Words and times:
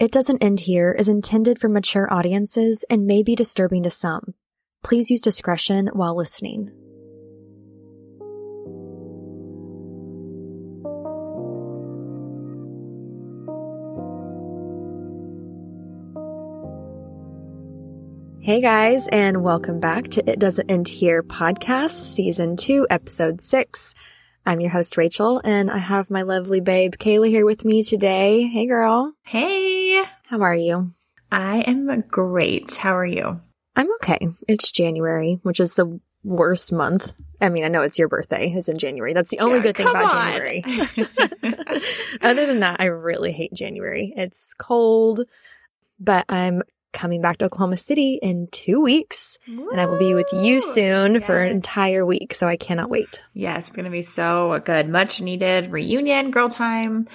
It 0.00 0.12
Doesn't 0.12 0.42
End 0.42 0.60
Here 0.60 0.92
is 0.92 1.10
intended 1.10 1.58
for 1.58 1.68
mature 1.68 2.10
audiences 2.10 2.86
and 2.88 3.04
may 3.04 3.22
be 3.22 3.36
disturbing 3.36 3.82
to 3.82 3.90
some. 3.90 4.32
Please 4.82 5.10
use 5.10 5.20
discretion 5.20 5.88
while 5.88 6.16
listening. 6.16 6.70
Hey 18.40 18.62
guys, 18.62 19.06
and 19.08 19.42
welcome 19.42 19.80
back 19.80 20.08
to 20.12 20.30
It 20.30 20.38
Doesn't 20.38 20.70
End 20.70 20.88
Here 20.88 21.22
podcast, 21.22 21.90
season 21.90 22.56
two, 22.56 22.86
episode 22.88 23.42
six. 23.42 23.94
I'm 24.46 24.60
your 24.60 24.70
host, 24.70 24.96
Rachel, 24.96 25.42
and 25.44 25.70
I 25.70 25.76
have 25.76 26.08
my 26.08 26.22
lovely 26.22 26.62
babe, 26.62 26.94
Kayla, 26.94 27.28
here 27.28 27.44
with 27.44 27.66
me 27.66 27.82
today. 27.82 28.46
Hey 28.46 28.64
girl. 28.64 29.12
Hey. 29.24 29.79
How 30.30 30.42
are 30.42 30.54
you? 30.54 30.92
I 31.32 31.62
am 31.62 32.02
great. 32.02 32.76
How 32.76 32.96
are 32.96 33.04
you? 33.04 33.40
I'm 33.74 33.92
okay. 33.94 34.28
It's 34.46 34.70
January, 34.70 35.40
which 35.42 35.58
is 35.58 35.74
the 35.74 35.98
worst 36.22 36.72
month. 36.72 37.12
I 37.40 37.48
mean, 37.48 37.64
I 37.64 37.68
know 37.68 37.82
it's 37.82 37.98
your 37.98 38.06
birthday. 38.06 38.52
It's 38.54 38.68
in 38.68 38.78
January. 38.78 39.12
That's 39.12 39.30
the 39.30 39.40
only 39.40 39.56
Yeah, 39.56 39.62
good 39.64 39.76
thing 39.76 39.88
about 39.88 40.14
on. 40.14 40.30
January. 40.30 40.62
Other 42.22 42.46
than 42.46 42.60
that, 42.60 42.76
I 42.78 42.84
really 42.84 43.32
hate 43.32 43.52
January. 43.52 44.14
It's 44.16 44.54
cold, 44.54 45.22
but 45.98 46.26
I'm 46.28 46.62
coming 46.92 47.22
back 47.22 47.38
to 47.38 47.46
Oklahoma 47.46 47.76
City 47.76 48.20
in 48.22 48.46
two 48.52 48.80
weeks, 48.80 49.36
and 49.48 49.80
I 49.80 49.86
will 49.86 49.98
be 49.98 50.14
with 50.14 50.28
you 50.32 50.54
Woo! 50.56 50.60
soon 50.60 51.20
for 51.22 51.42
an 51.42 51.50
entire 51.50 52.06
week. 52.06 52.34
So 52.34 52.46
I 52.46 52.56
cannot 52.56 52.88
wait. 52.88 53.20
Yes, 53.34 53.66
it's 53.66 53.74
going 53.74 53.84
to 53.86 53.90
be 53.90 54.02
so 54.02 54.60
good. 54.64 54.88
Much 54.88 55.20
needed 55.20 55.72
reunion, 55.72 56.30
girl 56.30 56.48
time, 56.48 57.08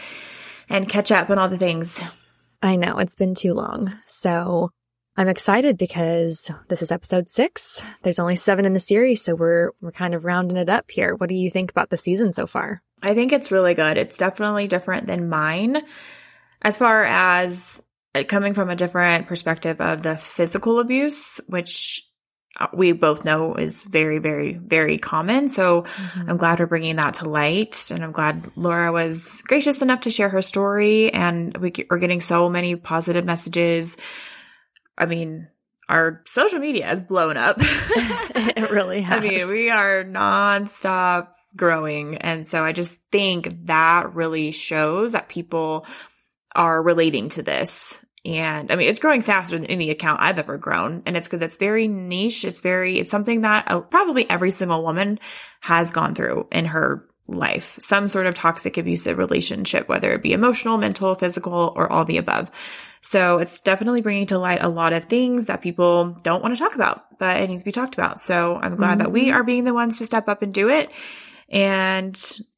and 0.68 0.90
catch 0.90 1.14
up 1.14 1.30
on 1.30 1.38
all 1.38 1.48
the 1.48 1.58
things. 1.58 2.04
I 2.62 2.76
know 2.76 2.98
it's 2.98 3.16
been 3.16 3.36
too 3.36 3.54
long. 3.54 3.94
So 4.06 4.72
I'm 5.18 5.28
excited 5.28 5.78
because 5.78 6.52
this 6.68 6.82
is 6.82 6.92
episode 6.92 7.30
six. 7.30 7.82
There's 8.04 8.20
only 8.20 8.36
seven 8.36 8.66
in 8.66 8.74
the 8.74 8.80
series, 8.80 9.24
so 9.24 9.36
we're 9.36 9.72
we're 9.82 9.92
kind 9.92 10.14
of 10.14 10.26
rounding 10.26 10.58
it 10.58 10.70
up 10.70 10.92
here. 10.92 11.16
What 11.16 11.30
do 11.30 11.36
you 11.36 11.50
think 11.50 11.72
about 11.72 11.90
the 11.90 11.98
season 11.98 12.34
so 12.34 12.48
far? 12.48 12.82
I 13.02 13.14
think 13.14 13.32
it's 13.32 13.52
really 13.52 13.74
good. 13.74 13.98
It's 13.98 14.18
definitely 14.18 14.68
different 14.68 15.08
than 15.08 15.30
mine 15.30 15.82
as 16.62 16.78
far 16.78 17.04
as 17.06 17.82
coming 18.28 18.54
from 18.54 18.70
a 18.70 18.76
different 18.76 19.28
perspective 19.28 19.80
of 19.80 20.02
the 20.04 20.18
physical 20.18 20.80
abuse, 20.80 21.40
which 21.48 22.02
Uh, 22.58 22.68
we 22.74 22.94
both 22.94 23.26
know 23.26 23.56
is 23.56 23.84
very, 23.84 24.20
very, 24.20 24.54
very 24.54 24.98
common. 24.98 25.50
So 25.50 25.82
mm-hmm. 25.82 26.30
I'm 26.30 26.38
glad 26.38 26.60
we're 26.60 26.68
bringing 26.68 26.96
that 26.98 27.16
to 27.16 27.30
light. 27.30 27.92
And 27.92 28.04
I'm 28.04 28.12
glad 28.12 28.50
Lora 28.56 28.92
was 28.92 29.42
gracious 29.48 29.82
enough 29.82 30.02
to 30.02 30.10
share 30.10 30.30
her 30.30 30.42
story. 30.42 31.12
And 31.12 31.58
we 31.58 31.74
we're 31.90 32.00
getting 32.00 32.22
so 32.22 32.50
many 32.50 32.76
positive 32.76 33.26
messages. 33.26 33.98
I 34.98 35.06
mean, 35.06 35.50
our 35.90 36.24
social 36.26 36.60
media 36.60 36.88
has 36.88 37.02
blown 37.02 37.38
up. 37.38 37.58
it 37.60 38.72
really 38.72 39.02
has. 39.02 39.18
I 39.18 39.22
mean, 39.22 39.48
we 39.50 39.70
are 39.70 40.04
nonstop 40.04 41.30
growing. 41.56 42.18
And 42.18 42.48
so 42.48 42.64
I 42.64 42.72
just 42.72 43.00
think 43.12 43.66
that 43.66 44.14
really 44.14 44.52
shows 44.52 45.14
that 45.14 45.30
people 45.30 45.86
are 46.56 46.82
relating 46.82 47.30
to 47.30 47.44
this. 47.44 48.02
And 48.26 48.72
I 48.72 48.76
mean, 48.76 48.88
it's 48.88 49.00
growing 49.00 49.22
faster 49.22 49.58
than 49.58 49.68
any 49.68 49.92
account 49.92 50.22
I've 50.22 50.40
ever 50.40 50.58
grown. 50.58 51.04
And 51.06 51.16
it's 51.16 51.28
because 51.28 51.44
it's 51.44 51.58
very 51.58 51.88
niche. 51.88 52.44
It's 52.44 52.62
very, 52.62 52.98
it's 52.98 53.12
something 53.12 53.42
that 53.42 53.72
uh, 53.72 53.82
probably 53.82 54.28
every 54.30 54.52
single 54.52 54.84
woman 54.84 55.20
has 55.62 55.92
gone 55.92 56.16
through 56.16 56.48
in 56.52 56.66
her 56.66 57.06
life. 57.28 57.76
Some 57.80 58.08
sort 58.08 58.26
of 58.26 58.34
toxic 58.34 58.78
abusive 58.78 59.18
relationship, 59.18 59.88
whether 59.88 60.12
it 60.14 60.24
be 60.24 60.34
emotional, 60.34 60.78
mental, 60.78 61.16
physical, 61.16 61.72
or 61.76 61.92
all 61.92 62.06
the 62.06 62.18
above. 62.18 62.50
So 63.02 63.38
it's 63.38 63.62
definitely 63.62 64.02
bringing 64.02 64.26
to 64.28 64.40
light 64.40 64.64
a 64.64 64.70
lot 64.70 64.94
of 64.94 65.06
things 65.06 65.46
that 65.46 65.62
people 65.62 66.18
don't 66.24 66.42
want 66.42 66.58
to 66.58 66.64
talk 66.64 66.74
about, 66.74 67.20
but 67.20 67.42
it 67.42 67.50
needs 67.50 67.62
to 67.62 67.68
be 67.68 67.72
talked 67.72 67.94
about. 67.94 68.22
So 68.22 68.56
I'm 68.56 68.76
glad 68.76 69.00
that 69.00 69.12
we 69.12 69.32
are 69.32 69.44
being 69.44 69.64
the 69.64 69.74
ones 69.74 70.00
to 70.00 70.06
step 70.08 70.28
up 70.28 70.42
and 70.42 70.52
do 70.54 70.70
it. 70.70 70.90
And 71.50 72.16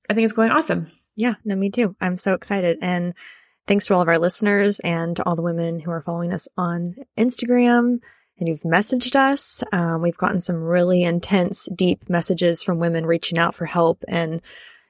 I 0.10 0.14
think 0.14 0.24
it's 0.24 0.34
going 0.34 0.52
awesome. 0.52 0.88
yeah, 1.18 1.34
no, 1.44 1.56
me 1.58 1.70
too. 1.70 1.98
I'm 2.00 2.16
so 2.16 2.34
excited. 2.34 2.78
And 2.82 3.14
thanks 3.68 3.86
to 3.88 3.94
all 3.94 4.02
of 4.02 4.08
our 4.08 4.18
listeners 4.18 4.80
and 4.80 5.16
to 5.18 5.26
all 5.26 5.36
the 5.36 5.42
women 5.42 5.80
who 5.80 5.92
are 5.92 6.02
following 6.02 6.34
us 6.34 6.48
on 6.58 6.96
Instagram 7.18 8.00
and 8.40 8.48
who've 8.48 8.62
messaged 8.62 9.16
us. 9.16 9.64
Um, 9.72 10.02
we've 10.02 10.18
gotten 10.18 10.40
some 10.40 10.58
really 10.58 11.04
intense, 11.04 11.68
deep 11.76 12.10
messages 12.10 12.64
from 12.64 12.80
women 12.80 13.06
reaching 13.06 13.38
out 13.38 13.56
for 13.56 13.66
help. 13.66 14.04
And, 14.08 14.42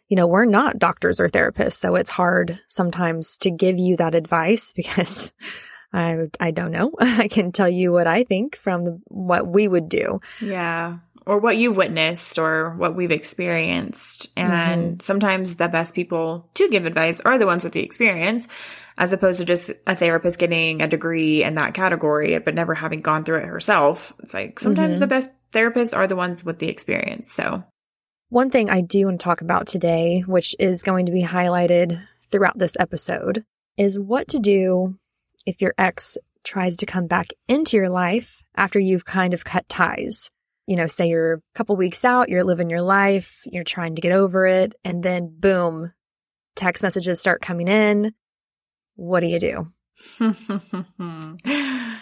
you 0.09 0.15
know, 0.15 0.27
we're 0.27 0.45
not 0.45 0.79
doctors 0.79 1.19
or 1.19 1.27
therapists, 1.27 1.79
so 1.79 1.95
it's 1.95 2.09
hard 2.09 2.61
sometimes 2.67 3.38
to 3.39 3.51
give 3.51 3.77
you 3.77 3.97
that 3.97 4.15
advice 4.15 4.71
because 4.75 5.31
I, 5.91 6.27
I 6.39 6.51
don't 6.51 6.71
know. 6.71 6.91
I 6.99 7.27
can 7.27 7.51
tell 7.51 7.69
you 7.69 7.91
what 7.91 8.07
I 8.07 8.23
think 8.23 8.55
from 8.55 8.83
the, 8.85 9.01
what 9.05 9.47
we 9.47 9.67
would 9.67 9.89
do. 9.89 10.21
Yeah. 10.41 10.97
Or 11.27 11.39
what 11.39 11.57
you've 11.57 11.75
witnessed 11.75 12.39
or 12.39 12.71
what 12.77 12.95
we've 12.95 13.11
experienced. 13.11 14.29
And 14.38 15.01
sometimes 15.01 15.57
the 15.57 15.67
best 15.67 15.93
people 15.93 16.49
to 16.53 16.69
give 16.69 16.85
advice 16.85 17.19
are 17.19 17.38
the 17.38 17.45
ones 17.45 17.65
with 17.65 17.73
the 17.73 17.83
experience, 17.83 18.47
as 18.97 19.11
opposed 19.11 19.39
to 19.39 19.45
just 19.45 19.71
a 19.85 19.95
therapist 19.95 20.39
getting 20.39 20.81
a 20.81 20.88
degree 20.88 21.43
in 21.43 21.55
that 21.55 21.73
category, 21.73 22.39
but 22.39 22.55
never 22.55 22.73
having 22.73 23.01
gone 23.01 23.25
through 23.25 23.39
it 23.39 23.45
herself. 23.45 24.13
It's 24.19 24.33
like 24.33 24.59
sometimes 24.59 24.95
Mhm. 24.95 24.99
the 24.99 25.07
best 25.07 25.29
therapists 25.51 25.95
are 25.95 26.07
the 26.07 26.15
ones 26.15 26.45
with 26.45 26.59
the 26.59 26.69
experience. 26.69 27.31
So 27.31 27.63
One 28.29 28.49
thing 28.49 28.69
I 28.69 28.81
do 28.81 29.05
want 29.05 29.19
to 29.21 29.23
talk 29.23 29.39
about 29.41 29.67
today, 29.67 30.21
which 30.27 30.53
is 30.59 30.81
going 30.81 31.05
to 31.05 31.13
be 31.13 31.23
highlighted 31.23 32.01
throughout 32.29 32.57
this 32.57 32.75
episode, 32.79 33.45
is 33.77 33.97
what 33.99 34.27
to 34.29 34.39
do 34.39 34.95
if 35.45 35.61
your 35.61 35.73
ex 35.77 36.17
tries 36.44 36.75
to 36.77 36.85
come 36.85 37.07
back 37.07 37.27
into 37.47 37.77
your 37.77 37.89
life 37.89 38.44
after 38.55 38.79
you've 38.79 39.05
kind 39.05 39.33
of 39.33 39.45
cut 39.45 39.67
ties. 39.69 40.29
You 40.67 40.75
know, 40.75 40.88
say 40.88 41.07
you're 41.07 41.33
a 41.35 41.41
couple 41.55 41.75
weeks 41.75 42.03
out, 42.05 42.29
you're 42.29 42.44
living 42.44 42.69
your 42.69 42.81
life, 42.81 43.41
you're 43.45 43.63
trying 43.63 43.95
to 43.95 44.01
get 44.01 44.11
over 44.11 44.45
it, 44.45 44.73
and 44.83 45.01
then 45.01 45.33
boom, 45.39 45.94
text 46.55 46.83
messages 46.83 47.19
start 47.19 47.41
coming 47.41 47.67
in. 47.67 48.13
What 48.95 49.22
do 49.22 49.27
you 49.27 49.39
do? 49.39 49.67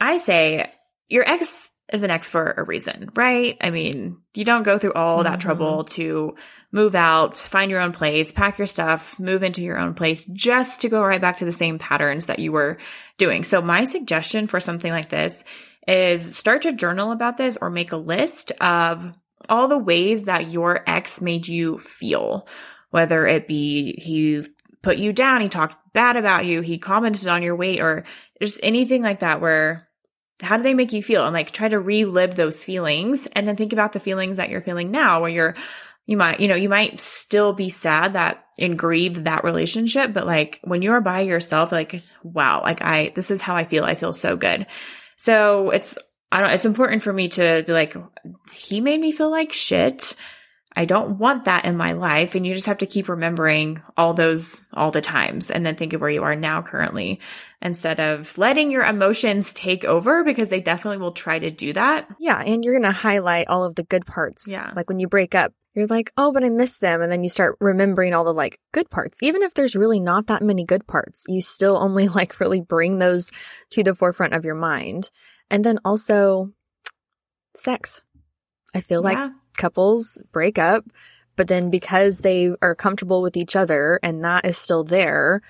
I 0.00 0.18
say 0.18 0.72
your 1.08 1.28
ex 1.28 1.72
is 1.92 2.02
an 2.02 2.10
ex 2.10 2.28
for 2.28 2.54
a 2.56 2.62
reason, 2.64 3.10
right? 3.14 3.56
I 3.60 3.70
mean, 3.70 4.18
you 4.34 4.44
don't 4.44 4.62
go 4.62 4.78
through 4.78 4.92
all 4.92 5.24
that 5.24 5.38
Mhm. 5.38 5.42
trouble 5.42 5.84
to 5.84 6.34
move 6.70 6.94
out, 6.94 7.38
find 7.38 7.70
your 7.70 7.80
own 7.80 7.92
place, 7.92 8.30
pack 8.30 8.58
your 8.58 8.66
stuff, 8.66 9.18
move 9.18 9.42
into 9.42 9.62
your 9.62 9.78
own 9.78 9.94
place 9.94 10.26
just 10.26 10.82
to 10.82 10.88
go 10.90 11.02
right 11.02 11.20
back 11.20 11.36
to 11.36 11.46
the 11.46 11.52
same 11.52 11.78
patterns 11.78 12.26
that 12.26 12.38
you 12.40 12.52
were 12.52 12.78
doing. 13.16 13.42
So 13.42 13.62
my 13.62 13.84
suggestion 13.84 14.46
for 14.48 14.60
something 14.60 14.92
like 14.92 15.08
this 15.08 15.44
is 15.88 16.36
start 16.36 16.62
to 16.62 16.72
journal 16.72 17.12
about 17.12 17.38
this 17.38 17.56
or 17.60 17.70
make 17.70 17.92
a 17.92 17.96
list 17.96 18.52
of 18.60 19.12
all 19.48 19.68
the 19.68 19.78
ways 19.78 20.24
that 20.24 20.50
your 20.50 20.84
ex 20.86 21.20
made 21.20 21.48
you 21.48 21.78
feel, 21.78 22.46
whether 22.90 23.26
it 23.26 23.48
be 23.48 23.94
he 23.98 24.46
put 24.82 24.98
you 24.98 25.12
down, 25.12 25.40
he 25.40 25.48
talked 25.48 25.76
bad 25.94 26.16
about 26.16 26.44
you, 26.44 26.60
he 26.60 26.78
commented 26.78 27.26
on 27.28 27.42
your 27.42 27.56
weight, 27.56 27.80
or 27.80 28.04
just 28.40 28.60
anything 28.62 29.02
like 29.02 29.20
that 29.20 29.40
where 29.40 29.88
how 30.40 30.56
do 30.56 30.62
they 30.62 30.74
make 30.74 30.92
you 30.92 31.02
feel? 31.02 31.24
And 31.24 31.34
like 31.34 31.50
try 31.50 31.68
to 31.68 31.80
relive 31.80 32.34
those 32.34 32.64
feelings 32.64 33.26
and 33.32 33.44
then 33.44 33.56
think 33.56 33.72
about 33.72 33.92
the 33.92 34.00
feelings 34.00 34.36
that 34.36 34.50
you're 34.50 34.60
feeling 34.60 34.90
now 34.90 35.22
where 35.22 35.30
you're 35.30 35.54
you 36.06 36.16
might, 36.16 36.40
you 36.40 36.48
know, 36.48 36.54
you 36.54 36.70
might 36.70 37.00
still 37.00 37.52
be 37.52 37.68
sad 37.68 38.14
that 38.14 38.46
and 38.58 38.78
grieve 38.78 39.24
that 39.24 39.44
relationship, 39.44 40.14
but 40.14 40.26
like 40.26 40.58
when 40.64 40.80
you're 40.80 41.02
by 41.02 41.20
yourself, 41.20 41.70
like, 41.70 42.02
wow, 42.22 42.62
like 42.62 42.80
I, 42.80 43.12
this 43.14 43.30
is 43.30 43.42
how 43.42 43.56
I 43.56 43.64
feel. 43.64 43.84
I 43.84 43.94
feel 43.94 44.14
so 44.14 44.34
good. 44.34 44.66
So 45.18 45.70
it's, 45.70 45.98
I 46.32 46.40
don't, 46.40 46.52
it's 46.52 46.64
important 46.64 47.02
for 47.02 47.12
me 47.12 47.28
to 47.30 47.64
be 47.66 47.72
like, 47.72 47.94
he 48.52 48.80
made 48.80 49.00
me 49.00 49.12
feel 49.12 49.30
like 49.30 49.52
shit. 49.52 50.14
I 50.78 50.84
don't 50.84 51.18
want 51.18 51.46
that 51.46 51.64
in 51.64 51.76
my 51.76 51.90
life. 51.90 52.36
And 52.36 52.46
you 52.46 52.54
just 52.54 52.68
have 52.68 52.78
to 52.78 52.86
keep 52.86 53.08
remembering 53.08 53.82
all 53.96 54.14
those, 54.14 54.64
all 54.72 54.92
the 54.92 55.00
times 55.00 55.50
and 55.50 55.66
then 55.66 55.74
think 55.74 55.92
of 55.92 56.00
where 56.00 56.08
you 56.08 56.22
are 56.22 56.36
now 56.36 56.62
currently 56.62 57.18
instead 57.60 57.98
of 57.98 58.38
letting 58.38 58.70
your 58.70 58.84
emotions 58.84 59.52
take 59.52 59.84
over 59.84 60.22
because 60.22 60.50
they 60.50 60.60
definitely 60.60 60.98
will 60.98 61.10
try 61.10 61.36
to 61.36 61.50
do 61.50 61.72
that. 61.72 62.08
Yeah, 62.20 62.40
and 62.40 62.64
you're 62.64 62.78
going 62.78 62.88
to 62.88 62.96
highlight 62.96 63.48
all 63.48 63.64
of 63.64 63.74
the 63.74 63.82
good 63.82 64.06
parts. 64.06 64.44
Yeah. 64.46 64.72
Like 64.76 64.88
when 64.88 65.00
you 65.00 65.08
break 65.08 65.34
up, 65.34 65.52
you're 65.74 65.88
like, 65.88 66.12
oh, 66.16 66.32
but 66.32 66.44
I 66.44 66.48
miss 66.48 66.76
them. 66.76 67.02
And 67.02 67.10
then 67.10 67.24
you 67.24 67.28
start 67.28 67.56
remembering 67.58 68.14
all 68.14 68.22
the 68.22 68.32
like 68.32 68.60
good 68.72 68.88
parts. 68.88 69.18
Even 69.20 69.42
if 69.42 69.54
there's 69.54 69.74
really 69.74 69.98
not 69.98 70.28
that 70.28 70.42
many 70.42 70.64
good 70.64 70.86
parts, 70.86 71.24
you 71.26 71.42
still 71.42 71.76
only 71.76 72.06
like 72.20 72.38
really 72.38 72.60
bring 72.60 73.00
those 73.00 73.32
to 73.70 73.82
the 73.82 73.96
forefront 73.96 74.34
of 74.34 74.44
your 74.44 74.54
mind. 74.54 75.10
And 75.50 75.64
then 75.64 75.80
also 75.84 76.52
sex. 77.56 78.04
I 78.72 78.80
feel 78.80 79.02
like 79.02 79.16
Yeah. 79.16 79.30
Couples 79.58 80.22
break 80.32 80.58
up, 80.58 80.84
but 81.36 81.46
then 81.48 81.68
because 81.70 82.18
they 82.18 82.52
are 82.62 82.74
comfortable 82.74 83.20
with 83.20 83.36
each 83.36 83.54
other 83.56 84.00
and 84.02 84.24
that 84.24 84.46
is 84.46 84.56
still 84.56 84.84
there, 84.84 85.42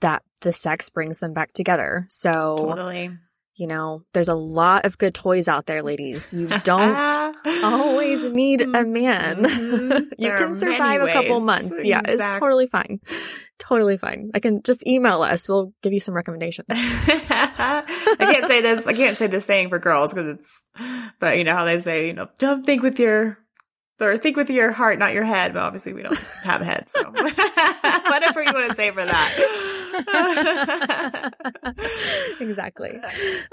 that 0.00 0.22
the 0.42 0.52
sex 0.52 0.90
brings 0.90 1.20
them 1.20 1.32
back 1.32 1.52
together. 1.52 2.06
So, 2.10 2.56
Totally. 2.58 3.10
you 3.54 3.66
know, 3.66 4.02
there's 4.12 4.28
a 4.28 4.34
lot 4.34 4.84
of 4.84 4.98
good 4.98 5.14
toys 5.14 5.48
out 5.48 5.66
there, 5.66 5.82
ladies. 5.82 6.32
You 6.32 6.48
don't 6.64 7.34
always 7.64 8.30
need 8.32 8.60
a 8.60 8.84
man. 8.84 9.44
Mhm. 9.44 10.06
you 10.18 10.30
can 10.32 10.52
survive 10.54 11.02
a 11.02 11.12
couple 11.12 11.40
months. 11.40 11.74
Yeah, 11.82 12.02
it's 12.04 12.36
totally 12.36 12.66
fine. 12.66 13.00
Totally 13.58 13.96
fine. 13.96 14.30
I 14.34 14.40
can 14.40 14.62
just 14.62 14.86
email 14.86 15.22
us. 15.22 15.48
We'll 15.48 15.72
give 15.82 15.92
you 15.92 16.00
some 16.00 16.14
recommendations. 16.14 16.66
I 16.70 18.16
can't 18.18 18.46
say 18.46 18.60
this. 18.60 18.86
I 18.86 18.92
can't 18.92 19.16
say 19.16 19.26
this 19.26 19.44
saying 19.44 19.68
for 19.70 19.78
girls 19.78 20.12
because 20.12 20.36
it's, 20.36 20.64
but 21.18 21.38
you 21.38 21.44
know 21.44 21.54
how 21.54 21.64
they 21.64 21.78
say, 21.78 22.08
you 22.08 22.12
know, 22.12 22.28
don't 22.38 22.64
think 22.64 22.82
with 22.82 22.98
your, 22.98 23.38
or 24.00 24.16
think 24.16 24.36
with 24.36 24.50
your 24.50 24.72
heart, 24.72 24.98
not 24.98 25.14
your 25.14 25.24
head. 25.24 25.54
But 25.54 25.62
obviously 25.62 25.92
we 25.92 26.02
don't 26.02 26.18
have 26.42 26.60
a 26.60 26.64
head. 26.64 26.88
So 26.88 27.02
whatever 27.10 28.42
you 28.42 28.52
want 28.52 28.70
to 28.70 28.76
say 28.76 28.90
for 28.90 29.04
that. 29.04 29.75
exactly. 32.40 32.98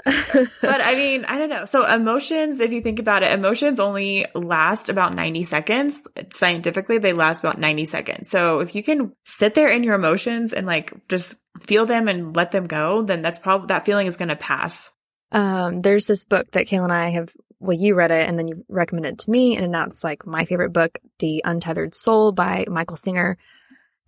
but 0.04 0.80
I 0.80 0.94
mean, 0.96 1.24
I 1.24 1.38
don't 1.38 1.48
know. 1.48 1.64
So 1.64 1.86
emotions, 1.86 2.60
if 2.60 2.72
you 2.72 2.80
think 2.80 2.98
about 2.98 3.22
it, 3.22 3.32
emotions 3.32 3.80
only 3.80 4.26
last 4.34 4.88
about 4.88 5.14
90 5.14 5.44
seconds. 5.44 6.02
Scientifically, 6.30 6.98
they 6.98 7.12
last 7.12 7.40
about 7.40 7.58
90 7.58 7.84
seconds. 7.84 8.30
So 8.30 8.60
if 8.60 8.74
you 8.74 8.82
can 8.82 9.12
sit 9.24 9.54
there 9.54 9.68
in 9.68 9.82
your 9.82 9.94
emotions 9.94 10.52
and 10.52 10.66
like 10.66 10.92
just 11.08 11.36
feel 11.62 11.86
them 11.86 12.08
and 12.08 12.34
let 12.34 12.50
them 12.50 12.66
go, 12.66 13.02
then 13.02 13.22
that's 13.22 13.38
probably 13.38 13.66
that 13.68 13.86
feeling 13.86 14.06
is 14.06 14.16
going 14.16 14.28
to 14.28 14.36
pass. 14.36 14.90
Um, 15.32 15.80
there's 15.80 16.06
this 16.06 16.24
book 16.24 16.50
that 16.52 16.66
Kayla 16.66 16.84
and 16.84 16.92
I 16.92 17.10
have, 17.10 17.34
well, 17.58 17.76
you 17.76 17.94
read 17.94 18.10
it 18.10 18.28
and 18.28 18.38
then 18.38 18.46
you 18.46 18.64
recommended 18.68 19.14
it 19.14 19.18
to 19.20 19.30
me. 19.30 19.56
And 19.56 19.74
that's 19.74 20.04
like 20.04 20.26
my 20.26 20.44
favorite 20.44 20.72
book, 20.72 20.98
The 21.18 21.42
Untethered 21.44 21.94
Soul 21.94 22.32
by 22.32 22.66
Michael 22.68 22.96
Singer. 22.96 23.36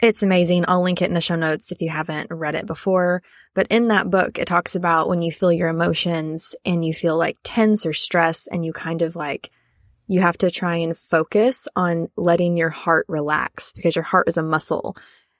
It's 0.02 0.22
amazing. 0.22 0.66
I'll 0.68 0.82
link 0.82 1.00
it 1.00 1.08
in 1.08 1.14
the 1.14 1.22
show 1.22 1.36
notes 1.36 1.72
if 1.72 1.80
you 1.80 1.88
haven't 1.88 2.30
read 2.30 2.54
it 2.54 2.66
before. 2.66 3.22
But 3.54 3.68
in 3.68 3.88
that 3.88 4.10
book, 4.10 4.38
it 4.38 4.46
talks 4.46 4.74
about 4.74 5.08
when 5.08 5.22
you 5.22 5.32
feel 5.32 5.50
your 5.50 5.68
emotions 5.68 6.54
and 6.66 6.84
you 6.84 6.92
feel 6.92 7.16
like 7.16 7.38
tense 7.42 7.86
or 7.86 7.94
stress 7.94 8.46
and 8.46 8.64
you 8.64 8.72
kind 8.74 9.00
of 9.00 9.16
like, 9.16 9.50
you 10.06 10.20
have 10.20 10.36
to 10.38 10.50
try 10.50 10.76
and 10.76 10.96
focus 10.96 11.66
on 11.74 12.08
letting 12.16 12.56
your 12.56 12.68
heart 12.68 13.06
relax 13.08 13.72
because 13.72 13.96
your 13.96 14.02
heart 14.02 14.28
is 14.28 14.36
a 14.36 14.42
muscle. 14.42 14.96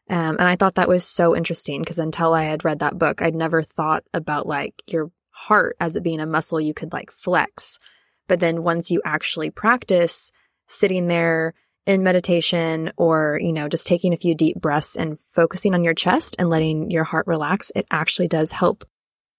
Um, 0.08 0.36
and 0.38 0.48
I 0.48 0.56
thought 0.56 0.76
that 0.76 0.88
was 0.88 1.04
so 1.04 1.36
interesting 1.36 1.82
because 1.82 1.98
until 1.98 2.32
I 2.32 2.44
had 2.44 2.64
read 2.64 2.78
that 2.78 2.98
book, 2.98 3.20
I'd 3.20 3.34
never 3.34 3.62
thought 3.62 4.04
about 4.14 4.46
like 4.46 4.82
your 4.86 5.10
heart 5.30 5.76
as 5.80 5.96
it 5.96 6.02
being 6.02 6.20
a 6.20 6.26
muscle 6.26 6.60
you 6.60 6.72
could 6.72 6.92
like 6.94 7.10
flex. 7.10 7.78
But 8.26 8.40
then 8.40 8.62
once 8.62 8.90
you 8.90 9.02
actually 9.04 9.50
practice 9.50 10.32
sitting 10.66 11.08
there 11.08 11.54
in 11.86 12.02
meditation 12.02 12.92
or, 12.96 13.38
you 13.40 13.52
know, 13.52 13.68
just 13.68 13.86
taking 13.86 14.12
a 14.12 14.16
few 14.16 14.34
deep 14.34 14.60
breaths 14.60 14.96
and 14.96 15.18
focusing 15.30 15.72
on 15.72 15.84
your 15.84 15.94
chest 15.94 16.36
and 16.38 16.50
letting 16.50 16.90
your 16.90 17.04
heart 17.04 17.26
relax, 17.26 17.70
it 17.74 17.86
actually 17.90 18.28
does 18.28 18.50
help 18.50 18.84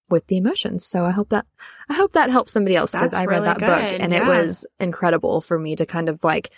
with 0.10 0.26
the 0.28 0.38
emotions. 0.38 0.86
So 0.86 1.04
I 1.04 1.12
hope 1.12 1.30
that, 1.30 1.46
I 1.90 1.94
hope 1.94 2.14
that 2.14 2.32
helps 2.32 2.54
somebody 2.54 2.78
else 2.78 2.94
because 2.94 3.14
I 3.14 3.26
read 3.26 3.46
that 3.46 3.60
good. 3.60 3.66
book 3.66 4.00
and 4.00 4.14
it 4.14 4.26
was 4.26 4.66
incredible 4.80 5.42
for 5.42 5.60
me 5.60 5.76
to 5.76 5.86
kind 5.86 6.08
of 6.08 6.24
like 6.24 6.52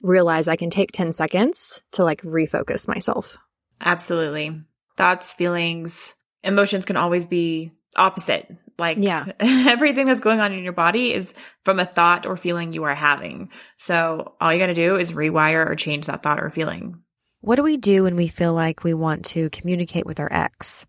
realize 0.00 0.46
I 0.46 0.56
can 0.56 0.70
take 0.70 0.92
10 0.92 1.12
seconds 1.12 1.82
to 1.92 2.04
like 2.04 2.22
refocus 2.22 2.86
myself. 2.86 3.36
Absolutely. 3.80 4.62
Thoughts, 4.96 5.34
feelings, 5.34 6.14
emotions 6.44 6.84
can 6.84 6.96
always 6.96 7.26
be 7.26 7.72
opposite. 7.96 8.48
Like 8.78 8.98
Yeah. 9.00 9.26
everything 9.40 10.06
that's 10.06 10.20
going 10.20 10.40
on 10.40 10.52
in 10.52 10.64
your 10.64 10.72
body 10.72 11.12
is 11.12 11.34
from 11.64 11.78
a 11.78 11.84
thought 11.84 12.26
or 12.26 12.36
feeling 12.36 12.72
you 12.72 12.84
are 12.84 12.94
having. 12.94 13.50
So 13.76 14.34
all 14.40 14.52
you 14.52 14.58
got 14.58 14.66
to 14.66 14.74
do 14.74 14.96
is 14.96 15.12
rewire 15.12 15.68
or 15.68 15.74
change 15.74 16.06
that 16.06 16.22
thought 16.22 16.42
or 16.42 16.50
feeling. 16.50 17.02
What 17.40 17.56
do 17.56 17.62
we 17.62 17.76
do 17.76 18.04
when 18.04 18.16
we 18.16 18.28
feel 18.28 18.54
like 18.54 18.84
we 18.84 18.94
want 18.94 19.24
to 19.26 19.50
communicate 19.50 20.06
with 20.06 20.20
our 20.20 20.32
ex? 20.32 20.86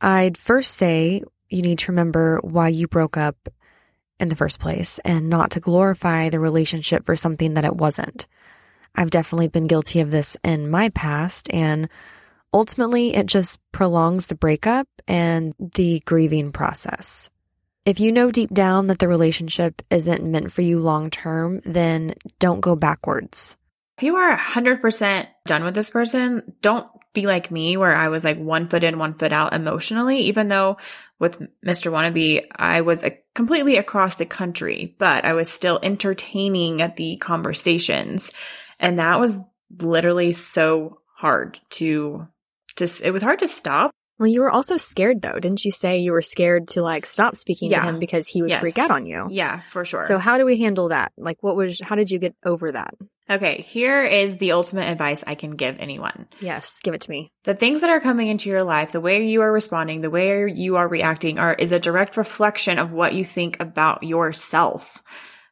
I'd 0.00 0.36
first 0.36 0.72
say 0.74 1.22
you 1.48 1.62
need 1.62 1.78
to 1.80 1.92
remember 1.92 2.40
why 2.42 2.68
you 2.68 2.88
broke 2.88 3.16
up 3.16 3.36
in 4.18 4.28
the 4.28 4.36
first 4.36 4.58
place 4.58 4.98
and 5.04 5.28
not 5.28 5.52
to 5.52 5.60
glorify 5.60 6.28
the 6.28 6.38
relationship 6.38 7.04
for 7.04 7.16
something 7.16 7.54
that 7.54 7.64
it 7.64 7.76
wasn't. 7.76 8.26
I've 8.94 9.10
definitely 9.10 9.48
been 9.48 9.66
guilty 9.66 10.00
of 10.00 10.10
this 10.10 10.36
in 10.42 10.70
my 10.70 10.88
past 10.90 11.48
and 11.52 11.88
ultimately 12.52 13.14
it 13.14 13.26
just 13.26 13.58
prolongs 13.72 14.26
the 14.26 14.34
breakup 14.34 14.86
and 15.06 15.54
the 15.58 16.00
grieving 16.04 16.52
process. 16.52 17.28
If 17.84 17.98
you 17.98 18.12
know 18.12 18.30
deep 18.30 18.52
down 18.52 18.88
that 18.88 18.98
the 18.98 19.08
relationship 19.08 19.82
isn't 19.90 20.22
meant 20.22 20.52
for 20.52 20.62
you 20.62 20.78
long 20.78 21.10
term, 21.10 21.60
then 21.64 22.14
don't 22.38 22.60
go 22.60 22.76
backwards. 22.76 23.56
If 23.96 24.04
you 24.04 24.16
are 24.16 24.36
100% 24.36 25.26
done 25.46 25.64
with 25.64 25.74
this 25.74 25.90
person, 25.90 26.54
don't 26.62 26.86
be 27.12 27.26
like 27.26 27.50
me 27.50 27.76
where 27.76 27.94
I 27.94 28.08
was 28.08 28.24
like 28.24 28.38
one 28.38 28.68
foot 28.68 28.84
in, 28.84 28.98
one 28.98 29.14
foot 29.14 29.32
out 29.32 29.52
emotionally, 29.52 30.20
even 30.22 30.48
though 30.48 30.76
with 31.18 31.38
Mr. 31.66 31.90
Wannabe, 31.90 32.46
I 32.54 32.82
was 32.82 33.02
a, 33.02 33.18
completely 33.34 33.76
across 33.76 34.14
the 34.14 34.26
country, 34.26 34.94
but 34.98 35.24
I 35.24 35.32
was 35.32 35.50
still 35.50 35.78
entertaining 35.82 36.82
at 36.82 36.96
the 36.96 37.16
conversations. 37.16 38.32
And 38.78 38.98
that 38.98 39.18
was 39.18 39.40
literally 39.80 40.32
so 40.32 41.00
hard 41.14 41.60
to 41.70 42.26
just, 42.80 43.02
it 43.02 43.12
was 43.12 43.22
hard 43.22 43.38
to 43.38 43.46
stop. 43.46 43.92
Well, 44.18 44.26
you 44.26 44.40
were 44.42 44.50
also 44.50 44.76
scared 44.76 45.22
though. 45.22 45.38
Didn't 45.38 45.64
you 45.64 45.70
say 45.70 46.00
you 46.00 46.12
were 46.12 46.20
scared 46.20 46.68
to 46.68 46.82
like 46.82 47.06
stop 47.06 47.36
speaking 47.36 47.70
to 47.70 47.80
him 47.80 47.98
because 47.98 48.26
he 48.26 48.42
would 48.42 48.50
Yes. 48.50 48.60
freak 48.60 48.76
out 48.76 48.90
on 48.90 49.06
you? 49.06 49.28
Yeah, 49.30 49.60
for 49.60 49.84
sure. 49.86 50.02
So 50.02 50.18
how 50.18 50.36
do 50.36 50.44
we 50.44 50.58
handle 50.58 50.88
that? 50.90 51.12
Like 51.16 51.38
what 51.42 51.56
was, 51.56 51.80
how 51.82 51.94
did 51.94 52.10
you 52.10 52.18
get 52.18 52.34
over 52.44 52.72
that? 52.72 52.92
okay, 53.30 53.62
here 53.62 54.02
is 54.04 54.38
the 54.38 54.50
ultimate 54.52 54.88
advice 54.90 55.22
I 55.24 55.36
can 55.36 55.52
give 55.52 55.76
anyone. 55.78 56.26
Yes, 56.40 56.80
give 56.82 56.94
it 56.94 57.02
to 57.02 57.10
me. 57.10 57.30
the 57.44 57.54
things 57.54 57.80
that 57.80 57.88
are 57.88 58.00
coming 58.00 58.26
into 58.26 58.50
your 58.50 58.64
life, 58.64 58.90
the 58.90 59.00
way 59.00 59.24
you 59.24 59.40
are 59.42 59.52
responding, 59.52 60.00
the 60.00 60.10
way 60.10 60.50
you 60.52 60.76
are 60.76 60.88
reacting 60.88 61.38
are 61.38 61.54
is 61.54 61.70
a 61.70 61.78
direct 61.78 62.16
reflection 62.16 62.80
of 62.80 62.90
what 62.92 63.14
you 63.14 63.24
think 63.24 63.60
about 63.60 64.02
yourself. 64.02 65.00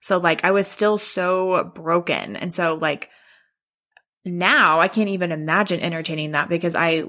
So 0.03 0.19
like 0.19 0.45
I 0.45 0.51
was 0.51 0.67
still 0.69 0.99
so 0.99 1.71
broken. 1.75 2.37
And 2.37 2.53
so 2.53 2.75
like 2.75 3.09
now 4.29 4.81
I 4.81 4.89
can't 4.89 5.09
even 5.09 5.33
imagine 5.33 5.81
entertaining 5.81 6.33
that 6.33 6.49
because 6.49 6.75
I 6.75 7.05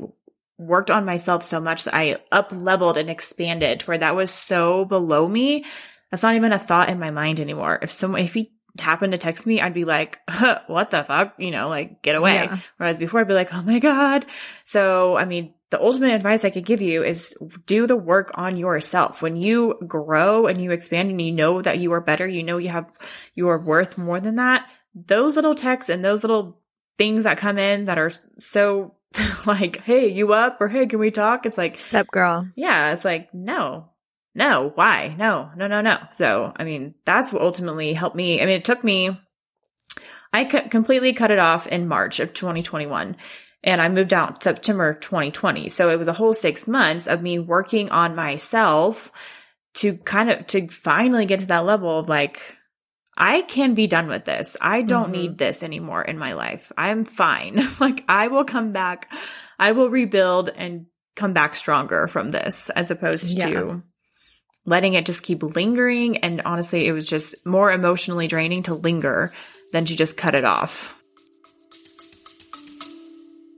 worked 0.58 0.92
on 0.92 1.06
myself 1.06 1.44
so 1.44 1.60
much 1.60 1.86
that 1.86 1.96
I 1.96 2.18
up 2.32 2.52
leveled 2.52 2.98
and 2.98 3.10
expanded 3.10 3.84
where 3.84 3.98
that 3.98 4.16
was 4.16 4.32
so 4.32 4.86
below 4.86 5.28
me. 5.28 5.66
That's 6.12 6.24
not 6.24 6.36
even 6.36 6.52
a 6.52 6.60
thought 6.60 6.90
in 6.90 7.00
my 7.00 7.12
mind 7.12 7.40
anymore. 7.40 7.80
If 7.82 7.92
someone, 7.92 8.22
if 8.22 8.34
he 8.34 8.52
happened 8.78 9.14
to 9.14 9.18
text 9.18 9.48
me, 9.48 9.62
I'd 9.62 9.74
be 9.74 9.86
like, 9.86 10.20
huh, 10.30 10.60
what 10.68 10.90
the 10.90 11.04
fuck? 11.04 11.36
You 11.38 11.52
know, 11.52 11.70
like 11.70 12.02
get 12.02 12.16
away. 12.16 12.34
Yeah. 12.34 12.60
Whereas 12.78 13.00
before 13.00 13.22
I'd 13.22 13.28
be 13.28 13.34
like, 13.34 13.54
oh 13.54 13.62
my 13.62 13.80
God. 13.80 14.26
So, 14.64 15.18
I 15.18 15.26
mean, 15.26 15.54
the 15.70 15.82
ultimate 15.82 16.14
advice 16.14 16.44
I 16.44 16.50
could 16.50 16.66
give 16.66 16.82
you 16.82 17.04
is 17.04 17.36
do 17.66 17.88
the 17.88 17.96
work 17.96 18.32
on 18.34 18.58
yourself. 18.58 19.22
When 19.22 19.38
you 19.38 19.78
grow 19.86 20.48
and 20.48 20.62
you 20.62 20.72
expand 20.72 21.10
and 21.10 21.22
you 21.22 21.32
know 21.32 21.62
that 21.62 21.80
you 21.80 21.94
are 21.94 22.02
better, 22.02 22.28
you 22.28 22.44
know 22.44 22.58
you 22.58 22.70
have, 22.70 22.92
you 23.36 23.50
are 23.50 23.60
worth 23.60 23.98
more 23.98 24.20
than 24.20 24.38
that. 24.38 24.68
Those 24.96 25.36
little 25.36 25.56
texts 25.56 25.90
and 25.90 26.04
those 26.04 26.24
little 26.24 26.60
things 27.00 27.24
that 27.24 27.38
come 27.38 27.58
in 27.58 27.86
that 27.86 27.98
are 27.98 28.12
so 28.38 28.94
like, 29.48 29.82
hey, 29.82 30.10
you 30.10 30.34
up? 30.34 30.62
Or 30.62 30.68
hey, 30.68 30.86
can 30.86 31.00
we 31.00 31.10
talk? 31.10 31.48
It's 31.48 31.58
like, 31.58 31.80
Step 31.80 32.08
girl. 32.12 32.48
yeah, 32.56 32.92
it's 32.94 33.04
like, 33.06 33.34
no, 33.34 33.90
no, 34.36 34.72
why? 34.76 35.16
No, 35.18 35.50
no, 35.56 35.66
no, 35.66 35.82
no. 35.82 35.98
So, 36.12 36.54
I 36.56 36.64
mean, 36.64 36.94
that's 37.06 37.34
what 37.34 37.42
ultimately 37.42 37.94
helped 37.94 38.16
me. 38.16 38.40
I 38.42 38.46
mean, 38.46 38.58
it 38.58 38.66
took 38.66 38.84
me, 38.84 39.18
I 40.32 40.44
completely 40.46 41.14
cut 41.14 41.32
it 41.32 41.40
off 41.40 41.66
in 41.66 41.88
March 41.88 42.20
of 42.20 42.34
2021 42.36 43.18
and 43.64 43.82
I 43.82 43.90
moved 43.90 44.14
out 44.14 44.44
September 44.44 44.94
2020. 44.94 45.70
So 45.70 45.90
it 45.90 45.98
was 45.98 46.08
a 46.08 46.14
whole 46.14 46.34
six 46.34 46.68
months 46.68 47.08
of 47.08 47.24
me 47.24 47.40
working 47.40 47.90
on 47.90 48.16
myself 48.16 49.12
to 49.76 49.98
kind 49.98 50.30
of, 50.30 50.46
to 50.48 50.68
finally 50.68 51.26
get 51.26 51.40
to 51.40 51.46
that 51.48 51.66
level 51.66 52.00
of 52.00 52.08
like, 52.08 52.40
I 53.22 53.42
can 53.42 53.74
be 53.74 53.86
done 53.88 54.08
with 54.08 54.24
this. 54.26 54.56
I 54.62 54.82
don't 54.82 55.10
Mhm. 55.10 55.14
need 55.14 55.38
this 55.38 55.62
anymore 55.62 56.02
in 56.02 56.18
my 56.18 56.34
life. 56.34 56.72
I'm 56.78 57.04
fine. 57.04 57.62
like 57.80 58.04
I 58.08 58.28
will 58.30 58.46
come 58.46 58.72
back. 58.72 59.12
I 59.60 59.74
will 59.74 59.90
rebuild 59.90 60.50
and 60.50 60.86
come 61.18 61.34
back 61.34 61.56
stronger 61.56 62.08
from 62.08 62.30
this 62.30 62.70
as 62.70 62.92
opposed 62.92 63.38
Yeah. 63.38 63.50
to 63.50 63.84
letting 64.66 64.94
it 64.94 65.06
just 65.06 65.24
keep 65.24 65.44
lingering. 65.44 66.18
And 66.18 66.42
honestly, 66.46 66.88
it 66.88 66.94
was 66.94 67.10
just 67.10 67.46
more 67.46 67.72
emotionally 67.72 68.28
draining 68.28 68.64
to 68.64 68.74
linger 68.74 69.34
than 69.74 69.84
to 69.86 69.96
just 69.98 70.16
cut 70.16 70.34
it 70.36 70.46
off. 70.46 71.04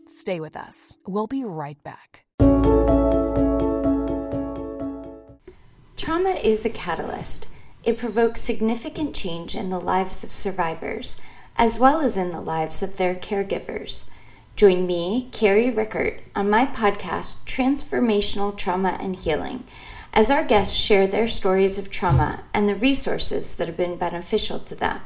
Stay 0.09 0.39
with 0.39 0.55
us. 0.55 0.97
We'll 1.07 1.27
be 1.27 1.43
right 1.43 1.77
back. 1.83 2.25
Trauma 5.97 6.31
is 6.43 6.65
a 6.65 6.69
catalyst. 6.69 7.47
It 7.83 7.97
provokes 7.97 8.41
significant 8.41 9.15
change 9.15 9.55
in 9.55 9.71
the 9.71 9.79
lives 9.79 10.23
of 10.23 10.31
survivors, 10.31 11.19
as 11.57 11.79
well 11.79 12.01
as 12.01 12.15
in 12.15 12.29
the 12.29 12.41
lives 12.41 12.83
of 12.83 12.97
their 12.97 13.15
caregivers. 13.15 14.03
Join 14.55 14.85
me, 14.85 15.29
Carrie 15.31 15.71
Rickert, 15.71 16.19
on 16.35 16.47
my 16.47 16.67
podcast, 16.67 17.43
Transformational 17.45 18.55
Trauma 18.55 18.97
and 19.01 19.15
Healing, 19.15 19.63
as 20.13 20.29
our 20.29 20.43
guests 20.43 20.75
share 20.77 21.07
their 21.07 21.25
stories 21.25 21.79
of 21.79 21.89
trauma 21.89 22.43
and 22.53 22.69
the 22.69 22.75
resources 22.75 23.55
that 23.55 23.67
have 23.67 23.77
been 23.77 23.95
beneficial 23.95 24.59
to 24.59 24.75
them. 24.75 25.01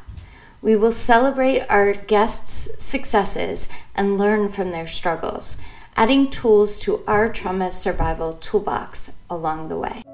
We 0.61 0.75
will 0.75 0.91
celebrate 0.91 1.61
our 1.69 1.93
guests' 1.93 2.83
successes 2.83 3.69
and 3.95 4.17
learn 4.17 4.49
from 4.49 4.71
their 4.71 4.87
struggles, 4.87 5.61
adding 5.95 6.29
tools 6.29 6.77
to 6.79 7.03
our 7.07 7.29
trauma 7.29 7.71
survival 7.71 8.33
toolbox 8.33 9.11
along 9.29 9.69
the 9.69 9.77
way. 9.77 10.04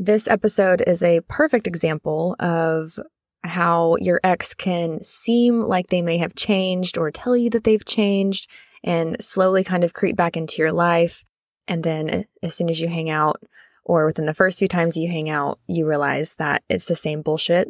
This 0.00 0.28
episode 0.28 0.80
is 0.86 1.02
a 1.02 1.22
perfect 1.22 1.66
example 1.66 2.36
of 2.38 3.00
how 3.42 3.96
your 3.96 4.20
ex 4.22 4.54
can 4.54 5.02
seem 5.02 5.60
like 5.60 5.88
they 5.88 6.02
may 6.02 6.18
have 6.18 6.36
changed 6.36 6.96
or 6.96 7.10
tell 7.10 7.36
you 7.36 7.50
that 7.50 7.64
they've 7.64 7.84
changed 7.84 8.48
and 8.84 9.16
slowly 9.20 9.64
kind 9.64 9.82
of 9.82 9.94
creep 9.94 10.14
back 10.14 10.36
into 10.36 10.62
your 10.62 10.70
life. 10.70 11.24
And 11.66 11.82
then 11.82 12.26
as 12.44 12.54
soon 12.54 12.70
as 12.70 12.80
you 12.80 12.86
hang 12.86 13.10
out 13.10 13.42
or 13.84 14.06
within 14.06 14.26
the 14.26 14.34
first 14.34 14.60
few 14.60 14.68
times 14.68 14.96
you 14.96 15.10
hang 15.10 15.28
out, 15.28 15.58
you 15.66 15.84
realize 15.84 16.36
that 16.36 16.62
it's 16.68 16.84
the 16.84 16.94
same 16.94 17.20
bullshit 17.20 17.66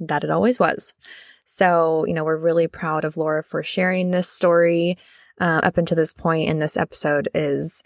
that 0.00 0.24
it 0.24 0.30
always 0.30 0.58
was. 0.58 0.92
So, 1.44 2.04
you 2.04 2.14
know, 2.14 2.24
we're 2.24 2.36
really 2.36 2.66
proud 2.66 3.04
of 3.04 3.16
Lora 3.16 3.44
for 3.44 3.62
sharing 3.62 4.10
this 4.10 4.28
story 4.28 4.98
uh, 5.40 5.60
up 5.62 5.78
until 5.78 5.96
this 5.96 6.14
point. 6.14 6.22
point, 6.22 6.50
and 6.50 6.60
this 6.60 6.76
episode 6.76 7.28
is 7.32 7.84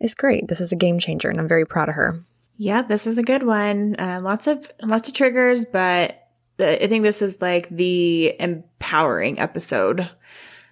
is 0.00 0.14
great. 0.14 0.48
This 0.48 0.62
is 0.62 0.72
a 0.72 0.76
game 0.76 0.98
changer, 0.98 1.28
and 1.28 1.38
I'm 1.38 1.48
very 1.48 1.66
proud 1.66 1.88
of 1.90 1.94
her. 1.96 2.22
Yeah, 2.60 2.82
this 2.82 3.06
is 3.06 3.18
a 3.18 3.22
good 3.22 3.44
one. 3.44 3.94
Uh, 3.98 4.20
lots 4.20 4.48
of 4.48 4.68
lots 4.82 5.08
of 5.08 5.14
triggers, 5.14 5.64
but 5.64 6.26
I 6.58 6.88
think 6.88 7.04
this 7.04 7.22
is 7.22 7.40
like 7.40 7.68
the 7.68 8.34
empowering 8.40 9.38
episode. 9.38 10.10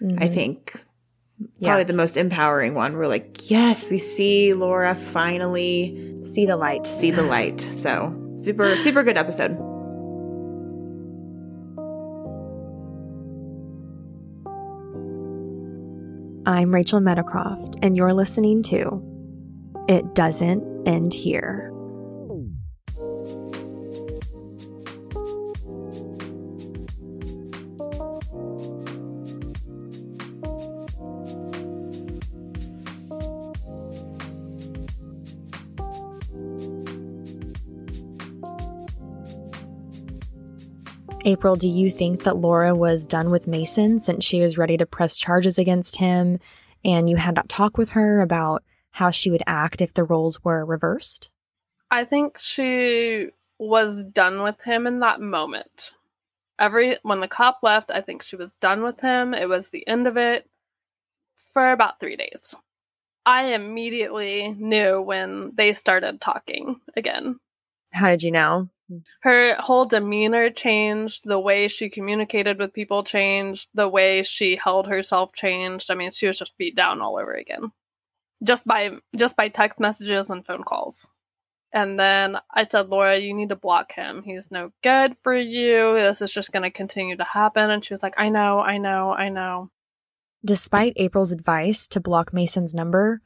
Mm-hmm. 0.03 0.19
I 0.21 0.29
think 0.29 0.85
yeah. 1.59 1.69
probably 1.69 1.85
the 1.85 1.93
most 1.93 2.17
empowering 2.17 2.75
one. 2.75 2.97
We're 2.97 3.07
like, 3.07 3.49
yes, 3.49 3.89
we 3.89 3.99
see 3.99 4.53
Lora 4.53 4.97
finally 4.97 6.19
see 6.25 6.45
the 6.45 6.57
light, 6.57 6.89
see 6.89 7.13
the 7.13 7.23
light. 7.23 7.61
So 7.61 8.33
super, 8.35 8.77
super 8.77 9.05
good 9.05 9.17
episode. 9.17 9.53
I'm 16.49 16.75
Rachel 16.75 17.01
Meadowcroft, 17.01 17.77
and 17.83 17.97
you're 17.97 18.13
listening 18.13 18.65
to 18.65 19.03
It 19.89 20.17
Doesn't 20.17 20.89
End 20.89 21.15
Here. 21.15 21.76
April, 41.29 41.57
do 41.57 41.67
you 41.67 41.91
think 41.91 42.23
that 42.23 42.37
Lora 42.37 42.73
was 42.73 43.05
done 43.05 43.33
with 43.33 43.49
Mason 43.49 43.99
since 43.99 44.25
she 44.25 44.41
was 44.41 44.57
ready 44.57 44.77
to 44.77 44.87
press 44.87 45.17
charges 45.17 45.59
against 45.59 45.97
him? 45.97 46.39
And 46.85 47.11
you 47.11 47.17
had 47.17 47.35
that 47.35 47.49
talk 47.49 47.77
with 47.77 47.91
her 47.91 48.21
about 48.21 48.63
how 48.93 49.11
she 49.11 49.33
would 49.33 49.43
act 49.45 49.81
if 49.81 49.93
the 49.93 50.05
roles 50.05 50.45
were 50.45 50.65
reversed? 50.65 51.31
I 51.91 52.05
think 52.05 52.39
she 52.39 53.31
was 53.59 54.05
done 54.05 54.45
with 54.45 54.63
him 54.63 54.87
in 54.87 55.01
that 55.01 55.21
moment. 55.21 55.95
Every 56.61 56.97
when 57.03 57.19
the 57.19 57.27
cop 57.27 57.59
left, 57.61 57.91
I 57.91 58.03
think 58.03 58.23
she 58.23 58.37
was 58.37 58.53
done 58.61 58.85
with 58.85 59.01
him. 59.01 59.35
It 59.35 59.49
was 59.49 59.71
the 59.71 59.87
end 59.89 60.07
of 60.07 60.17
it 60.17 60.49
for 61.53 61.73
about 61.73 61.99
3 61.99 62.15
days. 62.15 62.55
I 63.27 63.55
immediately 63.55 64.55
knew 64.57 65.03
when 65.03 65.51
they 65.57 65.73
started 65.73 66.21
talking 66.21 66.81
again. 66.97 67.41
How 67.93 68.11
did 68.11 68.23
you 68.23 68.31
know? 68.31 68.69
Her 69.21 69.55
whole 69.57 69.85
demeanor 69.85 70.51
changed 70.51 71.23
the 71.25 71.41
way 71.41 71.69
she 71.69 71.89
communicated 71.89 72.59
with 72.59 72.73
people 72.73 73.03
changed 73.03 73.69
the 73.75 73.89
way 73.89 74.23
she 74.23 74.57
held 74.57 74.87
herself 74.87 75.33
changed. 75.33 75.91
I 75.91 75.95
mean 75.95 76.11
she 76.13 76.27
was 76.27 76.39
just 76.39 76.57
beat 76.57 76.77
down 76.77 77.01
all 77.01 77.19
over 77.19 77.33
again. 77.33 77.73
Just 78.45 78.67
by 78.67 78.93
just 79.17 79.37
by 79.37 79.49
text 79.49 79.81
messages 79.81 80.31
and 80.31 80.47
phone 80.47 80.63
calls. 80.63 81.09
And 81.73 81.99
then 81.99 82.39
i 82.55 82.65
said 82.65 82.89
lora 82.89 83.19
you 83.19 83.35
need 83.35 83.49
to 83.49 83.57
block 83.57 83.93
him. 83.93 84.23
He's 84.23 84.51
no 84.51 84.71
good 84.83 85.17
for 85.23 85.37
you. 85.37 85.95
This 85.95 86.23
is 86.23 86.33
just 86.33 86.53
going 86.53 86.63
to 86.63 86.71
continue 86.71 87.17
to 87.17 87.25
happen. 87.25 87.71
And 87.71 87.85
she 87.85 87.93
was 87.93 88.03
like 88.03 88.15
i 88.17 88.29
know 88.29 88.61
i 88.61 88.79
know 88.79 89.13
i 89.13 89.29
know. 89.29 89.71
Despite 90.45 90.93
april's 90.97 91.33
advice 91.33 91.89
to 91.89 92.01
block 92.01 92.33
mason's 92.33 92.73
number 92.75 93.21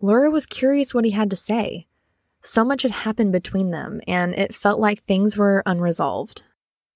lora 0.00 0.30
was 0.30 0.46
curious 0.46 0.94
what 0.94 1.04
he 1.04 1.10
had 1.10 1.30
to 1.30 1.36
say 1.36 1.88
so 2.42 2.64
much 2.64 2.82
had 2.82 2.92
happened 2.92 3.32
between 3.32 3.70
them, 3.70 4.00
and 4.06 4.34
it 4.34 4.54
felt 4.54 4.80
like 4.80 5.02
things 5.02 5.36
were 5.36 5.62
unresolved. 5.66 6.42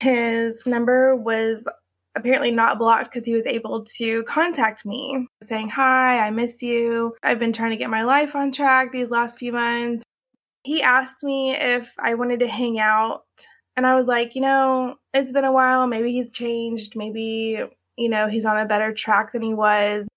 His 0.01 0.67
number 0.67 1.17
was 1.17 1.69
apparently 2.17 2.51
not 2.51 2.79
blocked 2.79 3.13
because 3.13 3.27
he 3.27 3.35
was 3.35 3.47
able 3.47 3.85
to 3.97 4.23
contact 4.25 4.85
me 4.85 5.29
saying, 5.43 5.69
Hi, 5.71 6.27
I 6.27 6.31
miss 6.31 6.63
you. 6.63 7.15
I've 7.23 7.39
been 7.39 7.53
trying 7.53 7.71
to 7.71 7.77
get 7.77 7.91
my 7.91 8.03
life 8.03 8.35
on 8.35 8.53
track 8.53 8.91
these 8.91 9.11
last 9.11 9.39
few 9.39 9.53
months. 9.53 10.05
He 10.65 10.83
asked 10.83 11.23
me 11.23 11.55
if 11.55 11.95
I 11.99 12.15
wanted 12.15 12.41
to 12.41 12.49
hang 12.49 12.81
out. 12.81 13.23
And 13.77 13.87
I 13.87 13.95
was 13.95 14.07
like, 14.07 14.35
you 14.35 14.41
know, 14.41 14.97
it's 15.13 15.33
been 15.33 15.45
a 15.45 15.53
while. 15.53 15.87
Maybe 15.87 16.11
he's 16.13 16.31
changed. 16.31 16.97
Maybe, 16.97 17.63
you 17.97 18.09
know, 18.09 18.27
he's 18.27 18.47
on 18.47 18.57
a 18.57 18.65
better 18.65 18.93
track 18.93 19.33
than 19.33 19.43
he 19.43 19.53
was 19.53 20.09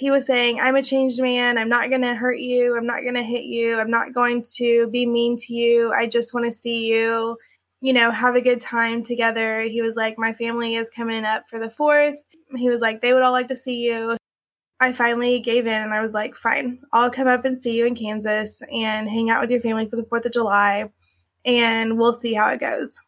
he 0.00 0.10
was 0.10 0.26
saying, 0.26 0.58
I'm 0.58 0.76
a 0.76 0.82
changed 0.82 1.20
man. 1.20 1.58
I'm 1.58 1.68
not 1.68 1.90
going 1.90 2.00
to 2.00 2.14
hurt 2.14 2.38
you. 2.38 2.74
I'm 2.74 2.86
not 2.86 3.02
going 3.02 3.16
to 3.16 3.22
hit 3.22 3.44
you. 3.44 3.78
I'm 3.78 3.90
not 3.90 4.14
going 4.14 4.42
to 4.56 4.88
be 4.88 5.04
mean 5.04 5.36
to 5.36 5.52
you. 5.52 5.92
I 5.92 6.06
just 6.06 6.32
want 6.32 6.46
to 6.46 6.52
see 6.52 6.86
you, 6.90 7.36
you 7.82 7.92
know, 7.92 8.10
have 8.10 8.34
a 8.34 8.40
good 8.40 8.62
time 8.62 9.02
together. 9.02 9.60
He 9.60 9.82
was 9.82 9.96
like, 9.96 10.16
My 10.16 10.32
family 10.32 10.74
is 10.74 10.88
coming 10.88 11.26
up 11.26 11.50
for 11.50 11.58
the 11.58 11.70
fourth. 11.70 12.16
He 12.56 12.70
was 12.70 12.80
like, 12.80 13.02
They 13.02 13.12
would 13.12 13.22
all 13.22 13.32
like 13.32 13.48
to 13.48 13.56
see 13.58 13.84
you. 13.84 14.16
I 14.80 14.94
finally 14.94 15.38
gave 15.38 15.66
in 15.66 15.82
and 15.82 15.92
I 15.92 16.00
was 16.00 16.14
like, 16.14 16.34
Fine, 16.34 16.78
I'll 16.94 17.10
come 17.10 17.28
up 17.28 17.44
and 17.44 17.62
see 17.62 17.76
you 17.76 17.84
in 17.84 17.94
Kansas 17.94 18.62
and 18.72 19.06
hang 19.06 19.28
out 19.28 19.42
with 19.42 19.50
your 19.50 19.60
family 19.60 19.86
for 19.86 19.96
the 19.96 20.04
4th 20.04 20.24
of 20.24 20.32
July 20.32 20.88
and 21.44 21.98
we'll 21.98 22.14
see 22.14 22.32
how 22.32 22.50
it 22.50 22.60
goes. 22.60 22.98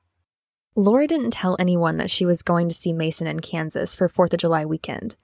Lora 0.76 1.06
didn't 1.06 1.30
tell 1.30 1.56
anyone 1.58 1.96
that 1.96 2.10
she 2.10 2.26
was 2.26 2.42
going 2.42 2.68
to 2.68 2.74
see 2.74 2.92
Mason 2.92 3.26
in 3.26 3.40
Kansas 3.40 3.94
for 3.94 4.10
4th 4.10 4.34
of 4.34 4.40
July 4.40 4.66
weekend 4.66 5.16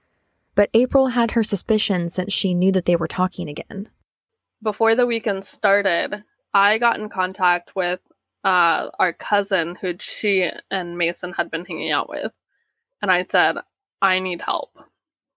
but 0.59 0.69
April 0.73 1.07
had 1.07 1.31
her 1.31 1.41
suspicions 1.41 2.13
since 2.13 2.33
she 2.33 2.53
knew 2.53 2.69
that 2.73 2.83
they 2.83 2.97
were 2.97 3.07
talking 3.07 3.47
again. 3.47 3.87
Before 4.61 4.93
the 4.93 5.05
weekend 5.05 5.45
started, 5.45 6.21
I 6.53 6.79
got 6.79 6.99
in 6.99 7.07
contact 7.07 7.77
with 7.77 8.01
uh, 8.43 8.89
our 8.99 9.13
cousin 9.13 9.77
who 9.79 9.93
she 10.01 10.51
and 10.69 10.97
Mason 10.97 11.31
had 11.31 11.49
been 11.49 11.63
hanging 11.63 11.91
out 11.91 12.09
with. 12.09 12.33
And 13.01 13.09
I 13.09 13.25
said, 13.29 13.55
I 14.01 14.19
need 14.19 14.41
help. 14.41 14.77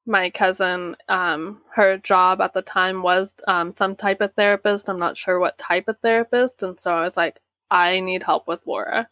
My 0.06 0.28
cousin, 0.28 0.96
um, 1.08 1.62
her 1.72 1.98
job 1.98 2.40
at 2.40 2.52
the 2.52 2.62
time 2.62 3.04
was 3.04 3.32
um, 3.46 3.76
some 3.76 3.94
type 3.94 4.22
of 4.22 4.34
therapist. 4.34 4.90
I'm 4.90 4.98
not 4.98 5.16
sure 5.16 5.38
what 5.38 5.56
type 5.56 5.86
of 5.86 6.00
therapist. 6.00 6.64
And 6.64 6.80
so 6.80 6.92
I 6.92 7.02
was 7.02 7.16
like, 7.16 7.38
I 7.70 8.00
need 8.00 8.24
help 8.24 8.48
with 8.48 8.66
Lora. 8.66 9.08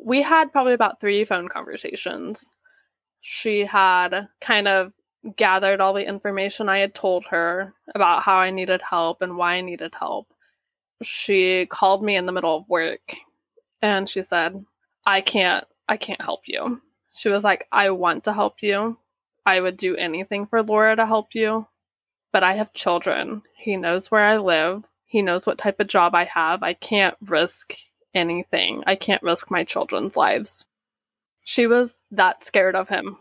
We 0.00 0.22
had 0.22 0.52
probably 0.52 0.74
about 0.74 1.00
three 1.00 1.24
phone 1.24 1.48
conversations. 1.48 2.48
She 3.22 3.64
had 3.64 4.28
kind 4.40 4.68
of 4.68 4.92
gathered 5.36 5.80
all 5.80 5.92
the 5.92 6.06
information 6.06 6.68
I 6.68 6.78
had 6.78 6.94
told 6.94 7.24
her 7.26 7.74
about 7.94 8.22
how 8.22 8.36
I 8.36 8.50
needed 8.50 8.80
help 8.82 9.22
and 9.22 9.36
why 9.36 9.54
I 9.54 9.60
needed 9.60 9.94
help. 9.94 10.32
She 11.02 11.66
called 11.66 12.02
me 12.02 12.16
in 12.16 12.26
the 12.26 12.32
middle 12.32 12.56
of 12.56 12.68
work 12.68 13.16
and 13.82 14.08
she 14.08 14.22
said, 14.22 14.64
"I 15.06 15.20
can't 15.20 15.66
I 15.88 15.96
can't 15.96 16.22
help 16.22 16.42
you." 16.46 16.80
She 17.12 17.28
was 17.28 17.44
like, 17.44 17.66
"I 17.72 17.90
want 17.90 18.24
to 18.24 18.32
help 18.32 18.62
you. 18.62 18.98
I 19.44 19.60
would 19.60 19.76
do 19.76 19.96
anything 19.96 20.46
for 20.46 20.62
Lora 20.62 20.96
to 20.96 21.06
help 21.06 21.34
you, 21.34 21.66
but 22.32 22.42
I 22.42 22.54
have 22.54 22.72
children. 22.72 23.42
He 23.56 23.76
knows 23.76 24.10
where 24.10 24.24
I 24.24 24.36
live. 24.36 24.88
He 25.06 25.22
knows 25.22 25.46
what 25.46 25.58
type 25.58 25.80
of 25.80 25.88
job 25.88 26.14
I 26.14 26.24
have. 26.24 26.62
I 26.62 26.74
can't 26.74 27.16
risk 27.20 27.76
anything. 28.14 28.84
I 28.86 28.96
can't 28.96 29.22
risk 29.22 29.50
my 29.50 29.64
children's 29.64 30.16
lives." 30.16 30.66
She 31.44 31.66
was 31.66 32.02
that 32.10 32.44
scared 32.44 32.76
of 32.76 32.88
him 32.88 33.18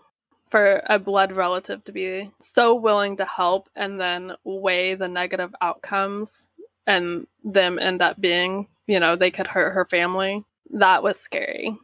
for 0.49 0.81
a 0.87 0.97
blood 0.97 1.31
relative 1.31 1.83
to 1.83 1.91
be 1.91 2.31
so 2.39 2.75
willing 2.75 3.17
to 3.17 3.25
help 3.25 3.69
and 3.75 3.99
then 3.99 4.33
weigh 4.43 4.95
the 4.95 5.07
negative 5.07 5.53
outcomes 5.61 6.49
and 6.87 7.27
them 7.43 7.77
end 7.77 8.01
up 8.01 8.19
being, 8.19 8.67
you 8.87 8.99
know, 8.99 9.15
they 9.15 9.31
could 9.31 9.47
hurt 9.47 9.73
her 9.73 9.85
family. 9.85 10.43
That 10.71 11.03
was 11.03 11.19
scary. 11.19 11.77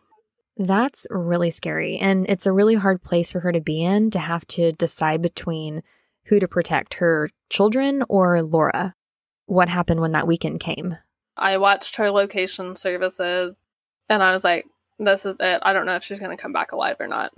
That's 0.58 1.06
really 1.10 1.52
scary. 1.52 1.98
And 1.98 2.26
it's 2.30 2.46
a 2.46 2.54
really 2.54 2.76
hard 2.76 3.04
place 3.04 3.32
for 3.32 3.42
her 3.42 3.52
to 3.52 3.62
be 3.62 3.84
in 3.84 4.10
to 4.12 4.20
have 4.20 4.48
to 4.48 4.72
decide 4.72 5.22
between 5.22 5.84
who 6.26 6.40
to 6.40 6.48
protect 6.48 6.96
her 6.96 7.30
children 7.50 8.04
or 8.10 8.42
Lora. 8.42 8.96
What 9.46 9.70
happened 9.70 10.02
when 10.02 10.14
that 10.14 10.28
weekend 10.28 10.60
came? 10.60 10.98
I 11.38 11.58
watched 11.58 11.98
her 11.98 12.10
location 12.10 12.76
services 12.76 13.56
and 14.10 14.24
I 14.24 14.34
was 14.34 14.44
like, 14.44 14.66
this 14.98 15.26
is 15.26 15.38
it. 15.40 15.60
I 15.62 15.74
don't 15.74 15.86
know 15.86 15.96
if 15.96 16.04
she's 16.04 16.20
going 16.20 16.36
to 16.36 16.42
come 16.42 16.54
back 16.54 16.72
alive 16.72 16.96
or 17.00 17.08
not. 17.08 17.34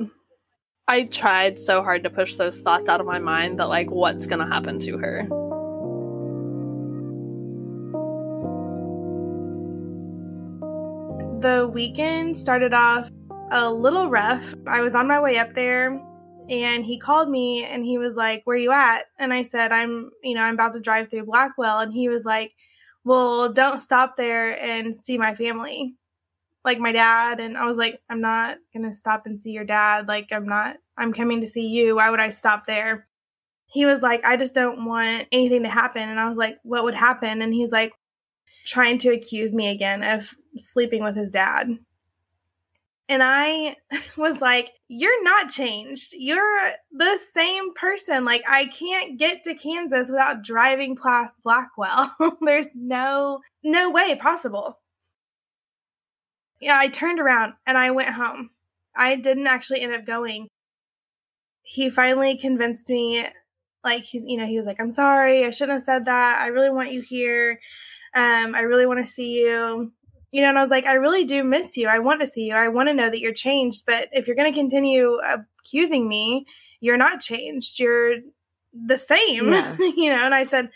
I 0.90 1.04
tried 1.04 1.60
so 1.60 1.84
hard 1.84 2.04
to 2.04 2.10
push 2.10 2.36
those 2.36 2.62
thoughts 2.62 2.88
out 2.88 3.02
of 3.02 3.06
my 3.06 3.20
mind 3.20 3.60
that, 3.60 3.68
like, 3.68 3.92
what's 3.92 4.26
going 4.26 4.40
to 4.40 4.46
happen 4.46 4.80
to 4.80 4.98
her? 4.98 5.24
The 11.42 11.70
weekend 11.74 12.38
started 12.38 12.74
off 12.74 13.12
a 13.52 13.72
little 13.72 14.10
rough. 14.10 14.54
I 14.66 14.80
was 14.82 14.96
on 14.96 15.08
my 15.08 15.20
way 15.20 15.38
up 15.38 15.54
there 15.54 16.02
and 16.50 16.86
he 16.86 16.98
called 16.98 17.30
me 17.30 17.66
and 17.66 17.84
he 17.86 17.98
was 17.98 18.16
like, 18.16 18.42
Where 18.46 18.58
you 18.58 18.72
at? 18.72 19.08
And 19.20 19.34
I 19.34 19.42
said, 19.42 19.74
I'm, 19.74 20.10
you 20.24 20.36
know, 20.36 20.42
I'm 20.42 20.54
about 20.54 20.74
to 20.74 20.80
drive 20.80 21.10
through 21.10 21.26
Blackwell. 21.26 21.80
And 21.80 21.94
he 21.94 22.08
was 22.08 22.24
like, 22.24 22.54
well, 23.04 23.52
don't 23.52 23.80
stop 23.80 24.18
there 24.18 24.62
and 24.62 24.96
see 24.96 25.18
my 25.18 25.34
family, 25.36 25.96
like 26.68 26.80
my 26.80 26.92
dad. 26.92 27.40
And 27.40 27.58
I 27.58 27.66
was 27.66 27.78
like, 27.78 28.00
I'm 28.10 28.22
not 28.22 28.58
going 28.74 28.86
to 28.86 28.94
stop 28.94 29.26
and 29.26 29.42
see 29.42 29.52
your 29.52 29.66
dad. 29.66 30.08
Like, 30.08 30.28
I'm 30.32 30.46
not, 30.46 30.78
I'm 30.98 31.14
coming 31.14 31.42
to 31.42 31.48
see 31.48 31.70
you. 31.70 31.96
Why 31.96 32.12
would 32.12 32.20
I 32.20 32.30
stop 32.30 32.68
there? 32.68 33.08
He 33.66 33.86
was 33.86 34.02
like, 34.02 34.24
I 34.24 34.38
just 34.38 34.54
don't 34.54 34.86
want 34.86 35.28
anything 35.32 35.64
to 35.64 35.70
happen. 35.70 36.04
And 36.04 36.20
I 36.20 36.30
was 36.30 36.38
like, 36.38 36.58
what 36.64 36.84
would 36.84 36.94
happen? 36.94 37.42
And 37.42 37.54
he's 37.54 37.72
like, 37.72 37.94
trying 38.66 38.98
to 39.00 39.10
accuse 39.10 39.54
me 39.54 39.70
again 39.70 40.04
of 40.04 40.36
sleeping 40.58 41.04
with 41.04 41.16
his 41.16 41.32
dad. 41.32 41.70
And 43.10 43.24
I 43.24 43.78
was 44.18 44.42
like, 44.42 44.72
You're 44.90 45.24
not 45.24 45.50
changed. 45.50 46.14
You're 46.14 46.72
the 46.92 47.18
same 47.34 47.74
person. 47.74 48.26
Like, 48.26 48.44
I 48.48 48.66
can't 48.66 49.18
get 49.18 49.44
to 49.46 49.56
Kansas 49.56 50.10
without 50.10 50.44
driving 50.44 50.96
past 50.96 51.42
Blackwell. 51.44 52.14
There's 52.42 52.70
no, 52.76 53.40
no 53.64 53.90
way 53.90 54.16
possible. 54.16 54.80
Yeah, 56.60 56.78
I 56.78 56.88
turned 56.88 57.20
around 57.20 57.54
and 57.66 57.78
I 57.78 57.92
went 57.92 58.10
home. 58.10 58.52
I 58.96 59.16
didn't 59.16 59.48
actually 59.48 59.82
end 59.82 59.94
up 59.94 60.06
going. 60.06 60.48
He 61.62 61.90
finally 61.90 62.38
convinced 62.38 62.90
me, 62.90 63.26
like, 63.84 64.04
he's, 64.04 64.24
you 64.26 64.38
know, 64.38 64.46
he 64.46 64.58
was 64.58 64.66
like, 64.66 64.80
I'm 64.80 64.90
sorry. 64.90 65.46
I 65.46 65.52
shouldn't 65.52 65.76
have 65.76 65.84
said 65.84 66.06
that. 66.06 66.40
I 66.42 66.48
really 66.48 66.72
want 66.72 66.92
you 66.92 67.02
here. 67.02 67.60
Um, 68.16 68.56
I 68.56 68.62
really 68.62 68.86
want 68.86 69.06
to 69.06 69.12
see 69.12 69.42
you 69.42 69.92
you 70.32 70.42
know, 70.42 70.50
and 70.50 70.58
I 70.58 70.62
was 70.62 70.70
like, 70.70 70.86
I 70.86 70.94
really 70.94 71.24
do 71.24 71.44
miss 71.44 71.78
you. 71.78 71.88
I 71.88 72.00
want 72.00 72.22
to 72.22 72.28
see 72.28 72.48
you. 72.48 72.56
I 72.56 72.68
want 72.68 72.90
to 72.90 72.94
know 72.94 73.10
that 73.10 73.20
you're 73.20 73.34
changed. 73.34 73.84
But 73.86 74.10
if 74.12 74.28
you're 74.28 74.36
going 74.36 74.52
to 74.52 74.60
continue 74.60 75.18
accusing 75.64 76.08
me, 76.08 76.46
you're 76.82 76.98
not 76.98 77.22
changed. 77.22 77.80
You're 77.80 78.16
the 78.74 78.98
same, 78.98 79.52
yeah. 79.52 79.76
you 79.80 80.10
know. 80.10 80.24
And 80.26 80.36
I 80.36 80.44
said, 80.44 80.70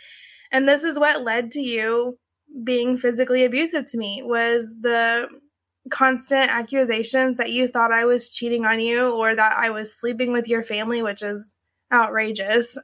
and 0.52 0.68
this 0.68 0.84
is 0.84 0.98
what 0.98 1.24
led 1.24 1.52
to 1.52 1.60
you 1.60 2.18
being 2.64 2.98
physically 2.98 3.44
abusive 3.44 3.86
to 3.92 3.98
me 3.98 4.22
was 4.24 4.74
the 4.80 5.28
constant 5.90 6.52
accusations 6.52 7.38
that 7.38 7.52
you 7.52 7.68
thought 7.68 7.92
I 7.92 8.06
was 8.06 8.30
cheating 8.30 8.66
on 8.66 8.80
you 8.80 9.12
or 9.12 9.36
that 9.36 9.54
I 9.58 9.70
was 9.70 9.94
sleeping 9.94 10.32
with 10.32 10.48
your 10.48 10.64
family, 10.64 11.02
which 11.02 11.24
is 11.24 11.56
outrageous. 11.92 12.78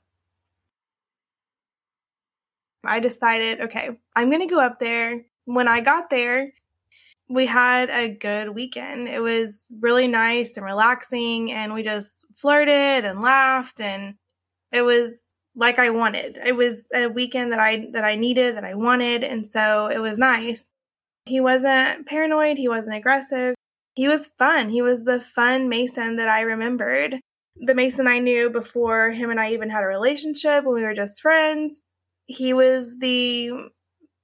I 2.84 3.00
decided, 3.00 3.62
okay, 3.62 3.89
I'm 4.16 4.30
going 4.30 4.48
to 4.48 4.54
go 4.54 4.62
up 4.62 4.80
there 4.80 5.25
when 5.48 5.70
I 5.70 5.80
got 5.80 6.10
there, 6.10 6.51
we 7.30 7.46
had 7.46 7.89
a 7.89 8.10
good 8.10 8.50
weekend. 8.50 9.08
It 9.08 9.22
was 9.22 9.66
really 9.80 10.08
nice 10.08 10.58
and 10.58 10.66
relaxing, 10.66 11.51
and 11.51 11.74
we 11.74 11.84
just 11.84 12.25
flirted 12.36 13.06
and 13.06 13.22
laughed, 13.22 13.80
and 13.82 14.16
it 14.72 14.82
was 14.82 15.34
like 15.56 15.80
I 15.80 15.89
wanted. 15.89 16.38
It 16.46 16.56
was 16.56 16.75
a 16.94 17.08
weekend 17.08 17.54
that 17.54 17.60
I 17.60 17.88
that 17.94 18.04
I 18.04 18.16
needed, 18.16 18.58
that 18.58 18.66
I 18.66 18.75
wanted, 18.75 19.24
and 19.24 19.48
so 19.48 19.88
it 19.88 20.00
was 20.00 20.18
nice. 20.18 20.70
He 21.27 21.41
wasn't 21.41 22.07
paranoid, 22.07 22.57
he 22.57 22.69
wasn't 22.69 22.96
aggressive. 22.96 23.53
He 23.96 24.07
was 24.07 24.29
fun. 24.39 24.69
He 24.69 24.81
was 24.81 25.03
the 25.03 25.19
fun 25.19 25.67
Mason 25.67 26.15
that 26.15 26.29
I 26.29 26.41
remembered. 26.41 27.19
The 27.57 27.75
Mason 27.75 28.07
I 28.07 28.19
knew 28.19 28.50
before 28.50 29.12
him 29.12 29.29
and 29.29 29.39
I 29.39 29.51
even 29.51 29.69
had 29.69 29.84
a 29.84 29.88
relationship 29.88 30.63
when 30.63 30.75
we 30.75 30.84
were 30.84 30.93
just 30.93 31.19
friends. 31.19 31.81
He 32.27 32.53
was 32.53 32.98
the 33.00 33.51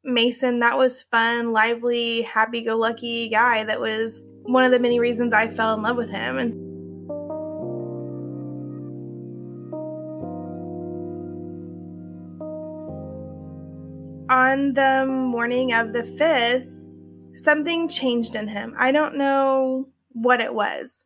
Mason 0.05 0.60
that 0.60 0.77
was 0.77 1.03
fun, 1.03 1.51
lively, 1.51 2.22
happy 2.22 2.62
go 2.62 2.77
lucky 2.77 3.29
guy 3.29 3.63
that 3.63 3.81
was 3.81 4.25
one 4.43 4.63
of 4.63 4.72
the 4.72 4.79
many 4.79 5.00
reasons 5.00 5.33
I 5.33 5.48
fell 5.48 5.74
in 5.74 5.81
love 5.81 5.98
with 5.98 6.10
him. 6.10 6.38
And 6.38 6.53
on 14.29 14.74
the 14.74 15.05
morning 15.05 15.74
of 15.74 15.91
the 15.93 16.03
5th, 16.03 16.82
something 17.35 17.87
changed 17.89 18.35
in 18.35 18.47
him. 18.47 18.75
I 18.77 18.91
don't 18.91 19.17
know 19.17 19.89
what 20.09 20.41
it 20.41 20.53
was. 20.53 21.03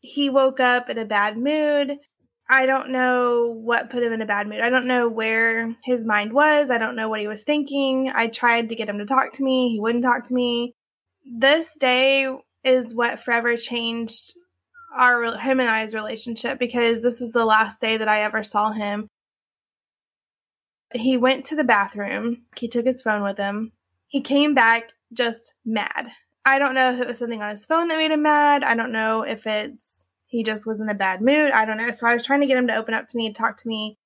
He 0.00 0.30
woke 0.30 0.60
up 0.60 0.90
in 0.90 0.98
a 0.98 1.04
bad 1.04 1.36
mood. 1.36 1.98
I 2.48 2.66
don't 2.66 2.90
know 2.90 3.54
what 3.62 3.90
put 3.90 4.02
him 4.02 4.12
in 4.12 4.20
a 4.20 4.26
bad 4.26 4.48
mood. 4.48 4.60
I 4.60 4.68
don't 4.68 4.86
know 4.86 5.08
where 5.08 5.74
his 5.84 6.04
mind 6.04 6.32
was. 6.32 6.70
I 6.70 6.78
don't 6.78 6.96
know 6.96 7.08
what 7.08 7.20
he 7.20 7.28
was 7.28 7.44
thinking. 7.44 8.10
I 8.14 8.26
tried 8.26 8.68
to 8.68 8.74
get 8.74 8.88
him 8.88 8.98
to 8.98 9.06
talk 9.06 9.32
to 9.34 9.44
me. 9.44 9.70
He 9.70 9.80
wouldn't 9.80 10.04
talk 10.04 10.24
to 10.24 10.34
me. 10.34 10.74
This 11.24 11.76
day 11.78 12.28
is 12.64 12.94
what 12.94 13.20
forever 13.20 13.56
changed 13.56 14.34
our 14.94 15.38
him 15.38 15.60
and 15.60 15.70
I's 15.70 15.94
relationship 15.94 16.58
because 16.58 17.02
this 17.02 17.20
is 17.20 17.32
the 17.32 17.44
last 17.44 17.80
day 17.80 17.96
that 17.96 18.08
I 18.08 18.22
ever 18.22 18.42
saw 18.42 18.72
him. 18.72 19.08
He 20.94 21.16
went 21.16 21.46
to 21.46 21.56
the 21.56 21.64
bathroom. 21.64 22.42
He 22.56 22.68
took 22.68 22.84
his 22.84 23.02
phone 23.02 23.22
with 23.22 23.38
him. 23.38 23.72
He 24.08 24.20
came 24.20 24.54
back 24.54 24.92
just 25.12 25.52
mad. 25.64 26.12
I 26.44 26.58
don't 26.58 26.74
know 26.74 26.92
if 26.92 27.00
it 27.00 27.06
was 27.06 27.18
something 27.18 27.42
on 27.42 27.50
his 27.50 27.64
phone 27.64 27.88
that 27.88 27.98
made 27.98 28.10
him 28.10 28.22
mad. 28.22 28.64
I 28.64 28.74
don't 28.74 28.92
know 28.92 29.22
if 29.22 29.46
it's 29.46 30.06
he 30.26 30.42
just 30.42 30.66
was 30.66 30.80
in 30.80 30.88
a 30.88 30.94
bad 30.94 31.20
mood. 31.20 31.52
I 31.52 31.64
don't 31.64 31.76
know. 31.76 31.90
So 31.90 32.06
I 32.06 32.14
was 32.14 32.24
trying 32.24 32.40
to 32.40 32.46
get 32.46 32.56
him 32.56 32.66
to 32.68 32.76
open 32.76 32.94
up 32.94 33.06
to 33.08 33.16
me 33.16 33.32
talk 33.32 33.56
to 33.58 33.68
me. 33.68 33.98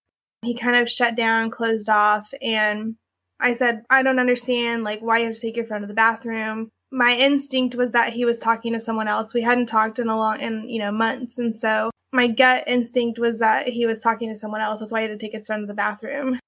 He 0.42 0.54
kind 0.54 0.76
of 0.76 0.90
shut 0.90 1.16
down, 1.16 1.50
closed 1.50 1.88
off, 1.88 2.32
and 2.42 2.96
I 3.40 3.52
said, 3.52 3.82
I 3.90 4.02
don't 4.02 4.18
understand, 4.18 4.84
like, 4.84 5.00
why 5.00 5.18
you 5.18 5.26
have 5.26 5.34
to 5.34 5.40
take 5.40 5.56
your 5.56 5.66
phone 5.66 5.82
to 5.82 5.86
the 5.86 5.94
bathroom. 5.94 6.70
My 6.90 7.14
instinct 7.14 7.74
was 7.74 7.92
that 7.92 8.12
he 8.12 8.24
was 8.24 8.38
talking 8.38 8.72
to 8.72 8.80
someone 8.80 9.08
else. 9.08 9.34
We 9.34 9.42
hadn't 9.42 9.66
talked 9.66 9.98
in 9.98 10.08
a 10.08 10.16
long, 10.16 10.40
in, 10.40 10.68
you 10.68 10.78
know, 10.78 10.92
months. 10.92 11.38
And 11.38 11.58
so 11.58 11.90
my 12.12 12.26
gut 12.28 12.64
instinct 12.66 13.18
was 13.18 13.38
that 13.40 13.68
he 13.68 13.86
was 13.86 14.00
talking 14.00 14.28
to 14.30 14.36
someone 14.36 14.60
else. 14.60 14.80
That's 14.80 14.92
why 14.92 15.02
he 15.02 15.08
had 15.08 15.18
to 15.18 15.24
take 15.24 15.34
his 15.34 15.46
phone 15.46 15.60
to 15.60 15.66
the 15.66 15.74
bathroom. 15.74 16.38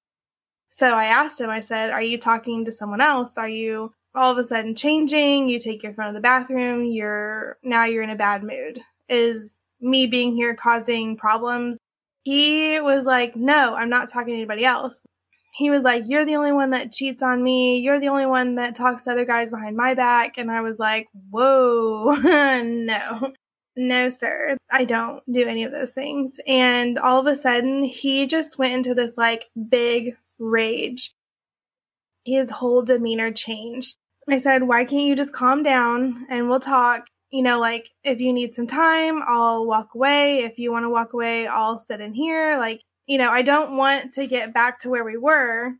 So 0.69 0.95
I 0.95 1.05
asked 1.05 1.41
him, 1.41 1.49
I 1.49 1.61
said, 1.61 1.89
Are 1.89 2.01
you 2.01 2.17
talking 2.17 2.65
to 2.65 2.71
someone 2.71 3.01
else? 3.01 3.37
Are 3.37 3.49
you 3.49 3.93
all 4.15 4.31
of 4.31 4.37
a 4.37 4.43
sudden 4.43 4.75
changing? 4.75 5.49
You 5.49 5.59
take 5.59 5.83
your 5.83 5.93
phone 5.93 6.07
to 6.07 6.13
the 6.13 6.19
bathroom. 6.19 6.85
You're 6.85 7.57
now 7.63 7.85
you're 7.85 8.03
in 8.03 8.09
a 8.09 8.15
bad 8.15 8.43
mood. 8.43 8.81
Is 9.07 9.61
me 9.81 10.07
being 10.07 10.35
here 10.35 10.55
causing 10.55 11.17
problems. 11.17 11.77
He 12.23 12.79
was 12.79 13.05
like, 13.05 13.35
No, 13.35 13.75
I'm 13.75 13.89
not 13.89 14.09
talking 14.09 14.33
to 14.33 14.37
anybody 14.37 14.65
else. 14.65 15.05
He 15.53 15.69
was 15.69 15.83
like, 15.83 16.03
You're 16.07 16.25
the 16.25 16.35
only 16.35 16.51
one 16.51 16.71
that 16.71 16.91
cheats 16.91 17.23
on 17.23 17.41
me. 17.43 17.79
You're 17.79 17.99
the 17.99 18.09
only 18.09 18.25
one 18.25 18.55
that 18.55 18.75
talks 18.75 19.05
to 19.05 19.11
other 19.11 19.25
guys 19.25 19.51
behind 19.51 19.75
my 19.77 19.93
back. 19.93 20.37
And 20.37 20.51
I 20.51 20.61
was 20.61 20.79
like, 20.79 21.07
Whoa, 21.29 22.15
no. 22.23 23.33
No, 23.75 24.09
sir, 24.09 24.57
I 24.69 24.83
don't 24.83 25.23
do 25.31 25.47
any 25.47 25.63
of 25.63 25.71
those 25.71 25.91
things. 25.91 26.41
And 26.45 26.99
all 26.99 27.17
of 27.17 27.27
a 27.27 27.35
sudden, 27.35 27.85
he 27.85 28.27
just 28.27 28.57
went 28.59 28.73
into 28.73 28.93
this 28.93 29.17
like 29.17 29.45
big 29.69 30.17
rage. 30.37 31.13
His 32.29 32.49
whole 32.51 32.81
demeanor 32.81 33.31
changed. 33.31 33.97
I 34.29 34.37
said, 34.37 34.63
Why 34.63 34.85
can't 34.85 35.07
you 35.07 35.15
just 35.15 35.33
calm 35.33 35.63
down 35.63 36.27
and 36.29 36.49
we'll 36.49 36.59
talk? 36.59 37.07
you 37.31 37.43
know, 37.43 37.59
like 37.59 37.91
if 38.03 38.19
you 38.19 38.33
need 38.33 38.53
some 38.53 38.67
time, 38.67 39.21
I'll 39.25 39.65
walk 39.65 39.93
away. 39.93 40.39
If 40.39 40.57
you 40.57 40.71
want 40.71 40.83
to 40.83 40.89
walk 40.89 41.13
away, 41.13 41.47
I'll 41.47 41.79
sit 41.79 42.01
in 42.01 42.13
here. 42.13 42.57
Like, 42.57 42.81
you 43.05 43.17
know, 43.17 43.29
I 43.29 43.41
don't 43.41 43.77
want 43.77 44.13
to 44.13 44.27
get 44.27 44.53
back 44.53 44.79
to 44.79 44.89
where 44.89 45.03
we 45.03 45.17
were. 45.17 45.73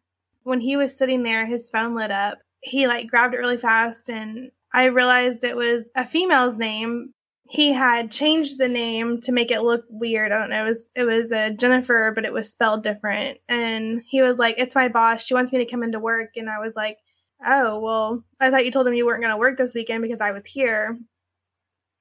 When 0.43 0.61
he 0.61 0.77
was 0.77 0.97
sitting 0.97 1.23
there, 1.23 1.45
his 1.45 1.69
phone 1.69 1.95
lit 1.95 2.11
up. 2.11 2.39
He 2.61 2.87
like 2.87 3.07
grabbed 3.07 3.33
it 3.33 3.37
really 3.37 3.57
fast 3.57 4.09
and 4.09 4.51
I 4.73 4.85
realized 4.85 5.43
it 5.43 5.55
was 5.55 5.85
a 5.95 6.05
female's 6.05 6.57
name. 6.57 7.13
He 7.49 7.73
had 7.73 8.11
changed 8.11 8.57
the 8.57 8.69
name 8.69 9.21
to 9.21 9.31
make 9.31 9.49
it 9.51 9.61
look 9.61 9.83
weird. 9.89 10.31
I 10.31 10.37
don't 10.37 10.51
know. 10.51 10.63
It 10.65 10.67
was 10.67 10.89
it 10.95 11.03
was 11.03 11.31
a 11.31 11.51
Jennifer, 11.51 12.11
but 12.13 12.25
it 12.25 12.33
was 12.33 12.51
spelled 12.51 12.83
different. 12.83 13.39
And 13.49 14.03
he 14.07 14.21
was 14.21 14.37
like, 14.37 14.55
"It's 14.57 14.75
my 14.75 14.87
boss. 14.87 15.25
She 15.25 15.33
wants 15.33 15.51
me 15.51 15.59
to 15.59 15.69
come 15.69 15.83
into 15.83 15.99
work." 15.99 16.31
And 16.35 16.49
I 16.49 16.59
was 16.59 16.75
like, 16.75 16.97
"Oh, 17.45 17.79
well, 17.79 18.23
I 18.39 18.51
thought 18.51 18.65
you 18.65 18.71
told 18.71 18.87
him 18.87 18.93
you 18.93 19.05
weren't 19.05 19.21
going 19.21 19.33
to 19.33 19.37
work 19.37 19.57
this 19.57 19.73
weekend 19.73 20.03
because 20.03 20.21
I 20.21 20.31
was 20.31 20.45
here." 20.45 20.99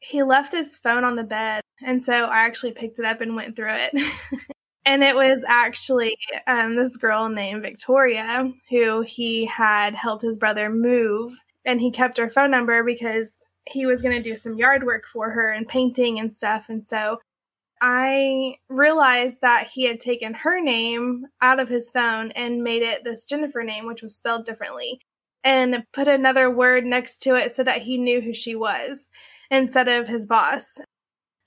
he 0.00 0.22
left 0.22 0.52
his 0.52 0.76
phone 0.76 1.04
on 1.04 1.16
the 1.16 1.24
bed. 1.24 1.62
And 1.82 2.02
so 2.02 2.26
I 2.26 2.40
actually 2.40 2.72
picked 2.72 2.98
it 2.98 3.04
up 3.04 3.20
and 3.20 3.36
went 3.36 3.56
through 3.56 3.74
it. 3.74 3.92
and 4.84 5.02
it 5.02 5.14
was 5.14 5.44
actually 5.46 6.16
um, 6.46 6.76
this 6.76 6.96
girl 6.96 7.28
named 7.28 7.62
Victoria 7.62 8.50
who 8.70 9.02
he 9.02 9.46
had 9.46 9.94
helped 9.94 10.22
his 10.22 10.38
brother 10.38 10.70
move. 10.70 11.32
And 11.64 11.80
he 11.80 11.90
kept 11.90 12.18
her 12.18 12.30
phone 12.30 12.50
number 12.50 12.82
because 12.82 13.42
he 13.70 13.86
was 13.86 14.02
going 14.02 14.16
to 14.16 14.22
do 14.22 14.36
some 14.36 14.56
yard 14.56 14.84
work 14.84 15.06
for 15.06 15.30
her 15.30 15.50
and 15.50 15.68
painting 15.68 16.18
and 16.18 16.34
stuff. 16.34 16.66
And 16.68 16.86
so 16.86 17.18
I 17.80 18.56
realized 18.68 19.40
that 19.42 19.68
he 19.68 19.84
had 19.84 20.00
taken 20.00 20.34
her 20.34 20.60
name 20.60 21.26
out 21.40 21.60
of 21.60 21.68
his 21.68 21.90
phone 21.90 22.32
and 22.32 22.64
made 22.64 22.82
it 22.82 23.04
this 23.04 23.24
Jennifer 23.24 23.62
name, 23.62 23.86
which 23.86 24.02
was 24.02 24.16
spelled 24.16 24.44
differently, 24.44 25.00
and 25.44 25.84
put 25.92 26.08
another 26.08 26.50
word 26.50 26.84
next 26.84 27.18
to 27.22 27.36
it 27.36 27.52
so 27.52 27.62
that 27.62 27.82
he 27.82 27.98
knew 27.98 28.20
who 28.20 28.34
she 28.34 28.54
was 28.54 29.10
instead 29.50 29.88
of 29.88 30.08
his 30.08 30.26
boss. 30.26 30.78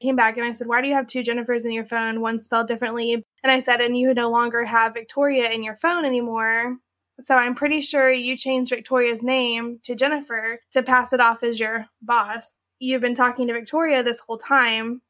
Came 0.01 0.15
back 0.15 0.37
and 0.37 0.45
I 0.45 0.51
said, 0.53 0.67
Why 0.67 0.81
do 0.81 0.87
you 0.87 0.95
have 0.95 1.05
two 1.05 1.21
Jennifers 1.21 1.65
in 1.65 1.71
your 1.71 1.85
phone, 1.85 2.21
one 2.21 2.39
spelled 2.39 2.67
differently? 2.67 3.13
And 3.13 3.51
I 3.51 3.59
said, 3.59 3.81
And 3.81 3.97
you 3.97 4.13
no 4.13 4.31
longer 4.31 4.63
have 4.65 4.93
Victoria 4.93 5.51
in 5.51 5.63
your 5.63 5.75
phone 5.75 6.05
anymore. 6.05 6.77
So 7.21 7.35
I'm 7.35 7.55
pretty 7.55 7.81
sure 7.81 8.11
you 8.11 8.35
changed 8.35 8.71
Victoria's 8.71 9.23
name 9.23 9.79
to 9.83 9.95
Jennifer 9.95 10.59
to 10.71 10.83
pass 10.83 11.13
it 11.13 11.21
off 11.21 11.43
as 11.43 11.59
your 11.59 11.85
boss. 12.01 12.57
You've 12.79 13.01
been 13.01 13.15
talking 13.15 13.47
to 13.47 13.53
Victoria 13.53 14.03
this 14.03 14.19
whole 14.19 14.37
time. 14.37 15.01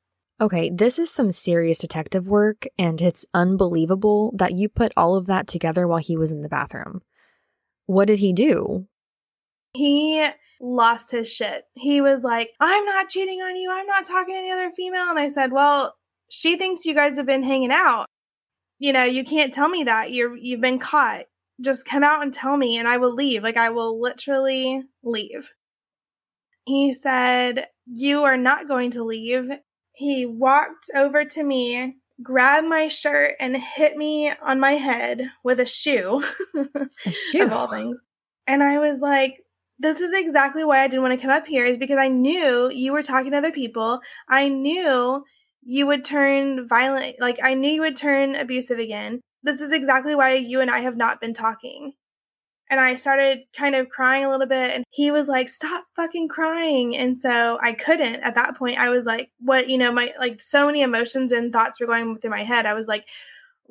Okay, 0.42 0.70
this 0.74 1.00
is 1.00 1.12
some 1.12 1.32
serious 1.32 1.78
detective 1.78 2.28
work, 2.28 2.66
and 2.78 3.00
it's 3.00 3.26
unbelievable 3.34 4.34
that 4.38 4.54
you 4.54 4.70
put 4.70 4.92
all 4.98 5.16
of 5.16 5.28
that 5.28 5.48
together 5.48 5.88
while 5.88 6.00
he 6.00 6.18
was 6.18 6.32
in 6.32 6.42
the 6.42 6.50
bathroom. 6.50 7.02
What 7.86 8.06
did 8.06 8.20
he 8.20 8.34
do? 8.34 8.88
He 9.74 10.28
lost 10.60 11.12
his 11.12 11.32
shit. 11.32 11.66
He 11.74 12.02
was 12.02 12.24
like, 12.24 12.50
I'm 12.60 12.86
not 12.86 13.10
cheating 13.10 13.40
on 13.42 13.56
you. 13.56 13.72
I'm 13.72 13.86
not 13.86 14.06
talking 14.06 14.34
to 14.34 14.40
any 14.40 14.52
other 14.52 14.72
female. 14.72 15.10
And 15.10 15.20
I 15.20 15.28
said, 15.28 15.52
Well, 15.52 15.96
she 16.30 16.58
thinks 16.58 16.86
you 16.86 16.94
guys 16.94 17.18
have 17.18 17.26
been 17.26 17.44
hanging 17.44 17.72
out. 17.72 18.06
You 18.80 18.94
know, 18.94 19.04
you 19.04 19.24
can't 19.24 19.54
tell 19.54 19.70
me 19.70 19.84
that. 19.84 20.12
You're 20.12 20.36
you've 20.36 20.62
been 20.62 20.80
caught. 20.80 21.26
Just 21.62 21.86
come 21.86 22.04
out 22.04 22.24
and 22.24 22.34
tell 22.34 22.58
me 22.58 22.78
and 22.78 22.88
I 22.88 22.98
will 22.98 23.14
leave. 23.14 23.44
Like 23.44 23.58
I 23.58 23.70
will 23.70 24.02
literally 24.02 24.82
leave. 25.04 25.52
He 26.66 26.94
said, 26.94 27.68
You 27.86 28.24
are 28.24 28.38
not 28.38 28.68
going 28.68 28.92
to 28.92 29.04
leave. 29.04 29.50
He 29.94 30.26
walked 30.26 30.90
over 30.96 31.26
to 31.26 31.44
me, 31.44 31.96
grabbed 32.24 32.68
my 32.68 32.88
shirt, 32.88 33.36
and 33.40 33.58
hit 33.58 33.98
me 33.98 34.32
on 34.42 34.60
my 34.60 34.74
head 34.74 35.30
with 35.44 35.60
a 35.60 35.66
shoe. 35.66 36.24
A 37.06 37.12
shoe? 37.12 37.44
of 37.44 37.54
all 37.54 37.68
things. 37.68 38.02
And 38.48 38.64
I 38.64 38.80
was 38.80 39.02
like, 39.02 39.38
this 39.80 40.00
is 40.00 40.14
exactly 40.14 40.64
why 40.64 40.84
I 40.84 40.88
didn't 40.88 41.02
want 41.02 41.20
to 41.20 41.22
come 41.22 41.36
up 41.36 41.48
here, 41.48 41.66
is 41.66 41.78
because 41.78 41.98
I 41.98 42.08
knew 42.08 42.72
you 42.72 42.94
were 42.94 43.04
talking 43.04 43.32
to 43.32 43.38
other 43.38 43.52
people. 43.52 44.00
I 44.30 44.48
knew 44.48 45.24
you 45.64 45.88
would 45.88 46.06
turn 46.06 46.68
violent. 46.68 47.16
Like, 47.20 47.40
I 47.44 47.56
knew 47.56 47.72
you 47.72 47.82
would 47.82 47.96
turn 47.96 48.36
abusive 48.36 48.80
again. 48.80 49.22
This 49.44 49.62
is 49.62 49.72
exactly 49.72 50.16
why 50.16 50.36
you 50.36 50.62
and 50.62 50.72
I 50.72 50.80
have 50.80 50.98
not 50.98 51.22
been 51.22 51.34
talking. 51.34 51.94
And 52.70 52.80
I 52.80 52.96
started 52.96 53.40
kind 53.54 53.76
of 53.76 53.90
crying 53.90 54.24
a 54.24 54.30
little 54.30 54.48
bit, 54.48 54.74
and 54.74 54.86
he 54.92 55.12
was 55.12 55.28
like, 55.28 55.50
Stop 55.50 55.84
fucking 55.96 56.30
crying. 56.30 56.96
And 56.96 57.18
so 57.18 57.60
I 57.62 57.74
couldn't 57.74 58.22
at 58.22 58.36
that 58.36 58.56
point. 58.56 58.80
I 58.80 58.90
was 58.90 59.06
like, 59.06 59.32
What, 59.40 59.70
you 59.70 59.78
know, 59.78 59.92
my 59.92 60.14
like 60.20 60.42
so 60.42 60.68
many 60.68 60.82
emotions 60.82 61.32
and 61.32 61.52
thoughts 61.52 61.80
were 61.80 61.88
going 61.88 62.18
through 62.18 62.32
my 62.32 62.44
head. 62.44 62.66
I 62.66 62.74
was 62.74 62.88
like, 62.88 63.06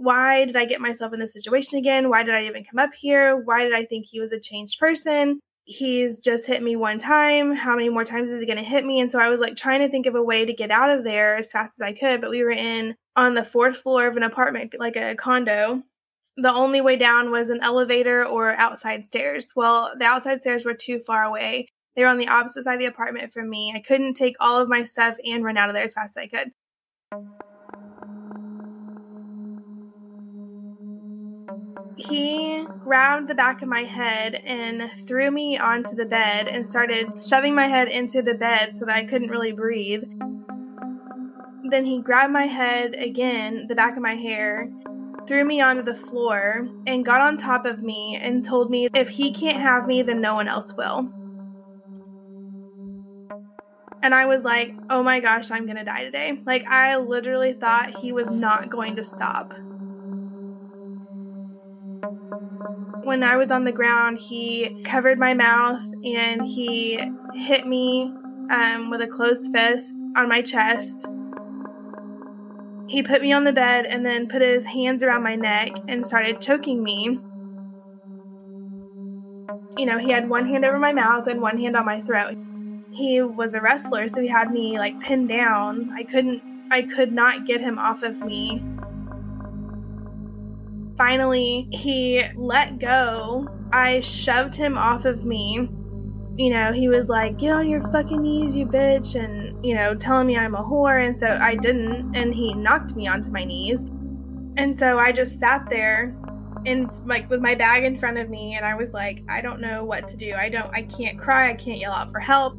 why 0.00 0.46
did 0.46 0.56
I 0.56 0.64
get 0.64 0.80
myself 0.80 1.12
in 1.12 1.20
this 1.20 1.34
situation 1.34 1.78
again? 1.78 2.08
Why 2.08 2.22
did 2.22 2.34
I 2.34 2.46
even 2.46 2.64
come 2.64 2.78
up 2.78 2.94
here? 2.94 3.36
Why 3.36 3.64
did 3.64 3.74
I 3.74 3.84
think 3.84 4.06
he 4.06 4.18
was 4.18 4.32
a 4.32 4.40
changed 4.40 4.78
person? 4.78 5.40
He's 5.64 6.16
just 6.18 6.46
hit 6.46 6.62
me 6.62 6.74
one 6.74 6.98
time. 6.98 7.54
How 7.54 7.76
many 7.76 7.90
more 7.90 8.04
times 8.04 8.30
is 8.30 8.40
he 8.40 8.46
going 8.46 8.58
to 8.58 8.64
hit 8.64 8.84
me? 8.84 8.98
And 8.98 9.12
so 9.12 9.18
I 9.18 9.28
was 9.28 9.40
like 9.40 9.56
trying 9.56 9.80
to 9.80 9.90
think 9.90 10.06
of 10.06 10.14
a 10.14 10.22
way 10.22 10.46
to 10.46 10.54
get 10.54 10.70
out 10.70 10.90
of 10.90 11.04
there 11.04 11.36
as 11.36 11.52
fast 11.52 11.78
as 11.78 11.82
I 11.82 11.92
could. 11.92 12.22
But 12.22 12.30
we 12.30 12.42
were 12.42 12.50
in 12.50 12.96
on 13.16 13.34
the 13.34 13.44
fourth 13.44 13.76
floor 13.76 14.06
of 14.06 14.16
an 14.16 14.22
apartment, 14.22 14.74
like 14.78 14.96
a 14.96 15.14
condo. 15.14 15.82
The 16.36 16.52
only 16.52 16.80
way 16.80 16.96
down 16.96 17.30
was 17.30 17.50
an 17.50 17.60
elevator 17.62 18.24
or 18.24 18.52
outside 18.52 19.04
stairs. 19.04 19.52
Well, 19.54 19.92
the 19.98 20.04
outside 20.06 20.40
stairs 20.40 20.64
were 20.64 20.74
too 20.74 21.00
far 21.00 21.24
away. 21.24 21.68
They 21.96 22.02
were 22.02 22.08
on 22.08 22.18
the 22.18 22.28
opposite 22.28 22.64
side 22.64 22.74
of 22.74 22.80
the 22.80 22.86
apartment 22.86 23.32
from 23.32 23.50
me. 23.50 23.72
I 23.74 23.80
couldn't 23.80 24.14
take 24.14 24.36
all 24.40 24.60
of 24.60 24.68
my 24.68 24.84
stuff 24.84 25.16
and 25.24 25.44
run 25.44 25.56
out 25.56 25.68
of 25.68 25.74
there 25.74 25.84
as 25.84 25.94
fast 25.94 26.16
as 26.16 26.22
I 26.22 26.26
could. 26.28 26.52
he 32.00 32.66
grabbed 32.80 33.28
the 33.28 33.34
back 33.34 33.62
of 33.62 33.68
my 33.68 33.82
head 33.82 34.34
and 34.34 34.90
threw 35.06 35.30
me 35.30 35.58
onto 35.58 35.94
the 35.94 36.06
bed 36.06 36.48
and 36.48 36.66
started 36.66 37.06
shoving 37.22 37.54
my 37.54 37.66
head 37.66 37.88
into 37.88 38.22
the 38.22 38.34
bed 38.34 38.76
so 38.76 38.86
that 38.86 38.96
I 38.96 39.04
couldn't 39.04 39.30
really 39.30 39.52
breathe. 39.52 40.02
Then 41.70 41.84
he 41.84 42.00
grabbed 42.00 42.32
my 42.32 42.46
head 42.46 42.94
again, 42.94 43.66
the 43.68 43.76
back 43.76 43.96
of 43.96 44.02
my 44.02 44.14
hair, 44.14 44.68
threw 45.26 45.44
me 45.44 45.60
onto 45.60 45.82
the 45.82 45.94
floor, 45.94 46.68
and 46.84 47.04
got 47.04 47.20
on 47.20 47.36
top 47.38 47.64
of 47.64 47.80
me 47.80 48.18
and 48.20 48.44
told 48.44 48.70
me 48.70 48.88
if 48.92 49.08
he 49.08 49.30
can't 49.30 49.60
have 49.60 49.86
me, 49.86 50.02
then 50.02 50.20
no 50.20 50.34
one 50.34 50.48
else 50.48 50.74
will. 50.74 51.08
And 54.02 54.14
I 54.14 54.26
was 54.26 54.42
like, 54.42 54.74
oh 54.88 55.02
my 55.04 55.20
gosh, 55.20 55.52
I'm 55.52 55.66
gonna 55.66 55.84
die 55.84 56.04
today. 56.04 56.40
Like, 56.44 56.66
I 56.66 56.96
literally 56.96 57.52
thought 57.52 58.00
he 58.00 58.12
was 58.12 58.30
not 58.30 58.68
going 58.68 58.96
to 58.96 59.04
stop. 59.04 59.52
When 63.04 63.22
I 63.22 63.36
was 63.36 63.52
on 63.52 63.64
the 63.64 63.72
ground, 63.72 64.18
he 64.18 64.82
covered 64.84 65.18
my 65.18 65.34
mouth 65.34 65.84
and 66.04 66.44
he 66.44 67.00
hit 67.34 67.66
me 67.66 68.12
um, 68.50 68.90
with 68.90 69.02
a 69.02 69.06
closed 69.06 69.52
fist 69.52 70.02
on 70.16 70.28
my 70.28 70.42
chest. 70.42 71.06
He 72.90 73.02
put 73.02 73.22
me 73.22 73.32
on 73.32 73.44
the 73.44 73.52
bed 73.52 73.86
and 73.86 74.04
then 74.04 74.28
put 74.28 74.42
his 74.42 74.66
hands 74.66 75.02
around 75.02 75.22
my 75.22 75.36
neck 75.36 75.70
and 75.88 76.06
started 76.06 76.40
choking 76.40 76.82
me. 76.82 77.18
You 79.78 79.86
know, 79.86 79.96
he 79.98 80.10
had 80.10 80.28
one 80.28 80.46
hand 80.46 80.64
over 80.64 80.78
my 80.78 80.92
mouth 80.92 81.26
and 81.28 81.40
one 81.40 81.56
hand 81.56 81.76
on 81.76 81.84
my 81.86 82.00
throat. 82.00 82.36
He 82.90 83.22
was 83.22 83.54
a 83.54 83.60
wrestler, 83.60 84.08
so 84.08 84.20
he 84.20 84.28
had 84.28 84.50
me 84.50 84.78
like 84.78 84.98
pinned 85.00 85.28
down. 85.28 85.92
I 85.94 86.02
couldn't, 86.02 86.42
I 86.70 86.82
could 86.82 87.12
not 87.12 87.46
get 87.46 87.60
him 87.60 87.78
off 87.78 88.02
of 88.02 88.18
me 88.20 88.60
finally 91.00 91.66
he 91.72 92.22
let 92.36 92.78
go, 92.78 93.48
I 93.72 94.00
shoved 94.00 94.54
him 94.54 94.76
off 94.76 95.06
of 95.06 95.24
me. 95.24 95.66
You 96.36 96.50
know, 96.50 96.72
he 96.72 96.88
was 96.88 97.08
like, 97.08 97.38
Get 97.38 97.52
on 97.52 97.68
your 97.68 97.82
fucking 97.90 98.22
knees, 98.22 98.54
you 98.54 98.66
bitch, 98.66 99.22
and, 99.22 99.64
you 99.64 99.74
know, 99.74 99.94
telling 99.94 100.26
me 100.26 100.36
I'm 100.36 100.54
a 100.54 100.62
whore. 100.62 101.06
And 101.06 101.18
so 101.18 101.38
I 101.40 101.56
didn't, 101.56 102.16
and 102.16 102.34
he 102.34 102.54
knocked 102.54 102.94
me 102.94 103.08
onto 103.08 103.30
my 103.30 103.44
knees. 103.44 103.84
And 104.56 104.76
so 104.78 104.98
I 104.98 105.12
just 105.12 105.38
sat 105.38 105.68
there 105.68 106.16
in 106.66 106.90
like 107.06 107.28
with 107.30 107.40
my 107.40 107.54
bag 107.54 107.84
in 107.84 107.96
front 107.96 108.18
of 108.18 108.28
me 108.28 108.54
and 108.54 108.66
I 108.66 108.74
was 108.74 108.92
like, 108.92 109.22
I 109.28 109.40
don't 109.40 109.60
know 109.60 109.84
what 109.84 110.06
to 110.08 110.16
do. 110.16 110.34
I 110.34 110.50
don't 110.50 110.70
I 110.74 110.82
can't 110.82 111.18
cry, 111.18 111.50
I 111.50 111.54
can't 111.54 111.78
yell 111.78 111.92
out 111.92 112.10
for 112.10 112.20
help. 112.20 112.58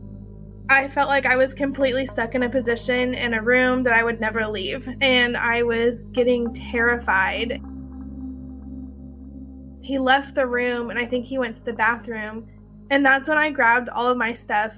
I 0.69 0.87
felt 0.87 1.09
like 1.09 1.27
I 1.27 1.35
was 1.35 1.53
completely 1.53 2.07
stuck 2.07 2.33
in 2.33 2.41
a 2.41 2.49
position 2.49 3.13
in 3.13 3.35
a 3.35 3.41
room 3.43 3.83
that 3.83 3.93
I 3.93 4.03
would 4.03 4.19
never 4.19 4.47
leave 4.47 4.89
and 5.01 5.37
I 5.37 5.61
was 5.61 6.09
getting 6.09 6.51
terrified 6.53 7.61
he 9.81 9.97
left 9.97 10.35
the 10.35 10.47
room 10.47 10.89
and 10.89 10.99
I 10.99 11.05
think 11.05 11.25
he 11.25 11.37
went 11.37 11.55
to 11.57 11.63
the 11.63 11.73
bathroom. 11.73 12.47
And 12.91 13.05
that's 13.05 13.29
when 13.29 13.37
I 13.37 13.49
grabbed 13.49 13.89
all 13.89 14.07
of 14.07 14.17
my 14.17 14.33
stuff. 14.33 14.77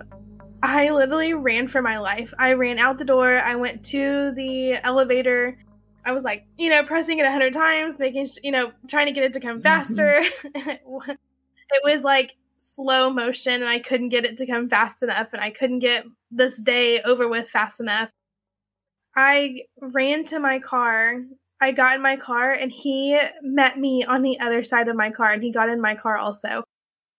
I 0.62 0.91
literally 0.91 1.34
ran 1.34 1.67
for 1.67 1.82
my 1.82 1.97
life. 1.97 2.34
I 2.38 2.54
ran 2.54 2.78
out 2.78 2.97
the 2.97 3.06
door. 3.06 3.39
I 3.39 3.56
went 3.56 3.84
to 3.86 4.32
the 4.32 4.76
elevator. 4.86 5.58
I 6.06 6.12
was 6.12 6.23
like, 6.23 6.45
you 6.58 6.69
know, 6.69 6.84
pressing 6.84 7.19
it 7.19 7.26
a 7.26 7.32
hundred 7.32 7.54
times, 7.54 7.99
making, 7.99 8.28
sh- 8.28 8.38
you 8.43 8.52
know, 8.52 8.71
trying 8.88 9.08
to 9.08 9.12
get 9.12 9.23
it 9.23 9.34
to 9.34 9.39
come 9.39 9.62
faster. 9.62 10.21
Mm-hmm. 10.21 11.12
it 11.12 11.82
was 11.84 12.04
like 12.04 12.36
slow 12.60 13.10
motion 13.10 13.54
and 13.54 13.69
I 13.69 13.80
couldn't 13.80 14.10
get 14.10 14.26
it 14.26 14.38
to 14.38 14.45
come 14.45 14.69
fast 14.69 15.04
enough 15.04 15.34
and 15.34 15.41
I 15.41 15.49
couldn't 15.49 15.80
get 15.80 16.06
this 16.32 16.62
day 16.62 17.02
over 17.02 17.28
with 17.28 17.49
fast 17.49 17.82
enough. 17.82 18.10
I 19.15 19.63
ran 19.82 20.23
to 20.26 20.39
my 20.39 20.60
car 20.60 21.23
I 21.63 21.71
got 21.71 21.95
in 21.95 22.02
my 22.02 22.17
car 22.17 22.52
and 22.52 22.69
he 22.69 23.17
met 23.41 23.80
me 23.80 24.04
on 24.04 24.21
the 24.21 24.38
other 24.41 24.65
side 24.65 24.89
of 24.89 24.97
my 24.97 25.10
car 25.10 25.32
and 25.32 25.41
he 25.41 25.49
got 25.49 25.69
in 25.69 25.80
my 25.80 25.95
car 25.95 26.17
also. 26.17 26.65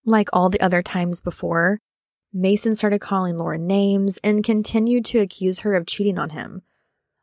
Like 0.04 0.28
all 0.32 0.50
the 0.50 0.60
other 0.60 0.82
times 0.82 1.20
before, 1.20 1.80
Mason 2.32 2.74
started 2.74 3.00
calling 3.00 3.36
Lora 3.36 3.58
names 3.58 4.18
and 4.24 4.44
continued 4.44 5.04
to 5.06 5.20
accuse 5.20 5.60
her 5.60 5.74
of 5.74 5.86
cheating 5.86 6.18
on 6.18 6.30
him. 6.30 6.62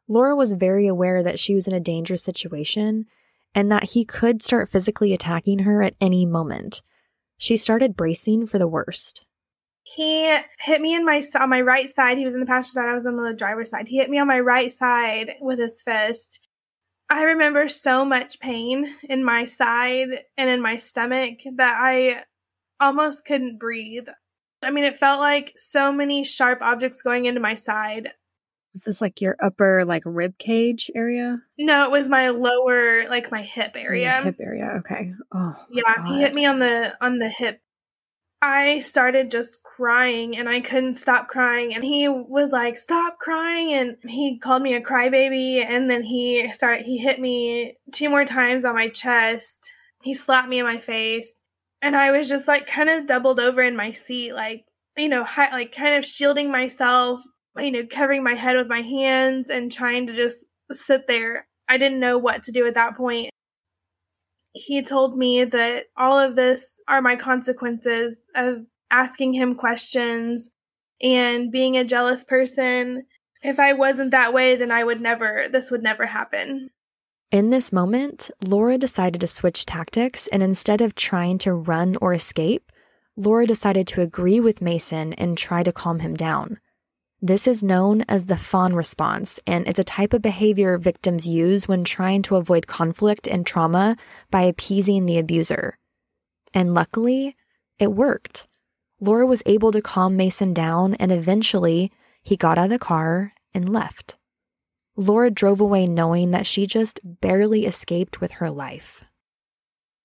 Lora 0.08 0.36
was 0.36 0.54
very 0.54 0.88
aware 0.88 1.22
that 1.22 1.40
she 1.40 1.54
was 1.54 1.68
in 1.68 1.74
a 1.74 1.80
dangerous 1.80 2.24
situation 2.24 3.06
and 3.54 3.72
that 3.72 3.92
he 3.92 4.06
could 4.06 4.42
start 4.42 4.70
physically 4.70 5.14
attacking 5.14 5.60
her 5.60 5.84
at 5.84 5.96
any 6.00 6.26
moment. 6.26 6.82
She 7.38 7.58
started 7.58 7.96
bracing 7.96 8.48
for 8.48 8.58
the 8.58 8.68
worst. 8.68 9.26
He 9.84 10.38
hit 10.60 10.80
me 10.80 10.94
in 10.96 11.06
my 11.06 11.22
on 11.40 11.50
my 11.50 11.62
right 11.62 11.90
side. 11.90 12.18
He 12.18 12.24
was 12.24 12.36
in 12.36 12.40
the 12.40 12.46
passenger 12.46 12.74
side. 12.74 12.90
I 12.90 12.96
was 12.96 13.08
on 13.08 13.18
the 13.18 13.34
driver's 13.34 13.72
side. 13.72 13.88
He 13.88 13.98
hit 13.98 14.10
me 14.10 14.20
on 14.20 14.28
my 14.28 14.40
right 14.40 14.72
side 14.72 15.32
with 15.42 15.60
his 15.60 15.82
fist. 15.82 16.40
I 17.10 17.24
remember 17.24 17.68
so 17.68 18.06
much 18.06 18.40
pain 18.40 18.96
in 19.10 19.24
my 19.24 19.44
side 19.44 20.08
and 20.38 20.50
in 20.50 20.62
my 20.62 20.78
stomach 20.78 21.40
that 21.56 21.76
I 21.78 22.24
almost 22.82 23.26
couldn't 23.26 23.60
breathe. 23.60 24.08
I 24.64 24.72
mean, 24.72 24.84
it 24.84 24.98
felt 24.98 25.20
like 25.20 25.54
so 25.56 25.92
many 25.92 26.24
sharp 26.24 26.62
objects 26.62 27.02
going 27.02 27.26
into 27.26 27.40
my 27.40 27.56
side. 27.56 28.10
Was 28.74 28.84
this 28.84 29.02
like 29.02 29.20
your 29.20 29.36
upper 29.42 29.84
like 29.86 30.04
rib 30.06 30.38
cage 30.38 30.90
area? 30.96 31.42
No, 31.58 31.86
it 31.86 31.92
was 31.92 32.08
my 32.08 32.30
lower 32.30 33.06
like 33.08 33.32
my 33.32 33.42
hip 33.42 33.72
oh, 33.76 33.80
area. 33.80 34.16
Your 34.16 34.24
hip 34.24 34.38
area. 34.40 34.66
Okay. 34.80 35.14
Oh. 35.34 35.56
Yeah, 35.70 35.82
God. 35.98 36.08
he 36.08 36.22
hit 36.22 36.34
me 36.34 36.46
on 36.46 36.60
the 36.60 36.96
on 37.02 37.20
the 37.20 37.30
hip 37.30 37.62
I 38.42 38.80
started 38.80 39.30
just 39.30 39.62
crying 39.62 40.36
and 40.36 40.50
I 40.50 40.62
couldn't 40.62 40.94
stop 40.94 41.28
crying. 41.28 41.76
And 41.76 41.84
he 41.84 42.08
was 42.08 42.52
like, 42.52 42.76
stop 42.76 43.20
crying. 43.20 43.72
And 43.74 43.98
he 44.04 44.40
called 44.40 44.64
me 44.64 44.74
a 44.74 44.82
crybaby. 44.82 45.64
And 45.64 45.90
then 45.90 46.02
he 46.02 46.52
started, 46.52 46.86
he 46.86 46.98
hit 46.98 47.20
me 47.20 47.78
two 47.92 48.10
more 48.10 48.26
times 48.26 48.66
on 48.66 48.74
my 48.74 48.88
chest. 48.88 49.72
He 50.02 50.16
slapped 50.16 50.50
me 50.50 50.58
in 50.58 50.66
my 50.66 50.78
face. 50.78 51.36
And 51.82 51.96
I 51.96 52.12
was 52.12 52.30
just 52.30 52.48
like 52.48 52.68
kind 52.68 52.90
of 52.90 53.08
doubled 53.08 53.40
over 53.40 53.62
in 53.62 53.76
my 53.76 53.92
seat, 53.92 54.34
like, 54.34 54.66
you 54.98 55.10
know, 55.10 55.24
hi- 55.24 55.52
like 55.52 55.74
kind 55.74 55.96
of 55.96 56.06
shielding 56.06 56.52
myself, 56.52 57.24
you 57.58 57.72
know, 57.72 57.86
covering 57.90 58.24
my 58.24 58.34
head 58.34 58.56
with 58.56 58.68
my 58.68 58.82
hands 58.82 59.50
and 59.50 59.72
trying 59.72 60.08
to 60.08 60.14
just 60.14 60.46
sit 60.72 61.08
there. 61.08 61.48
I 61.68 61.78
didn't 61.78 62.00
know 62.00 62.18
what 62.18 62.44
to 62.44 62.52
do 62.52 62.68
at 62.68 62.76
that 62.76 62.96
point 62.96 63.32
he 64.54 64.82
told 64.82 65.18
me 65.18 65.44
that 65.44 65.86
all 65.98 66.18
of 66.18 66.36
this 66.36 66.82
are 66.88 67.02
my 67.02 67.16
consequences 67.16 68.22
of 68.36 68.66
asking 68.90 69.34
him 69.34 69.56
questions 69.56 70.50
and 71.02 71.52
being 71.52 71.78
a 71.78 71.86
jealous 71.86 72.24
person. 72.24 73.06
If 73.42 73.60
I 73.60 73.74
wasn't 73.74 74.12
that 74.12 74.34
way, 74.34 74.56
then 74.56 74.72
I 74.72 74.84
would 74.84 75.02
never, 75.02 75.48
this 75.50 75.72
would 75.72 75.82
never 75.82 76.06
happen. 76.06 76.70
In 77.32 77.50
this 77.50 77.72
moment, 77.72 78.30
Lora 78.44 78.78
decided 78.78 79.22
to 79.22 79.28
switch 79.28 79.66
tactics, 79.66 80.28
and 80.28 80.44
instead 80.44 80.82
of 80.82 80.96
trying 80.96 81.38
to 81.40 81.54
run 81.54 81.96
or 82.02 82.14
escape, 82.14 82.70
Lora 83.16 83.48
decided 83.48 83.88
to 83.88 84.02
agree 84.02 84.42
with 84.42 84.62
Mason 84.62 85.14
and 85.14 85.38
try 85.38 85.64
to 85.64 85.72
calm 85.72 86.00
him 86.00 86.14
down. 86.14 86.60
This 87.22 87.48
is 87.48 87.64
known 87.64 88.04
as 88.10 88.26
the 88.26 88.36
fawn 88.36 88.76
response, 88.76 89.40
and 89.48 89.66
it's 89.66 89.80
a 89.80 89.86
type 89.86 90.12
of 90.12 90.22
behavior 90.22 90.78
victims 90.78 91.26
use 91.26 91.70
when 91.70 91.86
trying 91.86 92.22
to 92.24 92.36
avoid 92.36 92.68
conflict 92.68 93.28
and 93.28 93.46
trauma 93.46 93.96
by 94.30 94.42
appeasing 94.42 95.06
the 95.06 95.18
abuser. 95.18 95.78
And 96.54 96.74
luckily, 96.74 97.38
it 97.80 97.94
worked. 97.94 98.46
Lora 99.00 99.26
was 99.26 99.42
able 99.46 99.72
to 99.72 99.82
calm 99.82 100.18
Mason 100.18 100.54
down, 100.54 100.96
and 100.96 101.14
eventually, 101.14 101.94
he 102.24 102.36
got 102.36 102.58
out 102.58 102.66
of 102.66 102.72
the 102.72 102.80
car 102.80 103.32
and 103.54 103.72
left. 103.72 104.18
Lora 104.96 105.32
drove 105.32 105.62
away 105.62 105.88
knowing 105.88 106.32
that 106.32 106.48
she 106.48 106.68
just 106.68 107.00
barely 107.04 107.66
escaped 107.66 108.22
with 108.22 108.34
her 108.34 108.50
life. 108.50 109.04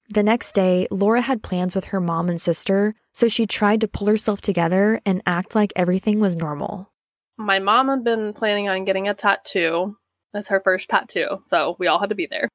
The 0.09 0.23
next 0.23 0.53
day, 0.53 0.87
Lora 0.91 1.21
had 1.21 1.43
plans 1.43 1.75
with 1.75 1.87
her 1.87 2.01
mom 2.01 2.29
and 2.29 2.41
sister, 2.41 2.95
so 3.13 3.29
she 3.29 3.47
tried 3.47 3.81
to 3.81 3.89
pull 3.89 4.07
herself 4.07 4.41
together 4.41 5.01
and 5.05 5.23
act 5.27 5.55
like 5.55 5.73
everything 5.75 6.21
was 6.21 6.37
normal 6.37 6.93
my 7.37 7.59
mom 7.59 7.89
had 7.89 8.05
been 8.05 8.33
planning 8.33 8.69
on 8.69 8.85
getting 8.85 9.09
a 9.09 9.15
tattoo 9.15 9.97
as 10.35 10.49
her 10.49 10.61
first 10.61 10.89
tattoo, 10.89 11.41
so 11.45 11.77
we 11.79 11.87
all 11.87 11.99
had 11.99 12.09
to 12.09 12.15
be 12.15 12.27
there. 12.27 12.49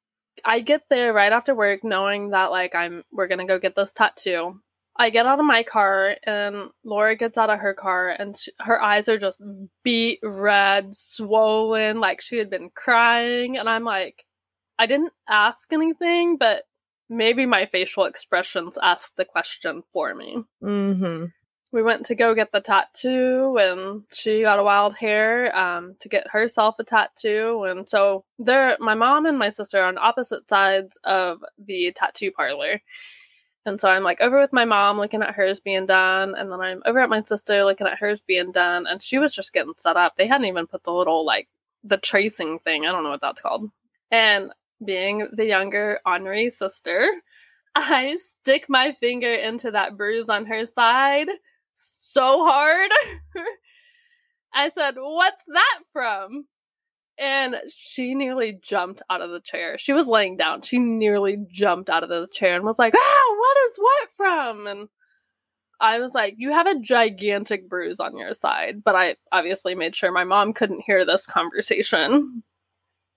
I 0.44 0.60
get 0.60 0.82
there 0.88 1.12
right 1.12 1.32
after 1.32 1.54
work 1.54 1.84
knowing 1.84 2.30
that 2.30 2.50
like 2.50 2.74
I'm 2.74 3.04
we're 3.12 3.28
going 3.28 3.38
to 3.38 3.44
go 3.44 3.58
get 3.58 3.76
this 3.76 3.92
tattoo. 3.92 4.60
I 4.96 5.10
get 5.10 5.26
out 5.26 5.40
of 5.40 5.46
my 5.46 5.62
car 5.62 6.16
and 6.24 6.70
Lora 6.84 7.16
gets 7.16 7.38
out 7.38 7.50
of 7.50 7.58
her 7.60 7.74
car 7.74 8.08
and 8.10 8.36
she, 8.36 8.52
her 8.60 8.80
eyes 8.82 9.08
are 9.08 9.18
just 9.18 9.40
beet 9.82 10.18
red, 10.22 10.94
swollen, 10.94 12.00
like 12.00 12.20
she 12.20 12.36
had 12.36 12.50
been 12.50 12.70
crying. 12.74 13.56
And 13.56 13.68
I'm 13.68 13.84
like 13.84 14.24
I 14.78 14.86
didn't 14.86 15.12
ask 15.28 15.72
anything, 15.72 16.36
but 16.36 16.64
maybe 17.08 17.46
my 17.46 17.66
facial 17.66 18.04
expressions 18.04 18.78
asked 18.82 19.16
the 19.16 19.24
question 19.24 19.82
for 19.92 20.14
me. 20.14 20.44
Mhm 20.62 21.32
we 21.72 21.82
went 21.82 22.04
to 22.06 22.14
go 22.14 22.34
get 22.34 22.52
the 22.52 22.60
tattoo 22.60 23.56
and 23.58 24.02
she 24.12 24.42
got 24.42 24.58
a 24.58 24.62
wild 24.62 24.94
hair 24.94 25.56
um, 25.56 25.96
to 26.00 26.08
get 26.08 26.28
herself 26.30 26.76
a 26.78 26.84
tattoo. 26.84 27.64
And 27.64 27.88
so 27.88 28.24
there 28.38 28.76
my 28.78 28.94
mom 28.94 29.24
and 29.24 29.38
my 29.38 29.48
sister 29.48 29.78
are 29.78 29.88
on 29.88 29.96
opposite 29.98 30.48
sides 30.48 30.98
of 31.04 31.42
the 31.58 31.90
tattoo 31.92 32.30
parlor 32.30 32.80
and 33.66 33.80
so 33.80 33.88
i'm 33.88 34.02
like 34.02 34.20
over 34.20 34.40
with 34.40 34.52
my 34.52 34.64
mom 34.64 34.98
looking 34.98 35.22
at 35.22 35.34
hers 35.34 35.60
being 35.60 35.86
done 35.86 36.34
and 36.34 36.50
then 36.50 36.60
i'm 36.60 36.82
over 36.86 36.98
at 36.98 37.10
my 37.10 37.22
sister 37.22 37.64
looking 37.64 37.86
at 37.86 37.98
hers 37.98 38.20
being 38.20 38.52
done 38.52 38.86
and 38.86 39.02
she 39.02 39.18
was 39.18 39.34
just 39.34 39.52
getting 39.52 39.72
set 39.76 39.96
up 39.96 40.16
they 40.16 40.26
hadn't 40.26 40.46
even 40.46 40.66
put 40.66 40.82
the 40.84 40.92
little 40.92 41.24
like 41.24 41.48
the 41.84 41.98
tracing 41.98 42.58
thing 42.60 42.86
i 42.86 42.92
don't 42.92 43.02
know 43.02 43.10
what 43.10 43.20
that's 43.20 43.40
called 43.40 43.70
and 44.10 44.52
being 44.84 45.28
the 45.32 45.46
younger 45.46 45.98
honorary 46.04 46.50
sister 46.50 47.10
I 47.74 48.16
stick 48.16 48.66
my 48.68 48.92
finger 48.92 49.32
into 49.32 49.70
that 49.70 49.96
bruise 49.96 50.28
on 50.28 50.44
her 50.46 50.66
side 50.66 51.28
so 51.74 52.44
hard. 52.44 52.90
I 54.54 54.68
said, 54.68 54.94
What's 54.96 55.44
that 55.48 55.80
from? 55.92 56.46
And 57.22 57.54
she 57.72 58.16
nearly 58.16 58.58
jumped 58.60 59.00
out 59.08 59.20
of 59.22 59.30
the 59.30 59.38
chair. 59.38 59.78
She 59.78 59.92
was 59.92 60.08
laying 60.08 60.36
down. 60.36 60.62
She 60.62 60.78
nearly 60.80 61.38
jumped 61.48 61.88
out 61.88 62.02
of 62.02 62.08
the 62.08 62.26
chair 62.32 62.56
and 62.56 62.64
was 62.64 62.80
like, 62.80 62.94
Ah, 62.96 63.34
what 63.38 63.56
is 63.70 63.78
what 63.78 64.10
from? 64.10 64.66
And 64.66 64.88
I 65.80 66.00
was 66.00 66.14
like, 66.14 66.34
You 66.36 66.50
have 66.50 66.66
a 66.66 66.80
gigantic 66.80 67.68
bruise 67.68 68.00
on 68.00 68.16
your 68.16 68.34
side. 68.34 68.82
But 68.82 68.96
I 68.96 69.16
obviously 69.30 69.76
made 69.76 69.94
sure 69.94 70.10
my 70.10 70.24
mom 70.24 70.52
couldn't 70.52 70.82
hear 70.84 71.04
this 71.04 71.24
conversation. 71.26 72.42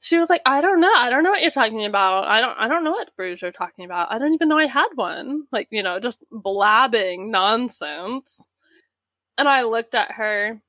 She 0.01 0.19
was 0.19 0.29
like, 0.29 0.43
I 0.45 0.61
don't 0.61 0.81
know. 0.81 0.93
I 0.95 1.09
don't 1.09 1.23
know 1.23 1.31
what 1.31 1.41
you're 1.41 1.49
talking 1.49 1.83
about. 1.83 2.25
I 2.27 2.39
don't 2.39 2.55
I 2.59 2.67
don't 2.67 2.83
know 2.83 2.91
what 2.91 3.15
bruise 3.17 3.41
you're 3.41 3.51
talking 3.51 3.85
about. 3.85 4.11
I 4.11 4.19
don't 4.19 4.35
even 4.35 4.49
know 4.49 4.57
I 4.59 4.67
had 4.67 4.89
one. 4.93 5.47
Like, 5.51 5.67
you 5.71 5.81
know, 5.81 5.99
just 5.99 6.23
blabbing 6.31 7.31
nonsense. 7.31 8.45
And 9.39 9.47
I 9.47 9.63
looked 9.63 9.95
at 9.95 10.11
her. 10.11 10.61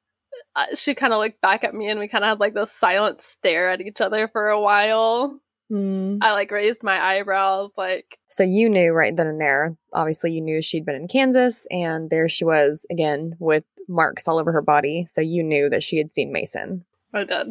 Uh, 0.55 0.67
she 0.75 0.95
kind 0.95 1.13
of 1.13 1.19
looked 1.19 1.41
back 1.41 1.65
at 1.65 1.75
me, 1.75 1.89
and 1.89 2.01
we 2.01 2.09
kind 2.09 2.25
of 2.25 2.29
had 2.29 2.41
like 2.41 2.55
this 2.55 2.73
silent 2.73 3.21
stare 3.21 3.71
at 3.71 3.81
each 3.81 4.01
other 4.01 4.29
for 4.29 4.49
a 4.49 4.61
while. 4.61 5.41
Mm. 5.71 6.19
I 6.21 6.33
like 6.33 6.51
raised 6.51 6.83
my 6.83 7.01
eyebrows, 7.01 7.73
like. 7.77 8.19
So 8.29 8.43
you 8.43 8.71
knew 8.71 8.93
right 8.93 9.17
then 9.17 9.27
and 9.27 9.41
there. 9.41 9.77
Obviously, 9.93 10.33
you 10.33 10.41
knew 10.41 10.63
she'd 10.63 10.87
been 10.87 10.95
in 10.95 11.09
Kansas, 11.09 11.67
and 11.71 12.11
there 12.11 12.29
she 12.29 12.45
was 12.45 12.87
again 12.91 13.35
with 13.39 13.65
marks 13.89 14.29
all 14.29 14.39
over 14.39 14.53
her 14.53 14.63
body. 14.63 15.07
So 15.09 15.21
you 15.21 15.43
knew 15.43 15.69
that 15.71 15.83
she 15.83 15.99
had 15.99 16.13
seen 16.13 16.33
Mason. 16.33 16.85
I 17.13 17.25
did. 17.25 17.49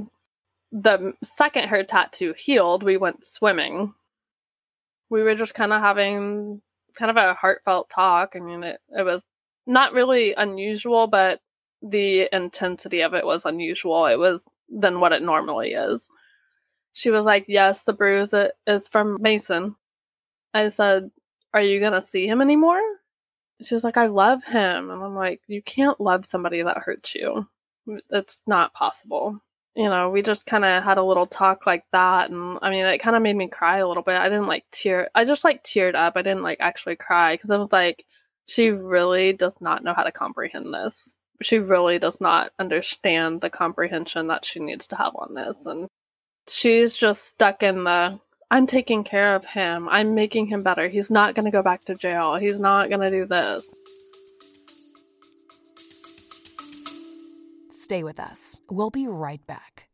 The 0.71 1.13
second 1.23 1.69
her 1.69 1.83
tattoo 1.83 2.33
healed, 2.37 2.83
we 2.83 2.97
went 2.97 3.23
swimming. 3.23 3.93
We 5.09 5.23
were 5.23 5.35
just 5.35 5.53
kind 5.53 5.71
of 5.71 5.81
having 5.81 6.61
kind 6.95 7.11
of 7.11 7.17
a 7.17 7.33
heartfelt 7.33 7.89
talk. 7.89 8.35
I 8.35 8.39
mean, 8.39 8.63
it, 8.63 8.79
it 8.97 9.03
was 9.03 9.23
not 9.67 9.93
really 9.93 10.33
unusual, 10.33 11.07
but 11.07 11.39
the 11.85 12.27
intensity 12.33 13.01
of 13.01 13.13
it 13.13 13.25
was 13.25 13.45
unusual. 13.45 14.07
It 14.07 14.17
was 14.17 14.47
than 14.69 14.99
what 14.99 15.13
it 15.13 15.21
normally 15.21 15.73
is. 15.73 16.09
She 16.93 17.11
was 17.11 17.25
like, 17.25 17.45
Yes, 17.47 17.83
the 17.83 17.93
bruise 17.93 18.33
is 18.67 18.87
from 18.87 19.17
Mason. 19.21 19.75
I 20.53 20.69
said, 20.69 21.11
Are 21.53 21.61
you 21.61 21.79
going 21.79 21.93
to 21.93 22.01
see 22.01 22.27
him 22.27 22.41
anymore? 22.41 22.81
She 23.61 23.73
was 23.73 23.83
like, 23.83 23.97
I 23.97 24.07
love 24.07 24.43
him. 24.43 24.89
And 24.89 25.03
I'm 25.03 25.15
like, 25.15 25.41
You 25.47 25.61
can't 25.61 25.99
love 26.01 26.25
somebody 26.25 26.61
that 26.63 26.79
hurts 26.79 27.15
you. 27.15 27.47
It's 28.09 28.41
not 28.47 28.73
possible. 28.73 29.39
You 29.75 29.89
know, 29.89 30.09
we 30.09 30.21
just 30.21 30.45
kind 30.45 30.63
of 30.63 30.83
had 30.83 30.97
a 30.97 31.03
little 31.03 31.27
talk 31.27 31.67
like 31.67 31.83
that. 31.91 32.31
And 32.31 32.57
I 32.61 32.69
mean, 32.69 32.85
it 32.85 32.99
kind 32.99 33.15
of 33.15 33.21
made 33.21 33.35
me 33.35 33.47
cry 33.49 33.79
a 33.79 33.87
little 33.87 34.03
bit. 34.03 34.15
I 34.15 34.29
didn't 34.29 34.47
like 34.47 34.63
tear, 34.71 35.09
I 35.13 35.25
just 35.25 35.43
like 35.43 35.63
teared 35.63 35.95
up. 35.95 36.13
I 36.15 36.21
didn't 36.21 36.43
like 36.43 36.57
actually 36.61 36.95
cry 36.95 37.35
because 37.35 37.51
I 37.51 37.57
was 37.57 37.71
like, 37.71 38.05
she 38.47 38.69
really 38.69 39.33
does 39.33 39.59
not 39.59 39.83
know 39.83 39.93
how 39.93 40.03
to 40.03 40.11
comprehend 40.11 40.73
this. 40.73 41.15
She 41.41 41.59
really 41.59 41.99
does 41.99 42.21
not 42.21 42.51
understand 42.59 43.41
the 43.41 43.49
comprehension 43.49 44.27
that 44.27 44.45
she 44.45 44.59
needs 44.59 44.87
to 44.87 44.95
have 44.95 45.13
on 45.15 45.33
this. 45.33 45.65
And 45.65 45.87
she's 46.47 46.93
just 46.93 47.25
stuck 47.25 47.63
in 47.63 47.83
the 47.83 48.19
I'm 48.51 48.67
taking 48.67 49.03
care 49.03 49.35
of 49.35 49.43
him. 49.43 49.89
I'm 49.89 50.13
making 50.13 50.47
him 50.47 50.61
better. 50.61 50.87
He's 50.87 51.09
not 51.09 51.33
going 51.33 51.45
to 51.45 51.51
go 51.51 51.63
back 51.63 51.85
to 51.85 51.95
jail. 51.95 52.35
He's 52.35 52.59
not 52.59 52.89
going 52.89 53.01
to 53.01 53.09
do 53.09 53.25
this. 53.25 53.73
Stay 57.71 58.03
with 58.03 58.19
us. 58.19 58.61
We'll 58.69 58.91
be 58.91 59.07
right 59.07 59.45
back. 59.47 59.89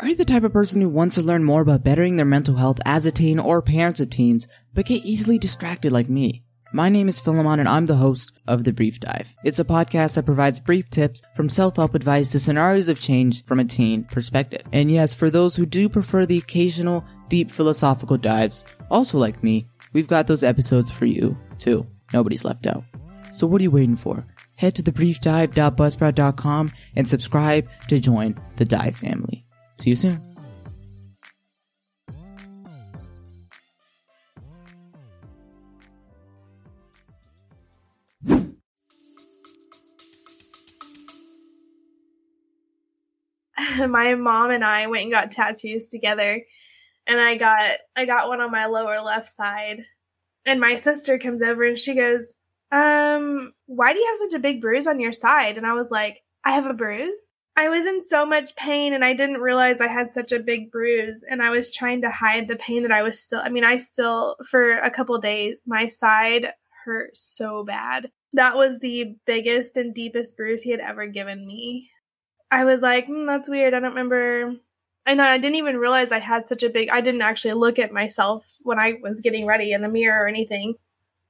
Are 0.00 0.08
you 0.08 0.14
the 0.14 0.24
type 0.24 0.44
of 0.44 0.52
person 0.52 0.80
who 0.80 0.88
wants 0.88 1.16
to 1.16 1.22
learn 1.22 1.42
more 1.42 1.62
about 1.62 1.82
bettering 1.82 2.16
their 2.16 2.26
mental 2.26 2.56
health 2.56 2.78
as 2.84 3.04
a 3.04 3.10
teen 3.10 3.38
or 3.38 3.60
parents 3.60 3.98
of 3.98 4.10
teens, 4.10 4.46
but 4.72 4.86
get 4.86 5.04
easily 5.04 5.38
distracted 5.38 5.90
like 5.90 6.08
me? 6.08 6.44
My 6.70 6.90
name 6.90 7.08
is 7.08 7.18
Philemon 7.18 7.60
and 7.60 7.68
I'm 7.68 7.86
the 7.86 7.96
host 7.96 8.32
of 8.46 8.62
The 8.62 8.74
Brief 8.74 9.00
Dive. 9.00 9.32
It's 9.42 9.58
a 9.58 9.64
podcast 9.64 10.16
that 10.16 10.26
provides 10.26 10.60
brief 10.60 10.90
tips 10.90 11.22
from 11.34 11.48
self-help 11.48 11.94
advice 11.94 12.30
to 12.32 12.38
scenarios 12.38 12.90
of 12.90 13.00
change 13.00 13.42
from 13.46 13.58
a 13.58 13.64
teen 13.64 14.04
perspective. 14.04 14.60
And 14.70 14.90
yes, 14.90 15.14
for 15.14 15.30
those 15.30 15.56
who 15.56 15.64
do 15.64 15.88
prefer 15.88 16.26
the 16.26 16.36
occasional 16.36 17.06
deep 17.30 17.50
philosophical 17.50 18.18
dives, 18.18 18.66
also 18.90 19.16
like 19.16 19.42
me, 19.42 19.66
we've 19.94 20.08
got 20.08 20.26
those 20.26 20.42
episodes 20.42 20.90
for 20.90 21.06
you 21.06 21.38
too. 21.58 21.86
Nobody's 22.12 22.44
left 22.44 22.66
out. 22.66 22.84
So 23.32 23.46
what 23.46 23.62
are 23.62 23.64
you 23.64 23.70
waiting 23.70 23.96
for? 23.96 24.26
Head 24.56 24.74
to 24.74 24.82
thebriefdive.buzzsprout.com 24.82 26.72
and 26.96 27.08
subscribe 27.08 27.68
to 27.88 27.98
join 27.98 28.38
the 28.56 28.66
Dive 28.66 28.96
family. 28.96 29.46
See 29.78 29.90
you 29.90 29.96
soon. 29.96 30.22
my 43.88 44.14
mom 44.14 44.50
and 44.50 44.64
I 44.64 44.86
went 44.86 45.02
and 45.02 45.12
got 45.12 45.30
tattoos 45.30 45.86
together. 45.86 46.42
And 47.06 47.20
I 47.20 47.36
got 47.36 47.78
I 47.96 48.04
got 48.04 48.28
one 48.28 48.40
on 48.40 48.50
my 48.50 48.66
lower 48.66 49.00
left 49.00 49.28
side. 49.28 49.84
And 50.46 50.60
my 50.60 50.76
sister 50.76 51.18
comes 51.18 51.42
over 51.42 51.64
and 51.64 51.78
she 51.78 51.94
goes, 51.94 52.22
"Um, 52.72 53.52
why 53.66 53.92
do 53.92 53.98
you 53.98 54.06
have 54.06 54.30
such 54.30 54.36
a 54.36 54.42
big 54.42 54.60
bruise 54.60 54.86
on 54.86 55.00
your 55.00 55.12
side?" 55.12 55.56
And 55.56 55.66
I 55.66 55.74
was 55.74 55.90
like, 55.90 56.22
"I 56.44 56.52
have 56.52 56.66
a 56.66 56.74
bruise?" 56.74 57.28
I 57.56 57.68
was 57.70 57.86
in 57.86 58.02
so 58.02 58.24
much 58.24 58.54
pain 58.54 58.94
and 58.94 59.04
I 59.04 59.14
didn't 59.14 59.40
realize 59.40 59.80
I 59.80 59.88
had 59.88 60.14
such 60.14 60.30
a 60.30 60.38
big 60.38 60.70
bruise 60.70 61.24
and 61.28 61.42
I 61.42 61.50
was 61.50 61.72
trying 61.74 62.02
to 62.02 62.10
hide 62.10 62.46
the 62.46 62.54
pain 62.56 62.82
that 62.82 62.92
I 62.92 63.02
was 63.02 63.20
still 63.20 63.40
I 63.42 63.48
mean 63.48 63.64
I 63.64 63.76
still 63.78 64.36
for 64.48 64.70
a 64.78 64.90
couple 64.90 65.18
days 65.18 65.62
my 65.66 65.88
side 65.88 66.52
hurt 66.84 67.16
so 67.16 67.64
bad. 67.64 68.10
That 68.34 68.56
was 68.56 68.78
the 68.78 69.16
biggest 69.26 69.76
and 69.76 69.94
deepest 69.94 70.36
bruise 70.36 70.62
he 70.62 70.70
had 70.70 70.80
ever 70.80 71.06
given 71.08 71.46
me. 71.46 71.90
I 72.50 72.64
was 72.64 72.80
like, 72.80 73.06
mm, 73.06 73.26
that's 73.26 73.48
weird. 73.48 73.74
I 73.74 73.80
don't 73.80 73.90
remember. 73.90 74.54
And 75.06 75.22
I 75.22 75.38
didn't 75.38 75.56
even 75.56 75.76
realize 75.76 76.12
I 76.12 76.18
had 76.18 76.48
such 76.48 76.62
a 76.62 76.70
big. 76.70 76.90
I 76.90 77.00
didn't 77.00 77.22
actually 77.22 77.54
look 77.54 77.78
at 77.78 77.92
myself 77.92 78.56
when 78.62 78.78
I 78.78 78.98
was 79.02 79.20
getting 79.20 79.46
ready 79.46 79.72
in 79.72 79.80
the 79.80 79.88
mirror 79.88 80.24
or 80.24 80.28
anything. 80.28 80.74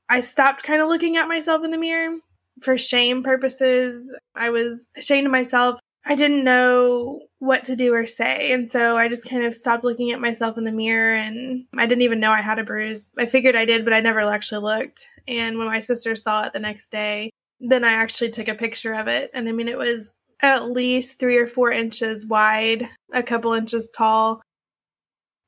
I 0.09 0.21
stopped 0.21 0.63
kind 0.63 0.81
of 0.81 0.89
looking 0.89 1.17
at 1.17 1.29
myself 1.29 1.65
in 1.65 1.71
the 1.71 1.79
mirror 1.79 2.19
for 2.63 2.79
shame 2.79 3.23
purposes. 3.23 4.15
I 4.35 4.51
was 4.51 4.89
ashamed 4.97 5.27
of 5.27 5.33
myself. 5.33 5.79
I 6.07 6.15
didn't 6.15 6.45
know 6.45 7.21
what 7.39 7.67
to 7.67 7.77
do 7.77 7.93
or 7.93 8.07
say. 8.07 8.53
And 8.53 8.69
so 8.69 8.97
I 8.97 9.09
just 9.09 9.29
kind 9.29 9.45
of 9.45 9.55
stopped 9.55 9.85
looking 9.85 10.11
at 10.11 10.21
myself 10.21 10.57
in 10.57 10.65
the 10.65 10.73
mirror 10.73 11.15
and 11.15 11.67
I 11.77 11.87
didn't 11.87 12.03
even 12.03 12.21
know 12.21 12.33
I 12.33 12.41
had 12.41 12.59
a 12.59 12.65
bruise. 12.65 13.11
I 13.19 13.27
figured 13.27 13.55
I 13.55 13.67
did, 13.67 13.85
but 13.85 13.93
I 13.93 14.01
never 14.01 14.21
actually 14.21 14.63
looked. 14.63 15.07
And 15.29 15.59
when 15.59 15.67
my 15.67 15.81
sister 15.81 16.17
saw 16.17 16.45
it 16.45 16.55
the 16.55 16.61
next 16.61 16.91
day, 16.91 17.31
then 17.61 17.85
I 17.85 17.93
actually 17.93 18.31
took 18.31 18.49
a 18.49 18.55
picture 18.55 18.95
of 18.95 19.07
it. 19.07 19.31
And 19.35 19.49
I 19.49 19.53
mean, 19.53 19.69
it 19.69 19.77
was 19.77 20.15
at 20.41 20.71
least 20.71 21.19
three 21.19 21.37
or 21.37 21.47
four 21.47 21.71
inches 21.71 22.27
wide, 22.27 22.89
a 23.13 23.23
couple 23.23 23.53
inches 23.53 23.91
tall. 23.91 24.43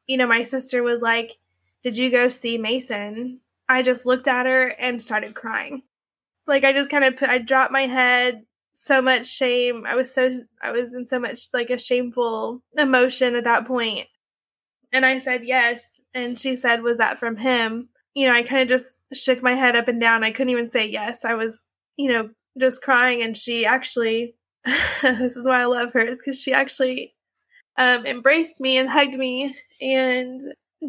You 0.07 0.17
know, 0.17 0.27
my 0.27 0.43
sister 0.43 0.83
was 0.83 1.01
like, 1.01 1.39
Did 1.83 1.97
you 1.97 2.11
go 2.11 2.29
see 2.29 2.59
Mason? 2.59 3.41
I 3.69 3.83
just 3.83 4.07
looked 4.07 4.27
at 4.27 4.47
her 4.47 4.69
and 4.69 5.01
started 5.01 5.35
crying. 5.35 5.83
Like, 6.47 6.65
I 6.65 6.73
just 6.73 6.91
kind 6.91 7.05
of 7.05 7.17
put, 7.17 7.29
I 7.29 7.39
dropped 7.39 7.71
my 7.71 7.83
head, 7.83 8.45
so 8.73 9.01
much 9.01 9.27
shame. 9.27 9.85
I 9.87 9.95
was 9.95 10.13
so, 10.13 10.41
I 10.63 10.73
was 10.73 10.95
in 10.95 11.07
so 11.07 11.19
much 11.19 11.49
like 11.53 11.71
a 11.71 11.79
shameful 11.79 12.63
emotion 12.77 13.35
at 13.37 13.45
that 13.45 13.67
point. 13.67 14.09
And 14.93 15.07
I 15.07 15.19
said, 15.19 15.43
Yes. 15.45 16.01
And 16.15 16.39
she 16.39 16.57
said, 16.57 16.83
Was 16.83 16.99
that 16.99 17.19
from 17.19 17.37
him? 17.37 17.89
You 18.15 18.27
know, 18.27 18.35
I 18.35 18.43
kind 18.43 18.63
of 18.63 18.69
just 18.69 18.99
shook 19.13 19.43
my 19.43 19.55
head 19.55 19.77
up 19.77 19.87
and 19.87 20.01
down. 20.01 20.25
I 20.25 20.33
couldn't 20.33 20.51
even 20.51 20.71
say 20.71 20.89
yes. 20.89 21.25
I 21.25 21.35
was, 21.35 21.65
you 21.97 22.11
know, 22.11 22.31
just 22.59 22.83
crying. 22.83 23.23
And 23.23 23.37
she 23.37 23.65
actually 23.65 24.35
this 25.03 25.37
is 25.37 25.47
why 25.47 25.63
I 25.63 25.67
love 25.67 25.93
her, 25.93 26.01
is 26.01 26.23
because 26.23 26.41
she 26.41 26.53
actually 26.53 27.15
um, 27.77 28.07
embraced 28.07 28.61
me 28.61 28.79
and 28.79 28.89
hugged 28.89 29.15
me 29.15 29.57
and 29.81 30.41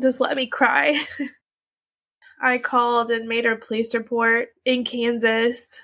just 0.01 0.19
let 0.19 0.35
me 0.35 0.47
cry. 0.47 1.01
I 2.41 2.57
called 2.57 3.11
and 3.11 3.27
made 3.27 3.45
her 3.45 3.55
police 3.55 3.93
report 3.93 4.49
in 4.65 4.83
Kansas. 4.83 5.79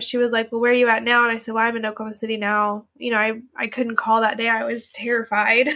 She 0.00 0.18
was 0.18 0.32
like, 0.32 0.52
Well, 0.52 0.60
where 0.60 0.72
are 0.72 0.74
you 0.74 0.88
at 0.88 1.02
now? 1.02 1.22
And 1.22 1.32
I 1.32 1.38
said, 1.38 1.54
Well, 1.54 1.66
I'm 1.66 1.76
in 1.76 1.86
Oklahoma 1.86 2.14
City 2.14 2.36
now. 2.36 2.86
You 2.96 3.12
know, 3.12 3.18
I, 3.18 3.40
I 3.56 3.66
couldn't 3.68 3.96
call 3.96 4.20
that 4.20 4.36
day. 4.36 4.48
I 4.48 4.64
was 4.64 4.90
terrified. 4.90 5.68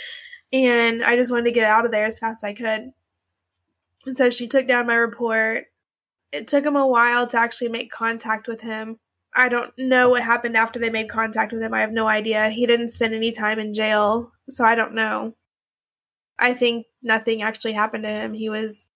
and 0.52 1.04
I 1.04 1.16
just 1.16 1.30
wanted 1.30 1.44
to 1.44 1.52
get 1.52 1.66
out 1.66 1.84
of 1.84 1.90
there 1.90 2.04
as 2.04 2.18
fast 2.18 2.44
as 2.44 2.48
I 2.48 2.54
could. 2.54 2.92
And 4.06 4.16
so 4.16 4.30
she 4.30 4.46
took 4.46 4.68
down 4.68 4.86
my 4.86 4.94
report. 4.94 5.64
It 6.32 6.48
took 6.48 6.64
him 6.64 6.76
a 6.76 6.86
while 6.86 7.26
to 7.28 7.38
actually 7.38 7.68
make 7.68 7.90
contact 7.90 8.48
with 8.48 8.60
him. 8.60 8.98
I 9.34 9.48
don't 9.48 9.72
know 9.78 10.10
what 10.10 10.22
happened 10.22 10.56
after 10.56 10.78
they 10.78 10.90
made 10.90 11.08
contact 11.08 11.52
with 11.52 11.62
him. 11.62 11.72
I 11.72 11.80
have 11.80 11.92
no 11.92 12.06
idea. 12.06 12.50
He 12.50 12.66
didn't 12.66 12.90
spend 12.90 13.14
any 13.14 13.32
time 13.32 13.58
in 13.58 13.72
jail, 13.72 14.32
so 14.50 14.64
I 14.64 14.74
don't 14.74 14.94
know. 14.94 15.34
I 16.38 16.54
think 16.54 16.86
nothing 17.02 17.42
actually 17.42 17.72
happened 17.72 18.04
to 18.04 18.10
him. 18.10 18.34
He 18.34 18.50
was 18.50 18.88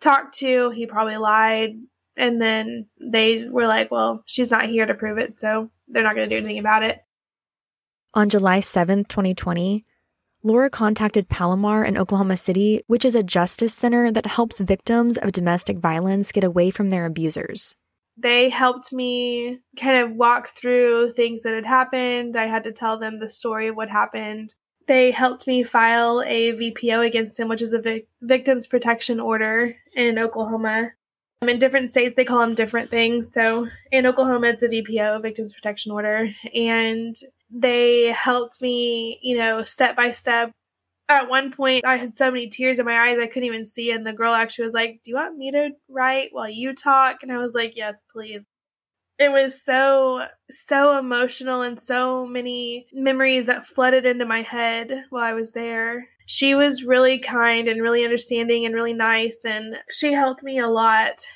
talked 0.00 0.38
to, 0.38 0.70
he 0.70 0.86
probably 0.86 1.16
lied, 1.16 1.76
and 2.16 2.40
then 2.40 2.86
they 3.00 3.48
were 3.48 3.66
like, 3.66 3.90
well, 3.90 4.22
she's 4.26 4.50
not 4.50 4.68
here 4.68 4.86
to 4.86 4.94
prove 4.94 5.18
it, 5.18 5.40
so 5.40 5.70
they're 5.88 6.02
not 6.02 6.14
going 6.14 6.28
to 6.28 6.34
do 6.34 6.38
anything 6.38 6.58
about 6.58 6.82
it. 6.82 7.00
On 8.14 8.28
July 8.28 8.60
7th, 8.60 9.08
2020, 9.08 9.84
Lora 10.42 10.70
contacted 10.70 11.28
Palomar 11.28 11.84
in 11.84 11.98
Oklahoma 11.98 12.36
City, 12.36 12.82
which 12.86 13.04
is 13.04 13.14
a 13.14 13.22
justice 13.22 13.74
center 13.74 14.10
that 14.10 14.26
helps 14.26 14.60
victims 14.60 15.16
of 15.18 15.32
domestic 15.32 15.78
violence 15.78 16.32
get 16.32 16.44
away 16.44 16.70
from 16.70 16.90
their 16.90 17.06
abusers 17.06 17.76
they 18.20 18.48
helped 18.48 18.92
me 18.92 19.60
kind 19.78 19.98
of 19.98 20.12
walk 20.12 20.50
through 20.50 21.12
things 21.12 21.42
that 21.42 21.54
had 21.54 21.66
happened. 21.66 22.36
I 22.36 22.46
had 22.46 22.64
to 22.64 22.72
tell 22.72 22.98
them 22.98 23.18
the 23.18 23.30
story 23.30 23.68
of 23.68 23.76
what 23.76 23.88
happened. 23.88 24.54
They 24.86 25.10
helped 25.10 25.46
me 25.46 25.62
file 25.62 26.22
a 26.26 26.52
VPO 26.52 27.06
against 27.06 27.38
him, 27.38 27.48
which 27.48 27.62
is 27.62 27.72
a 27.72 27.80
vic- 27.80 28.08
victims 28.22 28.66
protection 28.66 29.20
order 29.20 29.74
in 29.94 30.18
Oklahoma. 30.18 30.90
Um, 31.42 31.48
in 31.48 31.58
different 31.58 31.88
states, 31.88 32.16
they 32.16 32.24
call 32.24 32.40
them 32.40 32.54
different 32.54 32.90
things. 32.90 33.30
So 33.32 33.68
in 33.90 34.06
Oklahoma, 34.06 34.48
it's 34.48 34.62
a 34.62 34.68
VPO, 34.68 35.22
victims 35.22 35.52
protection 35.52 35.92
order. 35.92 36.28
And 36.54 37.16
they 37.50 38.06
helped 38.06 38.60
me, 38.60 39.18
you 39.22 39.38
know, 39.38 39.64
step 39.64 39.96
by 39.96 40.10
step 40.10 40.52
at 41.10 41.28
one 41.28 41.50
point 41.52 41.84
I 41.84 41.96
had 41.96 42.16
so 42.16 42.30
many 42.30 42.48
tears 42.48 42.78
in 42.78 42.86
my 42.86 42.98
eyes 42.98 43.18
I 43.18 43.26
couldn't 43.26 43.44
even 43.44 43.66
see 43.66 43.90
and 43.92 44.06
the 44.06 44.12
girl 44.12 44.32
actually 44.32 44.66
was 44.66 44.74
like, 44.74 45.00
"Do 45.04 45.10
you 45.10 45.16
want 45.16 45.36
me 45.36 45.50
to 45.52 45.70
write 45.88 46.30
while 46.32 46.48
you 46.48 46.74
talk?" 46.74 47.22
and 47.22 47.32
I 47.32 47.38
was 47.38 47.54
like, 47.54 47.76
"Yes, 47.76 48.04
please." 48.10 48.44
It 49.18 49.30
was 49.32 49.62
so 49.62 50.26
so 50.50 50.98
emotional 50.98 51.62
and 51.62 51.78
so 51.78 52.26
many 52.26 52.86
memories 52.92 53.46
that 53.46 53.66
flooded 53.66 54.06
into 54.06 54.24
my 54.24 54.42
head 54.42 55.04
while 55.10 55.24
I 55.24 55.34
was 55.34 55.52
there. 55.52 56.08
She 56.26 56.54
was 56.54 56.84
really 56.84 57.18
kind 57.18 57.68
and 57.68 57.82
really 57.82 58.04
understanding 58.04 58.64
and 58.64 58.74
really 58.74 58.94
nice 58.94 59.40
and 59.44 59.76
she 59.90 60.12
helped 60.12 60.42
me 60.42 60.58
a 60.58 60.68
lot. 60.68 61.26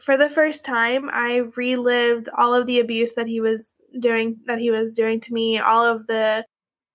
For 0.00 0.16
the 0.16 0.30
first 0.30 0.64
time, 0.64 1.08
I 1.12 1.42
relived 1.56 2.28
all 2.36 2.54
of 2.54 2.66
the 2.66 2.80
abuse 2.80 3.12
that 3.14 3.26
he 3.26 3.40
was 3.40 3.74
doing 3.98 4.38
that 4.46 4.58
he 4.58 4.70
was 4.70 4.94
doing 4.94 5.20
to 5.20 5.32
me, 5.32 5.58
all 5.58 5.84
of 5.84 6.06
the 6.06 6.44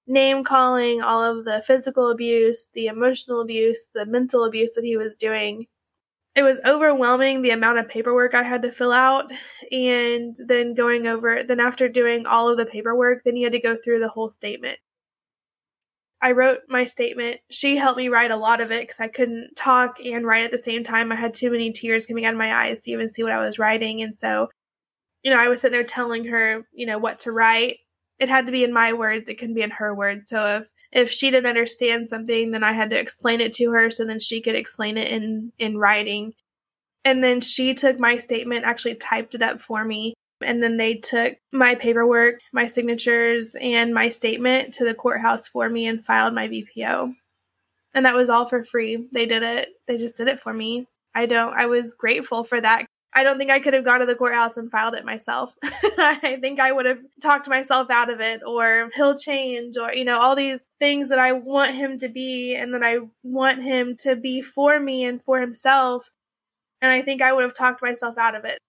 name 0.09 0.43
calling, 0.43 1.01
all 1.01 1.23
of 1.23 1.45
the 1.45 1.61
physical 1.61 2.09
abuse, 2.09 2.69
the 2.73 2.87
emotional 2.87 3.41
abuse, 3.41 3.87
the 3.93 4.05
mental 4.05 4.43
abuse 4.43 4.73
that 4.73 4.83
he 4.83 4.97
was 4.97 5.15
doing. 5.15 5.67
It 6.35 6.43
was 6.43 6.59
overwhelming 6.65 7.41
the 7.41 7.51
amount 7.51 7.79
of 7.79 7.87
paperwork 7.87 8.33
I 8.33 8.43
had 8.43 8.61
to 8.63 8.71
fill 8.71 8.91
out. 8.91 9.31
And 9.71 10.35
then 10.47 10.73
going 10.73 11.07
over, 11.07 11.43
then 11.43 11.59
after 11.59 11.87
doing 11.87 12.25
all 12.25 12.49
of 12.49 12.57
the 12.57 12.65
paperwork, 12.65 13.23
then 13.23 13.35
you 13.35 13.45
had 13.45 13.53
to 13.53 13.59
go 13.59 13.75
through 13.75 13.99
the 13.99 14.09
whole 14.09 14.29
statement. 14.29 14.79
I 16.21 16.31
wrote 16.31 16.59
my 16.67 16.85
statement. 16.85 17.37
She 17.49 17.77
helped 17.77 17.97
me 17.97 18.09
write 18.09 18.31
a 18.31 18.35
lot 18.35 18.61
of 18.61 18.71
it 18.71 18.81
because 18.81 18.99
I 18.99 19.07
couldn't 19.07 19.55
talk 19.55 19.97
and 20.03 20.25
write 20.25 20.43
at 20.43 20.51
the 20.51 20.59
same 20.59 20.83
time. 20.83 21.11
I 21.11 21.15
had 21.15 21.33
too 21.33 21.51
many 21.51 21.71
tears 21.71 22.05
coming 22.05 22.25
out 22.25 22.33
of 22.33 22.39
my 22.39 22.53
eyes 22.53 22.81
to 22.81 22.91
even 22.91 23.13
see 23.13 23.23
what 23.23 23.31
I 23.31 23.45
was 23.45 23.57
writing. 23.59 24.01
And 24.01 24.19
so, 24.19 24.49
you 25.23 25.31
know, 25.31 25.37
I 25.39 25.47
was 25.47 25.61
sitting 25.61 25.73
there 25.73 25.85
telling 25.85 26.25
her, 26.25 26.65
you 26.73 26.85
know, 26.85 26.97
what 26.97 27.19
to 27.19 27.31
write 27.31 27.77
it 28.19 28.29
had 28.29 28.45
to 28.45 28.51
be 28.51 28.63
in 28.63 28.73
my 28.73 28.93
words. 28.93 29.29
It 29.29 29.36
couldn't 29.36 29.55
be 29.55 29.62
in 29.62 29.71
her 29.71 29.93
words. 29.93 30.29
So 30.29 30.45
if 30.58 30.69
if 30.91 31.12
she 31.12 31.29
didn't 31.29 31.49
understand 31.49 32.10
something, 32.10 32.51
then 32.51 32.63
I 32.63 32.71
had 32.71 32.89
to 32.89 32.99
explain 32.99 33.41
it 33.41 33.53
to 33.53 33.69
her 33.71 33.91
so 33.91 34.05
then 34.05 34.19
she 34.19 34.41
could 34.41 34.55
explain 34.55 34.97
it 34.97 35.10
in 35.10 35.51
in 35.60 35.77
writing. 35.77 36.34
And 37.05 37.23
then 37.23 37.41
she 37.41 37.73
took 37.73 37.99
my 37.99 38.17
statement, 38.17 38.65
actually 38.65 38.95
typed 38.95 39.36
it 39.36 39.41
up 39.41 39.62
for 39.62 39.86
me. 39.86 40.13
And 40.41 40.63
then 40.63 40.77
they 40.77 40.95
took 40.95 41.36
my 41.51 41.75
paperwork, 41.75 42.36
my 42.53 42.65
signatures, 42.67 43.49
and 43.60 43.93
my 43.93 44.10
statement 44.10 44.73
to 44.75 44.86
the 44.86 44.93
courthouse 44.93 45.47
for 45.47 45.69
me 45.69 45.88
and 45.88 46.03
filed 46.03 46.34
my 46.34 46.47
VPO. 46.47 47.13
And 47.93 48.05
that 48.05 48.15
was 48.15 48.29
all 48.29 48.45
for 48.45 48.63
free. 48.63 49.08
They 49.12 49.25
did 49.25 49.43
it. 49.43 49.69
They 49.88 49.97
just 49.97 50.15
did 50.15 50.27
it 50.27 50.39
for 50.39 50.53
me. 50.53 50.88
I 51.15 51.25
don't, 51.25 51.53
I 51.53 51.65
was 51.65 51.95
grateful 51.95 52.43
for 52.43 52.62
that 52.62 52.86
I 53.13 53.23
don't 53.23 53.37
think 53.37 53.49
I 53.49 53.59
could 53.59 53.73
have 53.73 53.85
gone 53.85 54.01
to 54.01 54.05
the 54.05 54.15
courthouse 54.15 54.55
and 54.55 54.69
filed 54.69 54.93
it 54.93 55.03
myself. 55.03 55.55
I 55.63 56.37
think 56.39 56.59
I 56.59 56.71
would 56.71 56.85
have 56.85 56.99
talked 57.21 57.47
myself 57.47 57.89
out 57.89 58.11
of 58.11 58.19
it, 58.21 58.41
or 58.45 58.89
he'll 58.95 59.17
change, 59.17 59.77
or, 59.77 59.91
you 59.93 60.05
know, 60.05 60.19
all 60.19 60.35
these 60.35 60.61
things 60.79 61.09
that 61.09 61.17
I 61.17 61.31
want 61.31 61.75
him 61.75 61.97
to 61.99 62.07
be 62.07 62.55
and 62.55 62.73
that 62.73 62.83
I 62.83 62.99
want 63.23 63.63
him 63.63 63.95
to 64.01 64.15
be 64.15 64.41
for 64.41 64.79
me 64.79 65.03
and 65.03 65.23
for 65.23 65.41
himself. 65.41 66.11
And 66.81 66.91
I 66.91 67.01
think 67.01 67.21
I 67.21 67.33
would 67.33 67.43
have 67.43 67.55
talked 67.55 67.81
myself 67.81 68.17
out 68.17 68.35
of 68.35 68.45
it. 68.45 68.59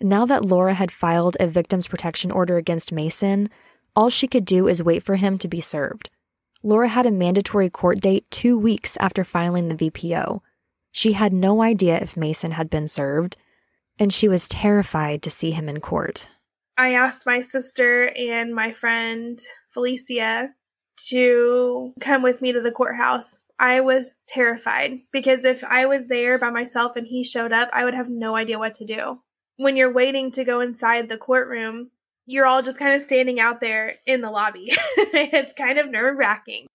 Now 0.00 0.24
that 0.26 0.44
Lora 0.44 0.74
had 0.74 0.92
filed 0.92 1.36
a 1.40 1.48
victim's 1.48 1.88
protection 1.88 2.30
order 2.30 2.56
against 2.56 2.92
Mason, 2.92 3.50
all 3.96 4.10
she 4.10 4.28
could 4.28 4.44
do 4.44 4.68
is 4.68 4.80
wait 4.80 5.02
for 5.02 5.16
him 5.16 5.38
to 5.38 5.48
be 5.48 5.60
served. 5.60 6.08
Lora 6.62 6.88
had 6.88 7.04
a 7.04 7.10
mandatory 7.10 7.68
court 7.68 8.00
date 8.00 8.30
two 8.30 8.56
weeks 8.56 8.96
after 9.00 9.24
filing 9.24 9.68
the 9.68 9.90
VPO. 9.90 10.40
She 10.92 11.12
had 11.12 11.32
no 11.32 11.62
idea 11.62 11.98
if 11.98 12.16
Mason 12.16 12.52
had 12.52 12.70
been 12.70 12.86
served 12.86 13.36
and 13.98 14.12
she 14.12 14.28
was 14.28 14.48
terrified 14.48 15.22
to 15.22 15.30
see 15.30 15.50
him 15.50 15.68
in 15.68 15.80
court. 15.80 16.28
I 16.76 16.94
asked 16.94 17.26
my 17.26 17.40
sister 17.40 18.12
and 18.16 18.54
my 18.54 18.72
friend 18.72 19.38
Felicia 19.68 20.50
to 21.08 21.92
come 22.00 22.22
with 22.22 22.40
me 22.40 22.52
to 22.52 22.60
the 22.60 22.70
courthouse. 22.70 23.38
I 23.58 23.80
was 23.80 24.12
terrified 24.28 24.98
because 25.12 25.44
if 25.44 25.64
I 25.64 25.86
was 25.86 26.06
there 26.06 26.38
by 26.38 26.50
myself 26.50 26.94
and 26.94 27.06
he 27.06 27.24
showed 27.24 27.52
up, 27.52 27.68
I 27.72 27.84
would 27.84 27.94
have 27.94 28.08
no 28.08 28.36
idea 28.36 28.58
what 28.58 28.74
to 28.74 28.84
do. 28.84 29.20
When 29.56 29.76
you're 29.76 29.92
waiting 29.92 30.30
to 30.32 30.44
go 30.44 30.60
inside 30.60 31.08
the 31.08 31.18
courtroom, 31.18 31.90
you're 32.26 32.46
all 32.46 32.62
just 32.62 32.78
kind 32.78 32.94
of 32.94 33.00
standing 33.00 33.40
out 33.40 33.60
there 33.60 33.96
in 34.06 34.20
the 34.20 34.30
lobby. 34.30 34.66
it's 34.70 35.52
kind 35.54 35.78
of 35.78 35.90
nerve 35.90 36.18
wracking. 36.18 36.66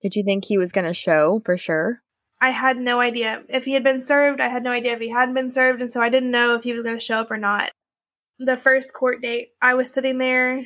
Did 0.00 0.16
you 0.16 0.24
think 0.24 0.46
he 0.46 0.56
was 0.56 0.72
going 0.72 0.86
to 0.86 0.94
show 0.94 1.42
for 1.44 1.58
sure? 1.58 2.00
I 2.42 2.50
had 2.50 2.76
no 2.76 2.98
idea. 2.98 3.44
If 3.48 3.64
he 3.64 3.72
had 3.72 3.84
been 3.84 4.02
served, 4.02 4.40
I 4.40 4.48
had 4.48 4.64
no 4.64 4.72
idea 4.72 4.94
if 4.94 4.98
he 4.98 5.10
hadn't 5.10 5.34
been 5.34 5.52
served, 5.52 5.80
and 5.80 5.92
so 5.92 6.02
I 6.02 6.08
didn't 6.08 6.32
know 6.32 6.56
if 6.56 6.64
he 6.64 6.72
was 6.72 6.82
going 6.82 6.96
to 6.96 7.00
show 7.00 7.20
up 7.20 7.30
or 7.30 7.36
not. 7.36 7.70
The 8.40 8.56
first 8.56 8.92
court 8.92 9.22
date, 9.22 9.50
I 9.62 9.74
was 9.74 9.94
sitting 9.94 10.18
there. 10.18 10.64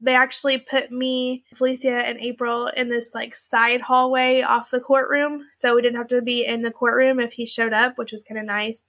They 0.00 0.14
actually 0.14 0.58
put 0.58 0.92
me, 0.92 1.42
Felicia, 1.56 2.06
and 2.06 2.20
April 2.20 2.68
in 2.68 2.88
this 2.88 3.16
like 3.16 3.34
side 3.34 3.80
hallway 3.80 4.42
off 4.42 4.70
the 4.70 4.78
courtroom, 4.78 5.44
so 5.50 5.74
we 5.74 5.82
didn't 5.82 5.98
have 5.98 6.06
to 6.06 6.22
be 6.22 6.46
in 6.46 6.62
the 6.62 6.70
courtroom 6.70 7.18
if 7.18 7.32
he 7.32 7.46
showed 7.46 7.72
up, 7.72 7.98
which 7.98 8.12
was 8.12 8.22
kind 8.22 8.38
of 8.38 8.46
nice. 8.46 8.88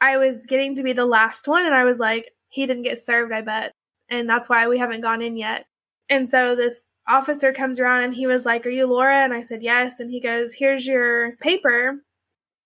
I 0.00 0.16
was 0.16 0.46
getting 0.46 0.74
to 0.76 0.82
be 0.82 0.94
the 0.94 1.04
last 1.04 1.46
one, 1.46 1.66
and 1.66 1.74
I 1.74 1.84
was 1.84 1.98
like, 1.98 2.30
he 2.48 2.66
didn't 2.66 2.84
get 2.84 2.98
served, 2.98 3.34
I 3.34 3.42
bet. 3.42 3.72
And 4.08 4.26
that's 4.26 4.48
why 4.48 4.66
we 4.66 4.78
haven't 4.78 5.02
gone 5.02 5.20
in 5.20 5.36
yet. 5.36 5.66
And 6.08 6.26
so 6.26 6.56
this 6.56 6.96
officer 7.10 7.52
comes 7.52 7.78
around 7.78 8.04
and 8.04 8.14
he 8.14 8.26
was 8.26 8.44
like, 8.44 8.66
Are 8.66 8.70
you 8.70 8.86
Lora? 8.86 9.24
And 9.24 9.34
I 9.34 9.40
said, 9.40 9.62
Yes. 9.62 10.00
And 10.00 10.10
he 10.10 10.20
goes, 10.20 10.54
Here's 10.54 10.86
your 10.86 11.36
paper. 11.36 11.96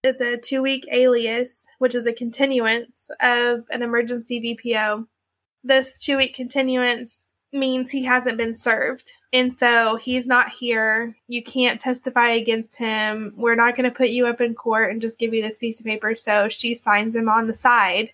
It's 0.03 0.21
a 0.21 0.37
two 0.37 0.63
week 0.63 0.87
alias, 0.93 1.67
which 1.79 1.95
is 1.95 2.07
a 2.07 2.13
continuance 2.13 3.11
of 3.21 3.65
an 3.71 3.83
emergency 3.83 4.59
VPO. 4.65 5.07
This 5.63 6.05
two 6.05 6.19
week 6.19 6.35
continuance 6.35 7.31
means 7.55 7.91
he 7.91 8.05
hasn't 8.05 8.37
been 8.37 8.55
served. 8.55 9.13
And 9.33 9.55
so 9.55 9.97
he's 9.97 10.27
not 10.27 10.51
here. 10.51 11.15
You 11.27 11.43
can't 11.43 11.81
testify 11.81 12.29
against 12.29 12.77
him. 12.77 13.33
We're 13.37 13.55
not 13.55 13.77
going 13.77 13.85
to 13.85 13.97
put 13.97 14.11
you 14.11 14.27
up 14.27 14.41
in 14.41 14.55
court 14.55 14.93
and 14.93 15.01
just 15.01 15.19
give 15.19 15.33
you 15.33 15.43
this 15.43 15.59
piece 15.59 15.81
of 15.81 15.87
paper. 15.87 16.15
So 16.17 16.49
she 16.49 16.75
signs 16.75 17.17
him 17.17 17.29
on 17.29 17.47
the 17.47 17.55
side. 17.55 18.13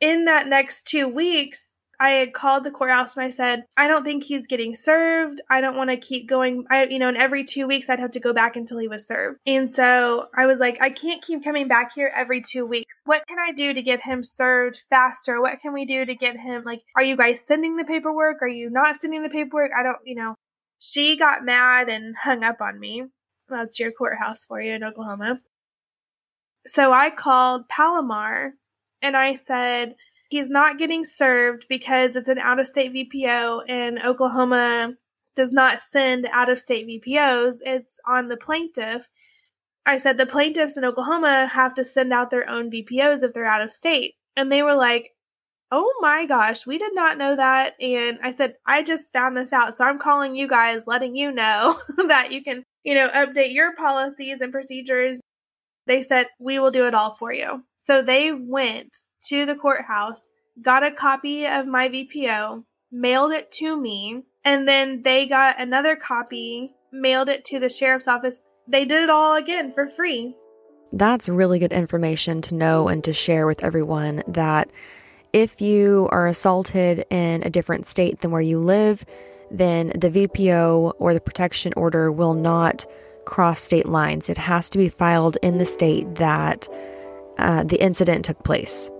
In 0.00 0.24
that 0.24 0.46
next 0.46 0.86
two 0.86 1.06
weeks, 1.06 1.74
I 1.98 2.10
had 2.10 2.34
called 2.34 2.64
the 2.64 2.70
courthouse 2.70 3.16
and 3.16 3.24
I 3.24 3.30
said, 3.30 3.64
I 3.76 3.88
don't 3.88 4.04
think 4.04 4.24
he's 4.24 4.46
getting 4.46 4.74
served. 4.74 5.40
I 5.48 5.60
don't 5.60 5.76
want 5.76 5.90
to 5.90 5.96
keep 5.96 6.28
going. 6.28 6.64
I, 6.70 6.86
you 6.86 6.98
know, 6.98 7.08
and 7.08 7.16
every 7.16 7.44
two 7.44 7.66
weeks 7.66 7.88
I'd 7.88 8.00
have 8.00 8.10
to 8.12 8.20
go 8.20 8.32
back 8.32 8.56
until 8.56 8.78
he 8.78 8.88
was 8.88 9.06
served. 9.06 9.38
And 9.46 9.72
so 9.72 10.28
I 10.36 10.46
was 10.46 10.58
like, 10.58 10.78
I 10.80 10.90
can't 10.90 11.22
keep 11.22 11.42
coming 11.42 11.68
back 11.68 11.94
here 11.94 12.12
every 12.14 12.40
two 12.42 12.66
weeks. 12.66 13.00
What 13.04 13.26
can 13.26 13.38
I 13.38 13.52
do 13.52 13.72
to 13.72 13.82
get 13.82 14.02
him 14.02 14.22
served 14.22 14.76
faster? 14.90 15.40
What 15.40 15.60
can 15.60 15.72
we 15.72 15.86
do 15.86 16.04
to 16.04 16.14
get 16.14 16.36
him, 16.36 16.62
like, 16.64 16.82
are 16.96 17.02
you 17.02 17.16
guys 17.16 17.46
sending 17.46 17.76
the 17.76 17.84
paperwork? 17.84 18.42
Are 18.42 18.48
you 18.48 18.68
not 18.70 18.96
sending 18.96 19.22
the 19.22 19.30
paperwork? 19.30 19.70
I 19.76 19.82
don't, 19.82 19.98
you 20.04 20.16
know, 20.16 20.34
she 20.78 21.16
got 21.16 21.44
mad 21.44 21.88
and 21.88 22.14
hung 22.16 22.44
up 22.44 22.60
on 22.60 22.78
me. 22.78 23.04
That's 23.48 23.78
your 23.78 23.92
courthouse 23.92 24.44
for 24.44 24.60
you 24.60 24.72
in 24.72 24.84
Oklahoma. 24.84 25.40
So 26.66 26.92
I 26.92 27.10
called 27.10 27.68
Palomar 27.68 28.54
and 29.00 29.16
I 29.16 29.34
said, 29.34 29.94
He's 30.36 30.50
not 30.50 30.76
getting 30.76 31.02
served 31.02 31.64
because 31.66 32.14
it's 32.14 32.28
an 32.28 32.38
out 32.38 32.60
of 32.60 32.68
state 32.68 32.92
VPO 32.92 33.62
and 33.70 33.98
Oklahoma 34.04 34.92
does 35.34 35.50
not 35.50 35.80
send 35.80 36.28
out 36.30 36.50
of 36.50 36.58
state 36.58 36.86
VPOs. 36.86 37.60
It's 37.62 37.98
on 38.06 38.28
the 38.28 38.36
plaintiff. 38.36 39.08
I 39.86 39.96
said 39.96 40.18
the 40.18 40.26
plaintiffs 40.26 40.76
in 40.76 40.84
Oklahoma 40.84 41.46
have 41.46 41.72
to 41.76 41.86
send 41.86 42.12
out 42.12 42.28
their 42.28 42.46
own 42.50 42.70
VPOs 42.70 43.22
if 43.22 43.32
they're 43.32 43.46
out 43.46 43.62
of 43.62 43.72
state. 43.72 44.12
And 44.36 44.52
they 44.52 44.62
were 44.62 44.74
like, 44.74 45.12
oh 45.72 45.90
my 46.02 46.26
gosh, 46.26 46.66
we 46.66 46.76
did 46.76 46.94
not 46.94 47.16
know 47.16 47.34
that. 47.34 47.72
And 47.80 48.18
I 48.22 48.30
said, 48.30 48.56
I 48.66 48.82
just 48.82 49.14
found 49.14 49.38
this 49.38 49.54
out. 49.54 49.78
So 49.78 49.86
I'm 49.86 49.98
calling 49.98 50.36
you 50.36 50.46
guys, 50.46 50.82
letting 50.86 51.16
you 51.16 51.32
know 51.32 51.78
that 52.08 52.30
you 52.30 52.44
can, 52.44 52.62
you 52.84 52.94
know, 52.94 53.08
update 53.08 53.54
your 53.54 53.74
policies 53.74 54.42
and 54.42 54.52
procedures. 54.52 55.18
They 55.86 56.02
said, 56.02 56.26
we 56.38 56.58
will 56.58 56.70
do 56.70 56.86
it 56.86 56.94
all 56.94 57.14
for 57.14 57.32
you. 57.32 57.64
So 57.78 58.02
they 58.02 58.32
went 58.32 58.98
to 59.24 59.46
the 59.46 59.56
courthouse, 59.56 60.30
got 60.62 60.84
a 60.84 60.90
copy 60.90 61.46
of 61.46 61.66
my 61.66 61.88
VPO, 61.88 62.64
mailed 62.92 63.32
it 63.32 63.50
to 63.52 63.80
me, 63.80 64.22
and 64.44 64.68
then 64.68 65.02
they 65.02 65.26
got 65.26 65.60
another 65.60 65.96
copy, 65.96 66.72
mailed 66.92 67.28
it 67.28 67.44
to 67.46 67.58
the 67.58 67.68
sheriff's 67.68 68.08
office. 68.08 68.44
They 68.68 68.84
did 68.84 69.02
it 69.02 69.10
all 69.10 69.34
again 69.36 69.72
for 69.72 69.86
free. 69.86 70.34
That's 70.92 71.28
really 71.28 71.58
good 71.58 71.72
information 71.72 72.40
to 72.42 72.54
know 72.54 72.88
and 72.88 73.02
to 73.04 73.12
share 73.12 73.46
with 73.46 73.62
everyone 73.62 74.22
that 74.28 74.70
if 75.32 75.60
you 75.60 76.08
are 76.12 76.26
assaulted 76.26 77.04
in 77.10 77.42
a 77.42 77.50
different 77.50 77.86
state 77.86 78.20
than 78.20 78.30
where 78.30 78.40
you 78.40 78.58
live, 78.58 79.04
then 79.50 79.88
the 79.88 80.10
VPO 80.10 80.94
or 80.98 81.12
the 81.12 81.20
protection 81.20 81.72
order 81.76 82.10
will 82.10 82.34
not 82.34 82.86
cross 83.26 83.60
state 83.60 83.86
lines. 83.86 84.30
It 84.30 84.38
has 84.38 84.70
to 84.70 84.78
be 84.78 84.88
filed 84.88 85.36
in 85.42 85.58
the 85.58 85.66
state 85.66 86.14
that 86.14 86.68
uh, 87.38 87.64
the 87.64 87.82
incident 87.82 88.24
took 88.24 88.42
place. 88.44 88.90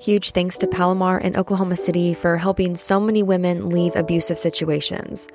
Huge 0.00 0.32
thanks 0.32 0.58
to 0.58 0.66
Palomar 0.66 1.18
in 1.18 1.36
Oklahoma 1.36 1.76
City 1.76 2.14
for 2.14 2.36
helping 2.36 2.76
so 2.76 3.00
many 3.00 3.22
women 3.22 3.70
leave 3.70 3.96
abusive 3.96 4.38
situations. 4.38 5.28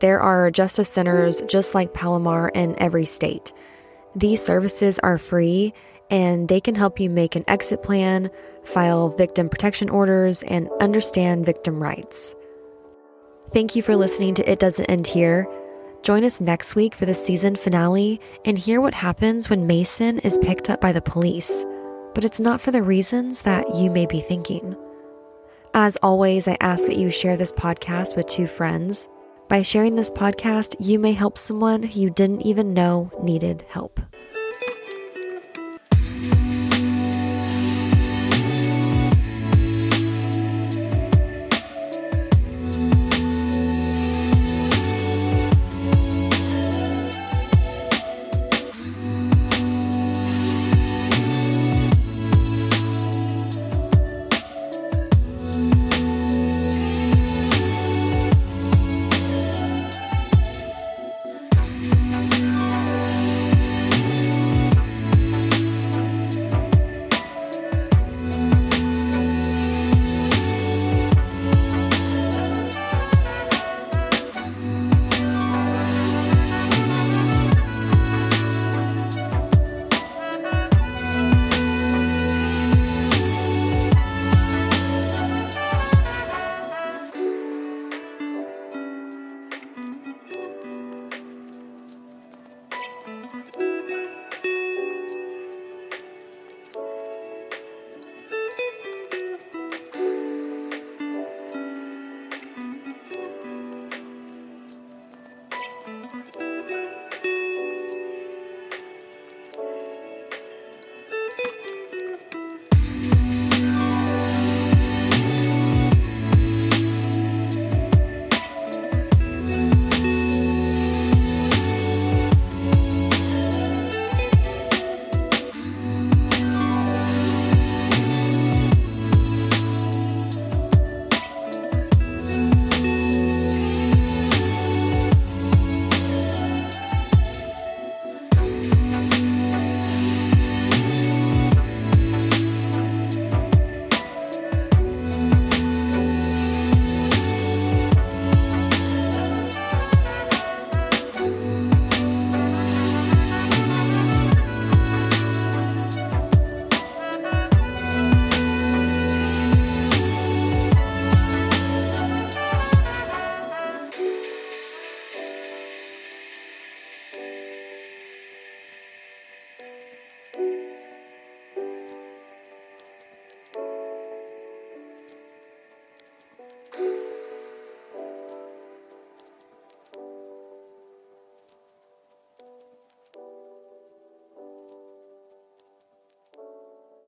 There 0.00 0.20
are 0.20 0.50
justice 0.50 0.88
centers 0.88 1.42
just 1.42 1.74
like 1.74 1.94
Palomar 1.94 2.48
in 2.48 2.78
every 2.80 3.06
state. 3.06 3.52
These 4.14 4.44
services 4.44 4.98
are 5.00 5.18
free 5.18 5.74
and 6.10 6.48
they 6.48 6.60
can 6.60 6.74
help 6.74 7.00
you 7.00 7.10
make 7.10 7.34
an 7.34 7.44
exit 7.48 7.82
plan, 7.82 8.30
file 8.64 9.08
victim 9.08 9.48
protection 9.48 9.88
orders, 9.88 10.42
and 10.42 10.68
understand 10.80 11.46
victim 11.46 11.82
rights. 11.82 12.34
Thank 13.52 13.76
you 13.76 13.82
for 13.82 13.96
listening 13.96 14.34
to 14.34 14.50
It 14.50 14.58
Doesn't 14.58 14.86
End 14.86 15.06
Here. 15.06 15.46
Join 16.02 16.24
us 16.24 16.40
next 16.40 16.74
week 16.74 16.94
for 16.94 17.06
the 17.06 17.14
season 17.14 17.56
finale 17.56 18.20
and 18.44 18.58
hear 18.58 18.80
what 18.80 18.94
happens 18.94 19.48
when 19.48 19.66
Mason 19.66 20.18
is 20.20 20.38
picked 20.38 20.68
up 20.68 20.80
by 20.80 20.92
the 20.92 21.00
police 21.00 21.64
but 22.14 22.24
it's 22.24 22.40
not 22.40 22.60
for 22.60 22.70
the 22.70 22.82
reasons 22.82 23.40
that 23.40 23.74
you 23.74 23.90
may 23.90 24.06
be 24.06 24.20
thinking. 24.20 24.76
As 25.74 25.96
always, 26.02 26.46
I 26.46 26.56
ask 26.60 26.84
that 26.86 26.96
you 26.96 27.10
share 27.10 27.36
this 27.36 27.52
podcast 27.52 28.16
with 28.16 28.28
two 28.28 28.46
friends. 28.46 29.08
By 29.48 29.62
sharing 29.62 29.96
this 29.96 30.10
podcast, 30.10 30.76
you 30.78 30.98
may 30.98 31.12
help 31.12 31.36
someone 31.36 31.82
who 31.82 32.00
you 32.00 32.10
didn't 32.10 32.42
even 32.42 32.72
know 32.72 33.10
needed 33.22 33.64
help. 33.68 34.00